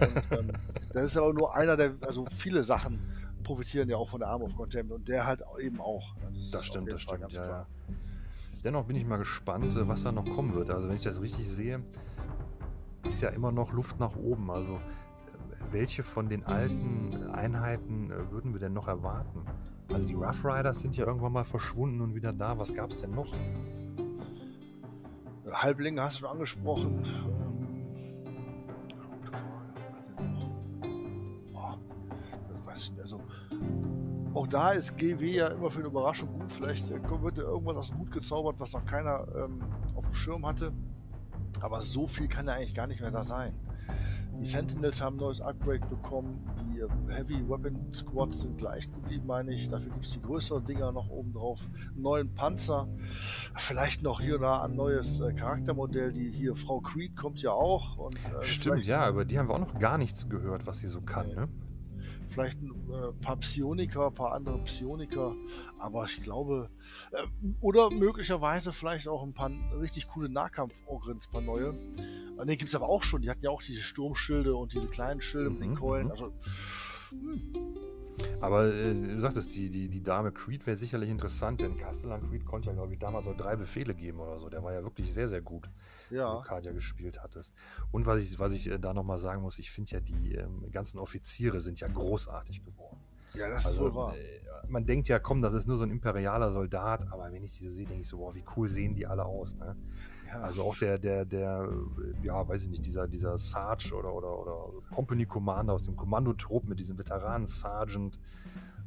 Und, 0.00 0.38
ähm, 0.38 0.52
das 0.92 1.04
ist 1.04 1.16
aber 1.16 1.32
nur 1.32 1.54
einer 1.54 1.76
der, 1.76 1.94
also 2.00 2.26
viele 2.30 2.64
Sachen 2.64 3.00
profitieren 3.42 3.88
ja 3.88 3.96
auch 3.96 4.08
von 4.08 4.20
der 4.20 4.28
Arm 4.28 4.42
of 4.42 4.56
Contempt 4.56 4.92
und 4.92 5.08
der 5.08 5.24
halt 5.24 5.42
eben 5.60 5.80
auch. 5.80 6.14
Das, 6.34 6.50
das 6.50 6.66
stimmt, 6.66 6.90
das 6.90 7.02
stimmt, 7.02 7.32
ja, 7.32 7.46
ja. 7.46 7.66
Dennoch 8.66 8.86
bin 8.86 8.96
ich 8.96 9.06
mal 9.06 9.18
gespannt, 9.18 9.76
äh, 9.76 9.86
was 9.86 10.02
da 10.02 10.10
noch 10.10 10.28
kommen 10.28 10.52
wird. 10.56 10.70
Also 10.72 10.88
wenn 10.88 10.96
ich 10.96 11.02
das 11.02 11.20
richtig 11.20 11.48
sehe, 11.48 11.84
ist 13.04 13.20
ja 13.20 13.28
immer 13.28 13.52
noch 13.52 13.72
Luft 13.72 14.00
nach 14.00 14.16
oben. 14.16 14.50
Also 14.50 14.72
äh, 14.72 14.78
welche 15.70 16.02
von 16.02 16.28
den 16.28 16.44
alten 16.44 17.30
Einheiten 17.30 18.10
äh, 18.10 18.28
würden 18.32 18.54
wir 18.54 18.58
denn 18.58 18.72
noch 18.72 18.88
erwarten? 18.88 19.44
Also 19.92 20.08
die 20.08 20.14
Rough 20.14 20.44
Riders 20.44 20.80
sind 20.80 20.96
ja 20.96 21.06
irgendwann 21.06 21.32
mal 21.32 21.44
verschwunden 21.44 22.00
und 22.00 22.16
wieder 22.16 22.32
da. 22.32 22.58
Was 22.58 22.74
gab 22.74 22.90
es 22.90 23.00
denn 23.00 23.12
noch? 23.12 23.32
Halblinge 25.48 26.02
hast 26.02 26.22
du 26.22 26.26
angesprochen. 26.26 27.06
Auch 34.36 34.46
da 34.46 34.72
ist 34.72 34.98
GW 34.98 35.32
ja 35.32 35.48
immer 35.48 35.70
für 35.70 35.78
eine 35.78 35.88
Überraschung 35.88 36.28
gut. 36.38 36.52
Vielleicht 36.52 36.90
äh, 36.90 37.22
wird 37.22 37.38
irgendwas 37.38 37.76
aus 37.76 37.88
dem 37.88 38.00
Hut 38.00 38.12
gezaubert, 38.12 38.56
was 38.58 38.72
noch 38.72 38.84
keiner 38.84 39.26
ähm, 39.34 39.60
auf 39.94 40.04
dem 40.04 40.14
Schirm 40.14 40.46
hatte. 40.46 40.72
Aber 41.60 41.80
so 41.80 42.06
viel 42.06 42.28
kann 42.28 42.46
ja 42.46 42.52
eigentlich 42.52 42.74
gar 42.74 42.86
nicht 42.86 43.00
mehr 43.00 43.10
da 43.10 43.24
sein. 43.24 43.54
Die 44.38 44.44
Sentinels 44.44 45.00
haben 45.00 45.16
ein 45.16 45.20
neues 45.20 45.40
Upgrade 45.40 45.86
bekommen. 45.86 46.46
Die 46.60 46.80
äh, 46.80 46.88
Heavy 47.08 47.48
Weapon 47.48 47.94
Squads 47.94 48.42
sind 48.42 48.58
gleich 48.58 48.92
geblieben, 48.92 49.26
meine 49.26 49.54
ich. 49.54 49.70
Dafür 49.70 49.90
gibt 49.92 50.04
es 50.04 50.12
die 50.12 50.20
größeren 50.20 50.62
Dinger 50.66 50.92
noch 50.92 51.08
oben 51.08 51.32
drauf. 51.32 51.60
Einen 51.94 52.02
neuen 52.02 52.34
Panzer. 52.34 52.86
Vielleicht 53.56 54.02
noch 54.02 54.20
hier 54.20 54.34
und 54.34 54.42
da 54.42 54.62
ein 54.62 54.76
neues 54.76 55.20
äh, 55.20 55.32
Charaktermodell. 55.32 56.12
Die 56.12 56.30
hier 56.30 56.54
Frau 56.54 56.80
Creed 56.80 57.16
kommt 57.16 57.40
ja 57.40 57.52
auch. 57.52 57.96
Und, 57.96 58.16
äh, 58.16 58.42
Stimmt, 58.42 58.84
ja, 58.84 59.08
über 59.08 59.24
die 59.24 59.38
haben 59.38 59.48
wir 59.48 59.54
auch 59.54 59.60
noch 59.60 59.78
gar 59.78 59.96
nichts 59.96 60.28
gehört, 60.28 60.66
was 60.66 60.80
sie 60.80 60.88
so 60.88 61.00
kann. 61.00 61.28
Ne? 61.28 61.48
Vielleicht 62.36 62.60
ein 62.60 62.70
äh, 62.90 63.12
paar 63.24 63.36
Psioniker, 63.36 64.08
ein 64.08 64.14
paar 64.14 64.34
andere 64.34 64.58
Psioniker, 64.58 65.34
aber 65.78 66.04
ich 66.04 66.22
glaube, 66.22 66.68
äh, 67.12 67.26
oder 67.62 67.90
möglicherweise 67.90 68.74
vielleicht 68.74 69.08
auch 69.08 69.22
ein 69.22 69.32
paar 69.32 69.50
richtig 69.80 70.06
coole 70.08 70.28
Nahkampf-Ogrins, 70.28 71.28
ein 71.28 71.32
paar 71.32 71.40
neue. 71.40 71.74
Äh, 72.38 72.44
ne, 72.44 72.56
gibt 72.58 72.68
es 72.68 72.74
aber 72.74 72.90
auch 72.90 73.02
schon, 73.02 73.22
die 73.22 73.30
hatten 73.30 73.42
ja 73.42 73.50
auch 73.50 73.62
diese 73.62 73.80
Sturmschilde 73.80 74.54
und 74.54 74.74
diese 74.74 74.86
kleinen 74.86 75.22
Schilde 75.22 75.48
mit 75.48 75.62
den 75.62 75.70
mhm, 75.70 75.76
Keulen, 75.76 76.06
mhm. 76.06 76.10
also 76.10 76.32
hm. 77.10 77.65
Aber 78.40 78.66
äh, 78.66 78.92
du 78.92 79.20
sagtest, 79.20 79.54
die, 79.56 79.70
die, 79.70 79.88
die 79.88 80.02
Dame 80.02 80.30
Creed 80.30 80.66
wäre 80.66 80.76
sicherlich 80.76 81.10
interessant, 81.10 81.60
denn 81.60 81.76
Castellan 81.76 82.28
Creed 82.28 82.44
konnte 82.44 82.68
ja, 82.68 82.74
glaube 82.74 82.92
ich, 82.92 82.98
damals 82.98 83.26
auch 83.26 83.36
drei 83.36 83.56
Befehle 83.56 83.94
geben 83.94 84.20
oder 84.20 84.38
so. 84.38 84.48
Der 84.48 84.62
war 84.62 84.72
ja 84.72 84.82
wirklich 84.82 85.12
sehr, 85.12 85.28
sehr 85.28 85.40
gut, 85.40 85.70
ja. 86.10 86.28
wenn 86.28 86.42
du 86.42 86.48
Kadia 86.48 86.72
gespielt 86.72 87.22
hattest. 87.22 87.54
Und 87.92 88.06
was 88.06 88.22
ich, 88.22 88.38
was 88.38 88.52
ich 88.52 88.70
äh, 88.70 88.78
da 88.78 88.92
nochmal 88.92 89.18
sagen 89.18 89.42
muss, 89.42 89.58
ich 89.58 89.70
finde 89.70 89.92
ja, 89.92 90.00
die 90.00 90.34
ähm, 90.34 90.70
ganzen 90.70 90.98
Offiziere 90.98 91.60
sind 91.60 91.80
ja 91.80 91.88
großartig 91.88 92.64
geworden. 92.64 92.98
Ja, 93.34 93.48
das 93.48 93.66
also, 93.66 93.78
ist 93.78 93.84
wohl 93.84 93.94
wahr. 93.94 94.16
Äh, 94.16 94.40
man 94.68 94.84
denkt 94.84 95.08
ja, 95.08 95.18
komm, 95.18 95.42
das 95.42 95.54
ist 95.54 95.66
nur 95.66 95.78
so 95.78 95.84
ein 95.84 95.90
imperialer 95.90 96.52
Soldat, 96.52 97.06
aber 97.10 97.32
wenn 97.32 97.44
ich 97.44 97.52
die 97.52 97.64
so 97.64 97.70
sehe, 97.70 97.86
denke 97.86 98.02
ich 98.02 98.08
so, 98.08 98.18
boah, 98.18 98.34
wie 98.34 98.44
cool 98.56 98.68
sehen 98.68 98.94
die 98.94 99.06
alle 99.06 99.24
aus. 99.24 99.56
Ne? 99.56 99.76
Ja. 100.26 100.40
Also 100.40 100.62
auch 100.64 100.76
der, 100.76 100.98
der, 100.98 101.24
der, 101.24 101.68
ja, 102.22 102.46
weiß 102.46 102.64
ich 102.64 102.68
nicht, 102.68 102.84
dieser, 102.84 103.06
dieser 103.06 103.38
Sarge 103.38 103.94
oder, 103.94 104.12
oder, 104.12 104.38
oder 104.38 104.72
Company 104.94 105.26
Commander 105.26 105.74
aus 105.74 105.84
dem 105.84 105.96
Kommandotrupp 105.96 106.68
mit 106.68 106.78
diesem 106.78 106.98
Veteranen 106.98 107.46
Sergeant. 107.46 108.18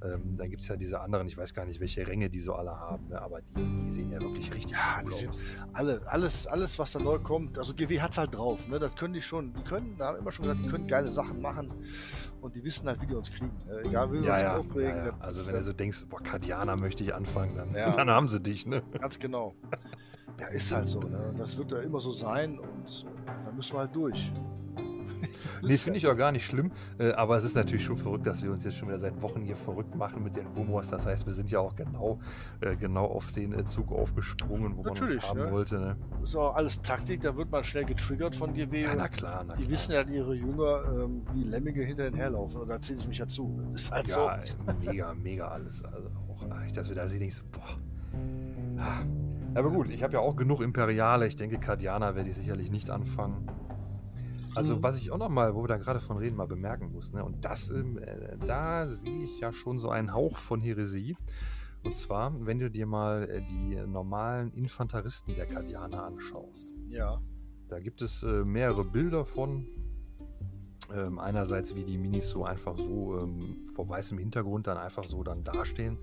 Ähm, 0.02 0.38
dann 0.38 0.50
gibt 0.50 0.62
es 0.62 0.68
ja 0.70 0.78
diese 0.78 1.02
anderen, 1.02 1.28
ich 1.28 1.38
weiß 1.38 1.54
gar 1.54 1.66
nicht, 1.66 1.82
welche 1.82 2.08
Ränge 2.08 2.30
die 2.30 2.40
so 2.40 2.54
alle 2.54 2.72
haben, 2.72 3.10
ne? 3.10 3.22
aber 3.22 3.42
die, 3.42 3.54
die, 3.54 3.92
sehen 3.92 4.12
ja 4.12 4.22
wirklich 4.22 4.54
richtig 4.54 4.72
ja, 4.72 5.02
cool 5.04 5.12
aus. 5.12 5.44
Alle, 5.74 6.02
alles, 6.06 6.48
alles, 6.48 6.80
was 6.80 6.94
da 6.94 7.00
neu 7.00 7.20
kommt, 7.20 7.58
also 7.58 7.74
GW 7.74 8.00
hat 8.00 8.12
es 8.12 8.18
halt 8.18 8.34
drauf, 8.34 8.66
ne? 8.70 8.80
das 8.80 8.96
können 8.96 9.14
die 9.14 9.22
schon, 9.22 9.54
die 9.54 9.62
können, 9.64 9.98
da 9.98 10.08
haben 10.08 10.20
immer 10.20 10.32
schon 10.32 10.46
gesagt, 10.46 10.64
die 10.64 10.70
können 10.70 10.88
geile 10.88 11.10
Sachen 11.10 11.42
machen 11.42 11.74
und 12.40 12.56
die 12.56 12.64
wissen 12.64 12.88
halt, 12.88 13.02
wie 13.02 13.08
die 13.08 13.16
uns 13.16 13.30
kriegen. 13.30 13.52
Ne? 13.68 13.82
Egal, 13.84 14.10
wie 14.14 14.22
wir 14.22 14.28
ja, 14.28 14.34
uns 14.36 14.42
ja, 14.42 14.56
aufregen. 14.56 15.06
Ja, 15.06 15.18
also 15.20 15.46
wenn 15.48 15.56
du 15.56 15.64
so 15.64 15.74
denkst, 15.74 16.06
boah, 16.08 16.24
Kadiana 16.24 16.78
möchte 16.78 17.04
ich 17.04 17.14
anfangen, 17.14 17.56
dann, 17.58 17.74
dann 17.74 18.10
haben 18.10 18.30
sie 18.30 18.40
dich, 18.40 18.66
ne? 18.66 18.82
Ganz 18.98 19.20
genau. 19.20 19.54
Ja, 20.40 20.48
ist 20.48 20.72
halt 20.72 20.88
so, 20.88 21.02
ne? 21.02 21.34
Das 21.38 21.58
wird 21.58 21.72
ja 21.72 21.80
immer 21.80 22.00
so 22.00 22.12
sein 22.12 22.60
und 22.60 23.06
äh, 23.26 23.46
da 23.46 23.52
müssen 23.52 23.74
wir 23.74 23.80
halt 23.80 23.96
durch. 23.96 24.32
nee, 25.62 25.72
das 25.72 25.84
finde 25.84 25.98
ich 25.98 26.08
auch 26.08 26.16
gar 26.16 26.32
nicht 26.32 26.46
schlimm. 26.46 26.72
Äh, 26.98 27.12
aber 27.12 27.38
es 27.38 27.44
ist 27.44 27.56
natürlich 27.56 27.84
schon 27.84 27.98
verrückt, 27.98 28.26
dass 28.26 28.42
wir 28.42 28.52
uns 28.52 28.64
jetzt 28.64 28.78
schon 28.78 28.88
wieder 28.88 29.00
seit 29.00 29.22
Wochen 29.22 29.42
hier 29.42 29.56
verrückt 29.56 29.96
machen 29.96 30.24
mit 30.24 30.36
den 30.36 30.48
Humors. 30.56 30.90
Das 30.90 31.06
heißt, 31.06 31.26
wir 31.26 31.34
sind 31.34 31.52
ja 31.52 31.60
auch 31.60 31.76
genau, 31.76 32.20
äh, 32.62 32.76
genau 32.76 33.06
auf 33.06 33.32
den 33.32 33.66
Zug 33.66 33.92
aufgesprungen, 33.92 34.78
wo 34.78 34.84
natürlich, 34.84 35.02
man 35.02 35.16
uns 35.16 35.30
haben 35.30 35.40
ne? 35.40 35.52
wollte. 35.52 35.80
Ne? 35.80 35.98
Das 36.22 36.30
ist 36.30 36.36
auch 36.36 36.56
alles 36.56 36.82
Taktik, 36.82 37.22
da 37.22 37.36
wird 37.36 37.52
man 37.52 37.64
schnell 37.64 37.86
getriggert 37.86 38.36
von 38.36 38.54
GW. 38.54 38.84
Ja, 38.84 38.96
na 38.96 39.08
klar, 39.08 39.44
na 39.46 39.56
Die 39.56 39.64
klar. 39.64 39.72
wissen 39.72 39.92
ja, 39.92 40.02
ihre 40.04 40.36
Jünger 40.36 40.84
ähm, 40.86 41.22
wie 41.34 41.44
Lemminge 41.44 41.84
hinter 41.84 42.10
den 42.10 42.16
herlaufen. 42.16 42.62
Und 42.62 42.70
da 42.70 42.82
ziehen 42.82 42.98
sie 42.98 43.08
mich 43.08 43.18
ja 43.18 43.28
zu. 43.28 43.62
Das 43.72 43.82
ist 43.82 43.92
halt 43.92 44.08
ja, 44.08 44.40
so. 44.46 44.74
mega, 44.86 45.14
mega 45.14 45.48
alles. 45.48 45.84
Also 45.84 46.10
auch, 46.30 46.46
dass 46.74 46.88
wir 46.88 46.96
da 46.96 47.08
sehen, 47.08 47.22
ich 47.22 47.36
so, 47.36 47.44
boah. 47.52 47.78
Aber 49.56 49.72
gut, 49.72 49.90
ich 49.90 50.04
habe 50.04 50.14
ja 50.14 50.20
auch 50.20 50.36
genug 50.36 50.62
Imperiale. 50.62 51.28
Ich 51.28 51.36
denke, 51.36 51.60
Kardianer 51.60 52.16
werde 52.16 52.30
ich 52.30 52.38
sicherlich 52.38 52.72
nicht 52.72 52.90
anfangen. 52.90 53.48
Also, 54.56 54.76
mhm. 54.76 54.84
was 54.84 54.98
ich 54.98 55.12
auch 55.12 55.18
noch 55.18 55.30
mal, 55.30 55.56
wo 55.56 55.64
wir 55.64 55.68
da 55.68 55.78
gerade 55.78 56.00
von 56.00 56.18
reden, 56.18 56.36
mal 56.36 56.48
bemerken 56.48 56.92
muss, 56.92 57.14
ne? 57.14 57.24
und 57.24 57.46
das, 57.46 57.70
äh, 57.70 57.84
da 58.46 58.88
sehe 58.88 59.24
ich 59.24 59.40
ja 59.40 59.54
schon 59.54 59.80
so 59.80 59.90
einen 59.90 60.14
Hauch 60.14 60.38
von 60.38 60.60
Heresie. 60.62 61.16
Und 61.84 61.96
zwar, 61.96 62.34
wenn 62.46 62.60
du 62.60 62.70
dir 62.70 62.86
mal 62.86 63.30
äh, 63.30 63.42
die 63.42 63.76
normalen 63.88 64.52
Infanteristen 64.52 65.36
der 65.36 65.46
Kardianer 65.46 66.04
anschaust. 66.04 66.68
Ja. 66.90 67.22
Da 67.70 67.80
gibt 67.80 68.02
es 68.02 68.24
äh, 68.24 68.44
mehrere 68.44 68.84
Bilder 68.84 69.26
von. 69.26 69.68
Ähm, 70.92 71.20
einerseits, 71.20 71.76
wie 71.76 71.84
die 71.84 72.00
Minis 72.00 72.32
so 72.32 72.44
einfach 72.44 72.76
so 72.76 73.20
ähm, 73.20 73.68
vor 73.76 73.88
weißem 73.88 74.18
Hintergrund 74.18 74.66
dann 74.66 74.78
einfach 74.78 75.04
so 75.04 75.22
dann 75.24 75.44
dastehen. 75.44 76.00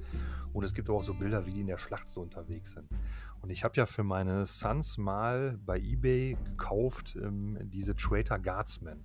Und 0.52 0.64
es 0.64 0.74
gibt 0.74 0.88
aber 0.88 0.98
auch 0.98 1.02
so 1.02 1.12
Bilder, 1.12 1.44
wie 1.44 1.50
die 1.50 1.62
in 1.62 1.66
der 1.66 1.76
Schlacht 1.76 2.08
so 2.08 2.20
unterwegs 2.20 2.72
sind. 2.72 2.88
Und 3.46 3.52
ich 3.52 3.62
habe 3.62 3.76
ja 3.76 3.86
für 3.86 4.02
meine 4.02 4.44
Sons 4.44 4.98
mal 4.98 5.56
bei 5.64 5.78
eBay 5.78 6.36
gekauft 6.46 7.16
ähm, 7.22 7.56
diese 7.62 7.94
Traitor 7.94 8.40
Guardsmen. 8.40 9.04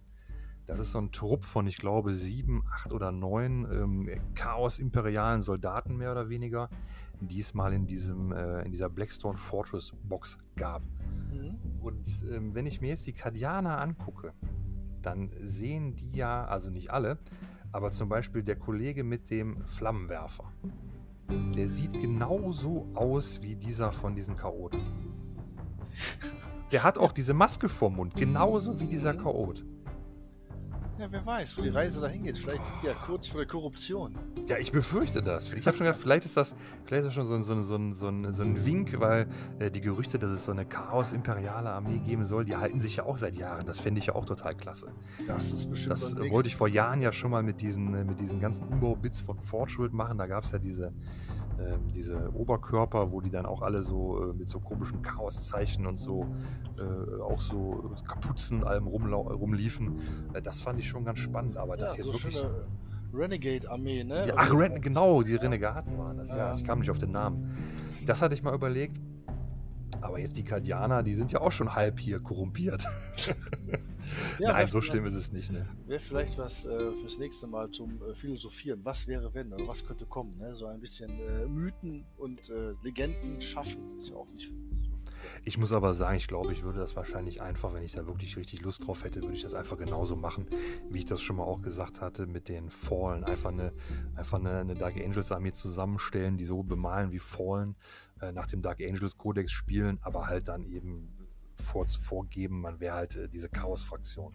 Das 0.66 0.80
ist 0.80 0.94
so 0.94 0.98
ein 0.98 1.12
Trupp 1.12 1.46
von, 1.46 1.68
ich 1.68 1.78
glaube, 1.78 2.12
sieben, 2.16 2.64
acht 2.74 2.92
oder 2.92 3.12
neun 3.12 3.68
ähm, 3.72 4.10
Chaos-imperialen 4.34 5.44
Soldaten 5.44 5.96
mehr 5.96 6.12
oder 6.12 6.30
weniger, 6.30 6.72
die 7.20 7.40
es 7.40 7.54
mal 7.54 7.72
in, 7.72 7.86
diesem, 7.86 8.32
äh, 8.32 8.64
in 8.64 8.72
dieser 8.72 8.90
Blackstone 8.90 9.38
Fortress 9.38 9.94
Box 10.02 10.40
gab. 10.56 10.82
Mhm. 11.32 11.60
Und 11.80 12.26
ähm, 12.34 12.56
wenn 12.56 12.66
ich 12.66 12.82
mir 12.82 12.88
jetzt 12.88 13.06
die 13.06 13.14
Kadianer 13.14 13.80
angucke, 13.80 14.34
dann 15.04 15.30
sehen 15.38 15.94
die 15.94 16.18
ja, 16.18 16.46
also 16.46 16.72
nicht 16.72 16.90
alle, 16.90 17.20
aber 17.72 17.92
zum 17.92 18.10
Beispiel 18.10 18.42
der 18.42 18.56
Kollege 18.56 19.04
mit 19.04 19.30
dem 19.30 19.64
Flammenwerfer. 19.68 20.52
Der 21.30 21.70
sieht 21.70 21.94
genauso 21.94 22.88
aus 22.94 23.42
wie 23.42 23.56
dieser 23.56 23.92
von 23.92 24.16
diesen 24.16 24.36
Chaoten. 24.36 24.82
Der 26.72 26.84
hat 26.84 26.98
auch 26.98 27.12
diese 27.12 27.34
Maske 27.34 27.70
vorm 27.70 27.98
Mund, 27.98 28.16
genauso 28.16 28.80
wie 28.80 28.88
dieser 28.88 29.14
Chaot. 29.14 29.64
Ja, 31.02 31.08
wer 31.10 31.26
weiß, 31.26 31.58
wo 31.58 31.64
die 31.64 31.70
Reise 31.70 32.00
dahin 32.00 32.22
geht. 32.22 32.38
Vielleicht 32.38 32.66
sind 32.66 32.84
die 32.84 32.86
ja 32.86 32.94
kurz 32.94 33.26
vor 33.26 33.40
der 33.40 33.48
Korruption. 33.48 34.14
Ja, 34.48 34.60
ich 34.60 34.72
befürchte 34.72 35.24
das. 35.24 35.52
Ich 35.52 35.66
habe 35.66 35.76
schon 35.76 35.88
gedacht, 35.88 36.00
vielleicht 36.00 36.26
ist 36.26 36.38
das, 36.38 36.54
vielleicht 36.86 37.00
ist 37.00 37.08
das 37.08 37.14
schon 37.16 37.26
so, 37.26 37.42
so, 37.42 37.64
so, 37.64 37.94
so, 37.94 38.08
ein, 38.08 38.32
so 38.32 38.44
ein 38.44 38.64
Wink, 38.68 39.00
weil 39.00 39.26
äh, 39.58 39.72
die 39.72 39.82
Gerüchte, 39.82 40.20
dass 40.20 40.30
es 40.30 40.46
so 40.46 40.52
eine 40.52 40.64
Chaos-imperiale 40.64 41.72
Armee 41.72 41.98
geben 41.98 42.24
soll, 42.26 42.46
die 42.46 42.56
halten 42.56 42.80
sich 42.80 42.98
ja 42.98 43.06
auch 43.06 43.18
seit 43.18 43.36
Jahren. 43.36 43.66
Das 43.66 43.80
fände 43.80 43.98
ich 43.98 44.06
ja 44.06 44.14
auch 44.14 44.26
total 44.26 44.54
klasse. 44.54 44.90
Das 45.26 45.52
ist 45.52 45.72
bestimmt 45.72 45.94
Das 45.94 46.16
wollte 46.16 46.50
ich 46.50 46.56
vor 46.56 46.68
Jahren 46.68 47.02
ja 47.02 47.12
schon 47.12 47.32
mal 47.32 47.42
mit 47.42 47.62
diesen, 47.62 47.96
äh, 47.96 48.04
mit 48.04 48.20
diesen 48.20 48.40
ganzen 48.40 48.68
Umbaubits 48.68 49.20
von 49.20 49.40
Fortschritt 49.40 49.94
machen. 49.94 50.20
Da 50.20 50.28
gab 50.28 50.44
es 50.44 50.52
ja 50.52 50.60
diese, 50.60 50.94
äh, 51.62 51.78
diese 51.94 52.34
Oberkörper, 52.34 53.12
wo 53.12 53.22
die 53.22 53.30
dann 53.30 53.46
auch 53.46 53.62
alle 53.62 53.82
so 53.82 54.32
äh, 54.32 54.34
mit 54.34 54.50
so 54.50 54.60
komischen 54.60 55.02
Chaoszeichen 55.02 55.86
und 55.86 55.98
so 55.98 56.28
äh, 56.78 57.22
auch 57.22 57.40
so 57.40 57.92
Kapuzen 58.08 58.64
allem 58.64 58.88
rumliefen. 58.88 60.00
Äh, 60.34 60.42
das 60.42 60.62
fand 60.62 60.80
ich 60.80 60.90
schon 60.90 61.06
ganz 61.06 61.20
spannend, 61.20 61.58
aber 61.58 61.78
das 61.78 61.98
ja, 61.98 62.04
jetzt 62.04 62.08
so 62.08 62.14
wirklich. 62.14 62.44
Renegade-Armee, 63.14 64.04
ne? 64.04 64.28
Ja, 64.28 64.34
ach, 64.38 64.54
Ren 64.54 64.82
genau, 64.82 65.22
die 65.22 65.36
Renegaten 65.36 65.98
waren 65.98 66.18
das, 66.18 66.30
ja. 66.30 66.38
ja. 66.38 66.56
Ich 66.56 66.64
kam 66.64 66.80
nicht 66.80 66.90
auf 66.90 66.98
den 66.98 67.12
Namen. 67.12 67.52
Das 68.06 68.22
hatte 68.22 68.34
ich 68.34 68.42
mal 68.42 68.54
überlegt. 68.54 69.00
Aber 70.00 70.20
jetzt 70.20 70.38
die 70.38 70.44
Kardianer, 70.44 71.04
die 71.04 71.16
sind 71.16 71.32
ja 71.32 71.42
auch 71.42 71.52
schon 71.52 71.76
halb 71.76 72.00
hier 72.00 72.20
korrumpiert. 72.20 72.86
ja, 74.40 74.54
Nein, 74.54 74.68
so 74.68 74.82
schlimm 74.82 75.06
ist 75.06 75.16
es 75.16 75.32
nicht. 75.32 75.52
Ne? 75.52 75.68
Wäre 75.88 76.00
vielleicht 76.00 76.38
was 76.38 76.66
äh, 76.66 76.92
fürs 77.02 77.18
nächste 77.18 77.48
Mal 77.48 77.70
zum 77.72 78.02
äh, 78.02 78.16
Philosophieren. 78.16 78.80
Was 78.84 79.08
wäre, 79.08 79.34
wenn? 79.34 79.54
Oder 79.54 79.68
was 79.68 79.86
könnte 79.86 80.06
kommen? 80.06 80.38
Ne? 80.38 80.56
So 80.56 80.66
ein 80.66 80.80
bisschen 80.80 81.20
äh, 81.20 81.46
Mythen 81.46 82.06
und 82.18 82.50
äh, 82.50 82.74
Legenden 82.84 83.42
schaffen. 83.42 83.98
Ist 83.98 84.10
ja 84.10 84.16
auch 84.16 84.30
nicht 84.32 84.52
ich 85.44 85.58
muss 85.58 85.74
aber 85.74 85.94
sagen, 85.94 86.18
ich 86.18 86.28
glaube, 86.28 86.52
ich 86.54 86.64
würde 86.64 86.80
das 86.80 86.96
wahrscheinlich 86.96 87.42
einfach, 87.42 87.74
wenn 87.74 87.84
ich 87.84 87.94
da 87.94 88.06
wirklich 88.06 88.38
richtig 88.38 88.62
Lust 88.62 88.88
drauf 88.88 89.04
hätte, 89.04 89.22
würde 89.22 89.36
ich 89.36 89.44
das 89.44 89.54
einfach 89.54 89.78
genauso 89.78 90.16
machen, 90.16 90.48
wie 90.90 91.00
ich 91.00 91.06
das 91.06 91.22
schon 91.22 91.38
mal 91.38 91.44
auch 91.44 91.62
gesagt 91.62 92.02
hatte, 92.02 92.28
mit 92.28 92.50
den 92.50 92.70
Fallen. 92.70 93.24
Einfach 93.24 93.52
eine, 93.52 93.74
einfach 94.16 94.40
eine, 94.40 94.60
eine 94.60 94.76
Dark 94.76 94.96
Angels 94.98 95.32
Armee 95.32 95.52
zusammenstellen, 95.52 96.38
die 96.38 96.46
so 96.46 96.64
bemalen 96.64 97.12
wie 97.12 97.20
Fallen, 97.20 97.76
äh, 98.22 98.32
nach 98.32 98.48
dem 98.48 98.62
Dark 98.62 98.82
Angels 98.82 99.18
Codex 99.18 99.52
spielen, 99.52 100.00
aber 100.02 100.28
halt 100.28 100.48
dann 100.48 100.66
eben 100.66 101.10
vor, 101.62 101.88
vorgeben, 101.88 102.62
man 102.62 102.80
wäre 102.80 102.96
halt 102.96 103.16
äh, 103.16 103.30
diese 103.30 103.50
Chaos-Fraktion. 103.50 104.34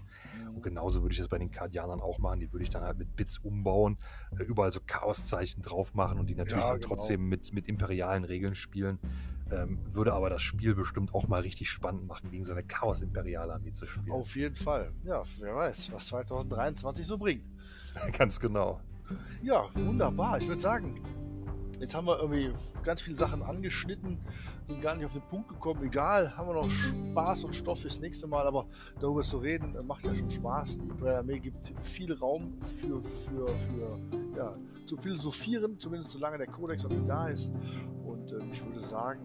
Und 0.55 0.62
genauso 0.62 1.03
würde 1.03 1.12
ich 1.12 1.18
das 1.18 1.29
bei 1.29 1.38
den 1.38 1.51
Kardianern 1.51 2.01
auch 2.01 2.18
machen. 2.18 2.40
Die 2.40 2.53
würde 2.53 2.62
ich 2.62 2.70
dann 2.70 2.83
halt 2.83 2.99
mit 2.99 3.14
Bits 3.16 3.38
umbauen, 3.38 3.99
äh, 4.38 4.44
überall 4.44 4.72
so 4.72 4.81
Chaos-Zeichen 4.87 5.62
drauf 5.62 5.94
machen 5.94 6.18
und 6.18 6.31
die 6.31 6.35
natürlich 6.35 6.64
ja, 6.64 6.70
dann 6.70 6.81
genau. 6.81 6.94
trotzdem 6.94 7.29
mit, 7.29 7.53
mit 7.53 7.68
imperialen 7.68 8.25
Regeln 8.25 8.55
spielen. 8.55 8.99
Ähm, 9.50 9.78
würde 9.92 10.12
aber 10.12 10.28
das 10.28 10.42
Spiel 10.42 10.74
bestimmt 10.74 11.14
auch 11.14 11.28
mal 11.28 11.42
richtig 11.42 11.70
spannend 11.70 12.06
machen, 12.06 12.30
gegen 12.30 12.44
so 12.44 12.52
eine 12.52 12.64
Chaos-Imperial-Armee 12.64 13.72
zu 13.72 13.87
spielen. 13.87 14.11
Auf 14.11 14.35
jeden 14.35 14.56
Fall. 14.56 14.90
Ja, 15.04 15.22
wer 15.38 15.54
weiß, 15.54 15.92
was 15.92 16.09
2023 16.09 17.06
so 17.06 17.16
bringt. 17.16 17.44
Ganz 18.18 18.40
genau. 18.40 18.80
Ja, 19.42 19.66
wunderbar. 19.74 20.40
Ich 20.40 20.48
würde 20.48 20.61
sagen, 20.61 21.00
jetzt 21.78 21.94
haben 21.94 22.06
wir 22.06 22.18
irgendwie 22.18 22.52
ganz 22.82 23.02
viele 23.02 23.16
Sachen 23.16 23.42
angeschnitten, 23.42 24.18
sind 24.64 24.82
gar 24.82 24.96
nicht 24.96 25.04
auf 25.04 25.12
den 25.12 25.22
Punkt 25.22 25.48
gekommen. 25.48 25.85
Egal, 25.85 26.37
haben 26.37 26.48
wir 26.48 26.54
noch 26.54 26.70
Spaß 26.70 27.44
und 27.44 27.54
Stoff 27.54 27.82
fürs 27.82 28.00
nächste 28.00 28.26
Mal, 28.26 28.46
aber 28.46 28.66
darüber 28.98 29.22
zu 29.22 29.38
reden, 29.38 29.76
macht 29.87 30.04
ja 30.04 30.14
schon 30.14 30.30
Spaß. 30.30 30.78
Die 30.78 30.88
Imperial 30.88 31.18
Armee 31.18 31.38
gibt 31.38 31.72
viel 31.82 32.12
Raum 32.14 32.59
für, 32.62 33.00
für, 33.00 33.48
für 33.59 33.98
ja, 34.37 34.56
zu 34.87 34.96
philosophieren, 34.96 35.78
zumindest 35.78 36.12
solange 36.12 36.38
der 36.38 36.48
Kodex 36.48 36.82
noch 36.82 36.90
nicht 36.90 37.09
da 37.09 37.28
ist. 37.28 37.52
Und 38.27 38.33
äh, 38.33 38.53
ich 38.53 38.65
würde 38.65 38.81
sagen, 38.81 39.21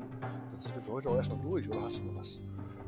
dann 0.51 0.59
sind 0.59 0.75
wir 0.75 0.81
für 0.81 0.91
heute 0.91 1.09
auch 1.09 1.15
erstmal 1.15 1.39
durch, 1.39 1.67
oder 1.69 1.81
hast 1.81 1.97
du 1.97 2.03
noch 2.03 2.15
was? 2.15 2.39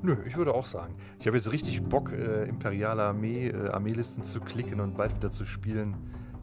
Nö, 0.01 0.17
ich 0.25 0.35
würde 0.35 0.53
auch 0.53 0.65
sagen. 0.65 0.95
Ich 1.19 1.27
habe 1.27 1.37
jetzt 1.37 1.51
richtig 1.51 1.81
Bock, 1.83 2.11
äh, 2.11 2.43
imperiale 2.45 3.03
Armee, 3.03 3.47
äh, 3.47 3.69
Armeelisten 3.69 4.23
zu 4.23 4.41
klicken 4.41 4.79
und 4.81 4.97
bald 4.97 5.15
wieder 5.15 5.31
zu 5.31 5.45
spielen. 5.45 5.95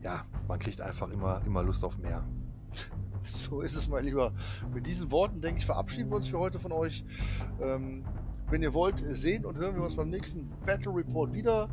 Ja, 0.03 0.25
man 0.49 0.59
kriegt 0.59 0.81
einfach 0.81 1.11
immer, 1.11 1.43
immer 1.45 1.63
Lust 1.63 1.85
auf 1.85 1.99
mehr. 1.99 2.25
So 3.23 3.61
ist 3.61 3.77
es, 3.77 3.87
mein 3.87 4.07
Lieber. 4.07 4.33
Mit 4.73 4.87
diesen 4.87 5.11
Worten, 5.11 5.43
denke 5.43 5.59
ich, 5.59 5.67
verabschieden 5.67 6.09
wir 6.09 6.17
uns 6.17 6.29
für 6.29 6.39
heute 6.39 6.59
von 6.59 6.73
euch. 6.73 7.05
Ähm, 7.61 8.03
wenn 8.49 8.63
ihr 8.63 8.73
wollt, 8.73 8.99
sehen 8.99 9.45
und 9.45 9.59
hören 9.59 9.77
wir 9.77 9.83
uns 9.83 9.95
beim 9.95 10.09
nächsten 10.09 10.49
Battle 10.65 10.95
Report 10.95 11.31
wieder. 11.35 11.69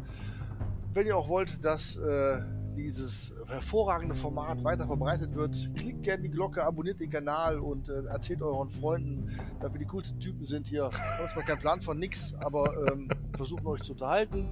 Wenn 0.94 1.08
ihr 1.08 1.16
auch 1.16 1.30
wollt, 1.30 1.64
dass 1.64 1.96
äh, 1.96 2.42
dieses 2.78 3.34
hervorragende 3.48 4.16
Format 4.16 4.64
weiter 4.64 4.88
verbreitet 4.88 5.36
wird, 5.36 5.70
klickt 5.76 6.04
gerne 6.04 6.24
die 6.24 6.30
Glocke, 6.30 6.64
abonniert 6.64 7.00
den 7.00 7.10
Kanal 7.10 7.60
und 7.60 7.90
äh, 7.90 8.04
erzählt 8.06 8.42
euren 8.42 8.70
Freunden, 8.70 9.38
dass 9.60 9.74
wir 9.74 9.80
die 9.80 9.86
coolsten 9.86 10.20
Typen 10.20 10.46
sind 10.46 10.68
hier. 10.68 10.90
Manchmal 11.20 11.46
kein 11.46 11.60
Plan 11.60 11.82
von 11.82 11.98
nix, 12.00 12.34
aber 12.40 12.92
ähm, 12.92 13.10
versuchen 13.36 13.66
euch 13.68 13.82
zu 13.82 13.94
unterhalten. 13.94 14.50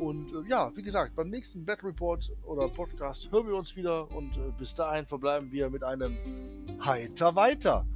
Und 0.00 0.32
äh, 0.32 0.48
ja, 0.48 0.70
wie 0.74 0.82
gesagt, 0.82 1.14
beim 1.14 1.30
nächsten 1.30 1.64
Battle 1.64 1.88
Report 1.88 2.30
oder 2.44 2.68
Podcast 2.68 3.30
hören 3.30 3.46
wir 3.46 3.54
uns 3.54 3.76
wieder 3.76 4.10
und 4.14 4.36
äh, 4.36 4.40
bis 4.58 4.74
dahin 4.74 5.06
verbleiben 5.06 5.50
wir 5.52 5.70
mit 5.70 5.84
einem 5.84 6.16
Heiter 6.84 7.34
weiter. 7.34 7.86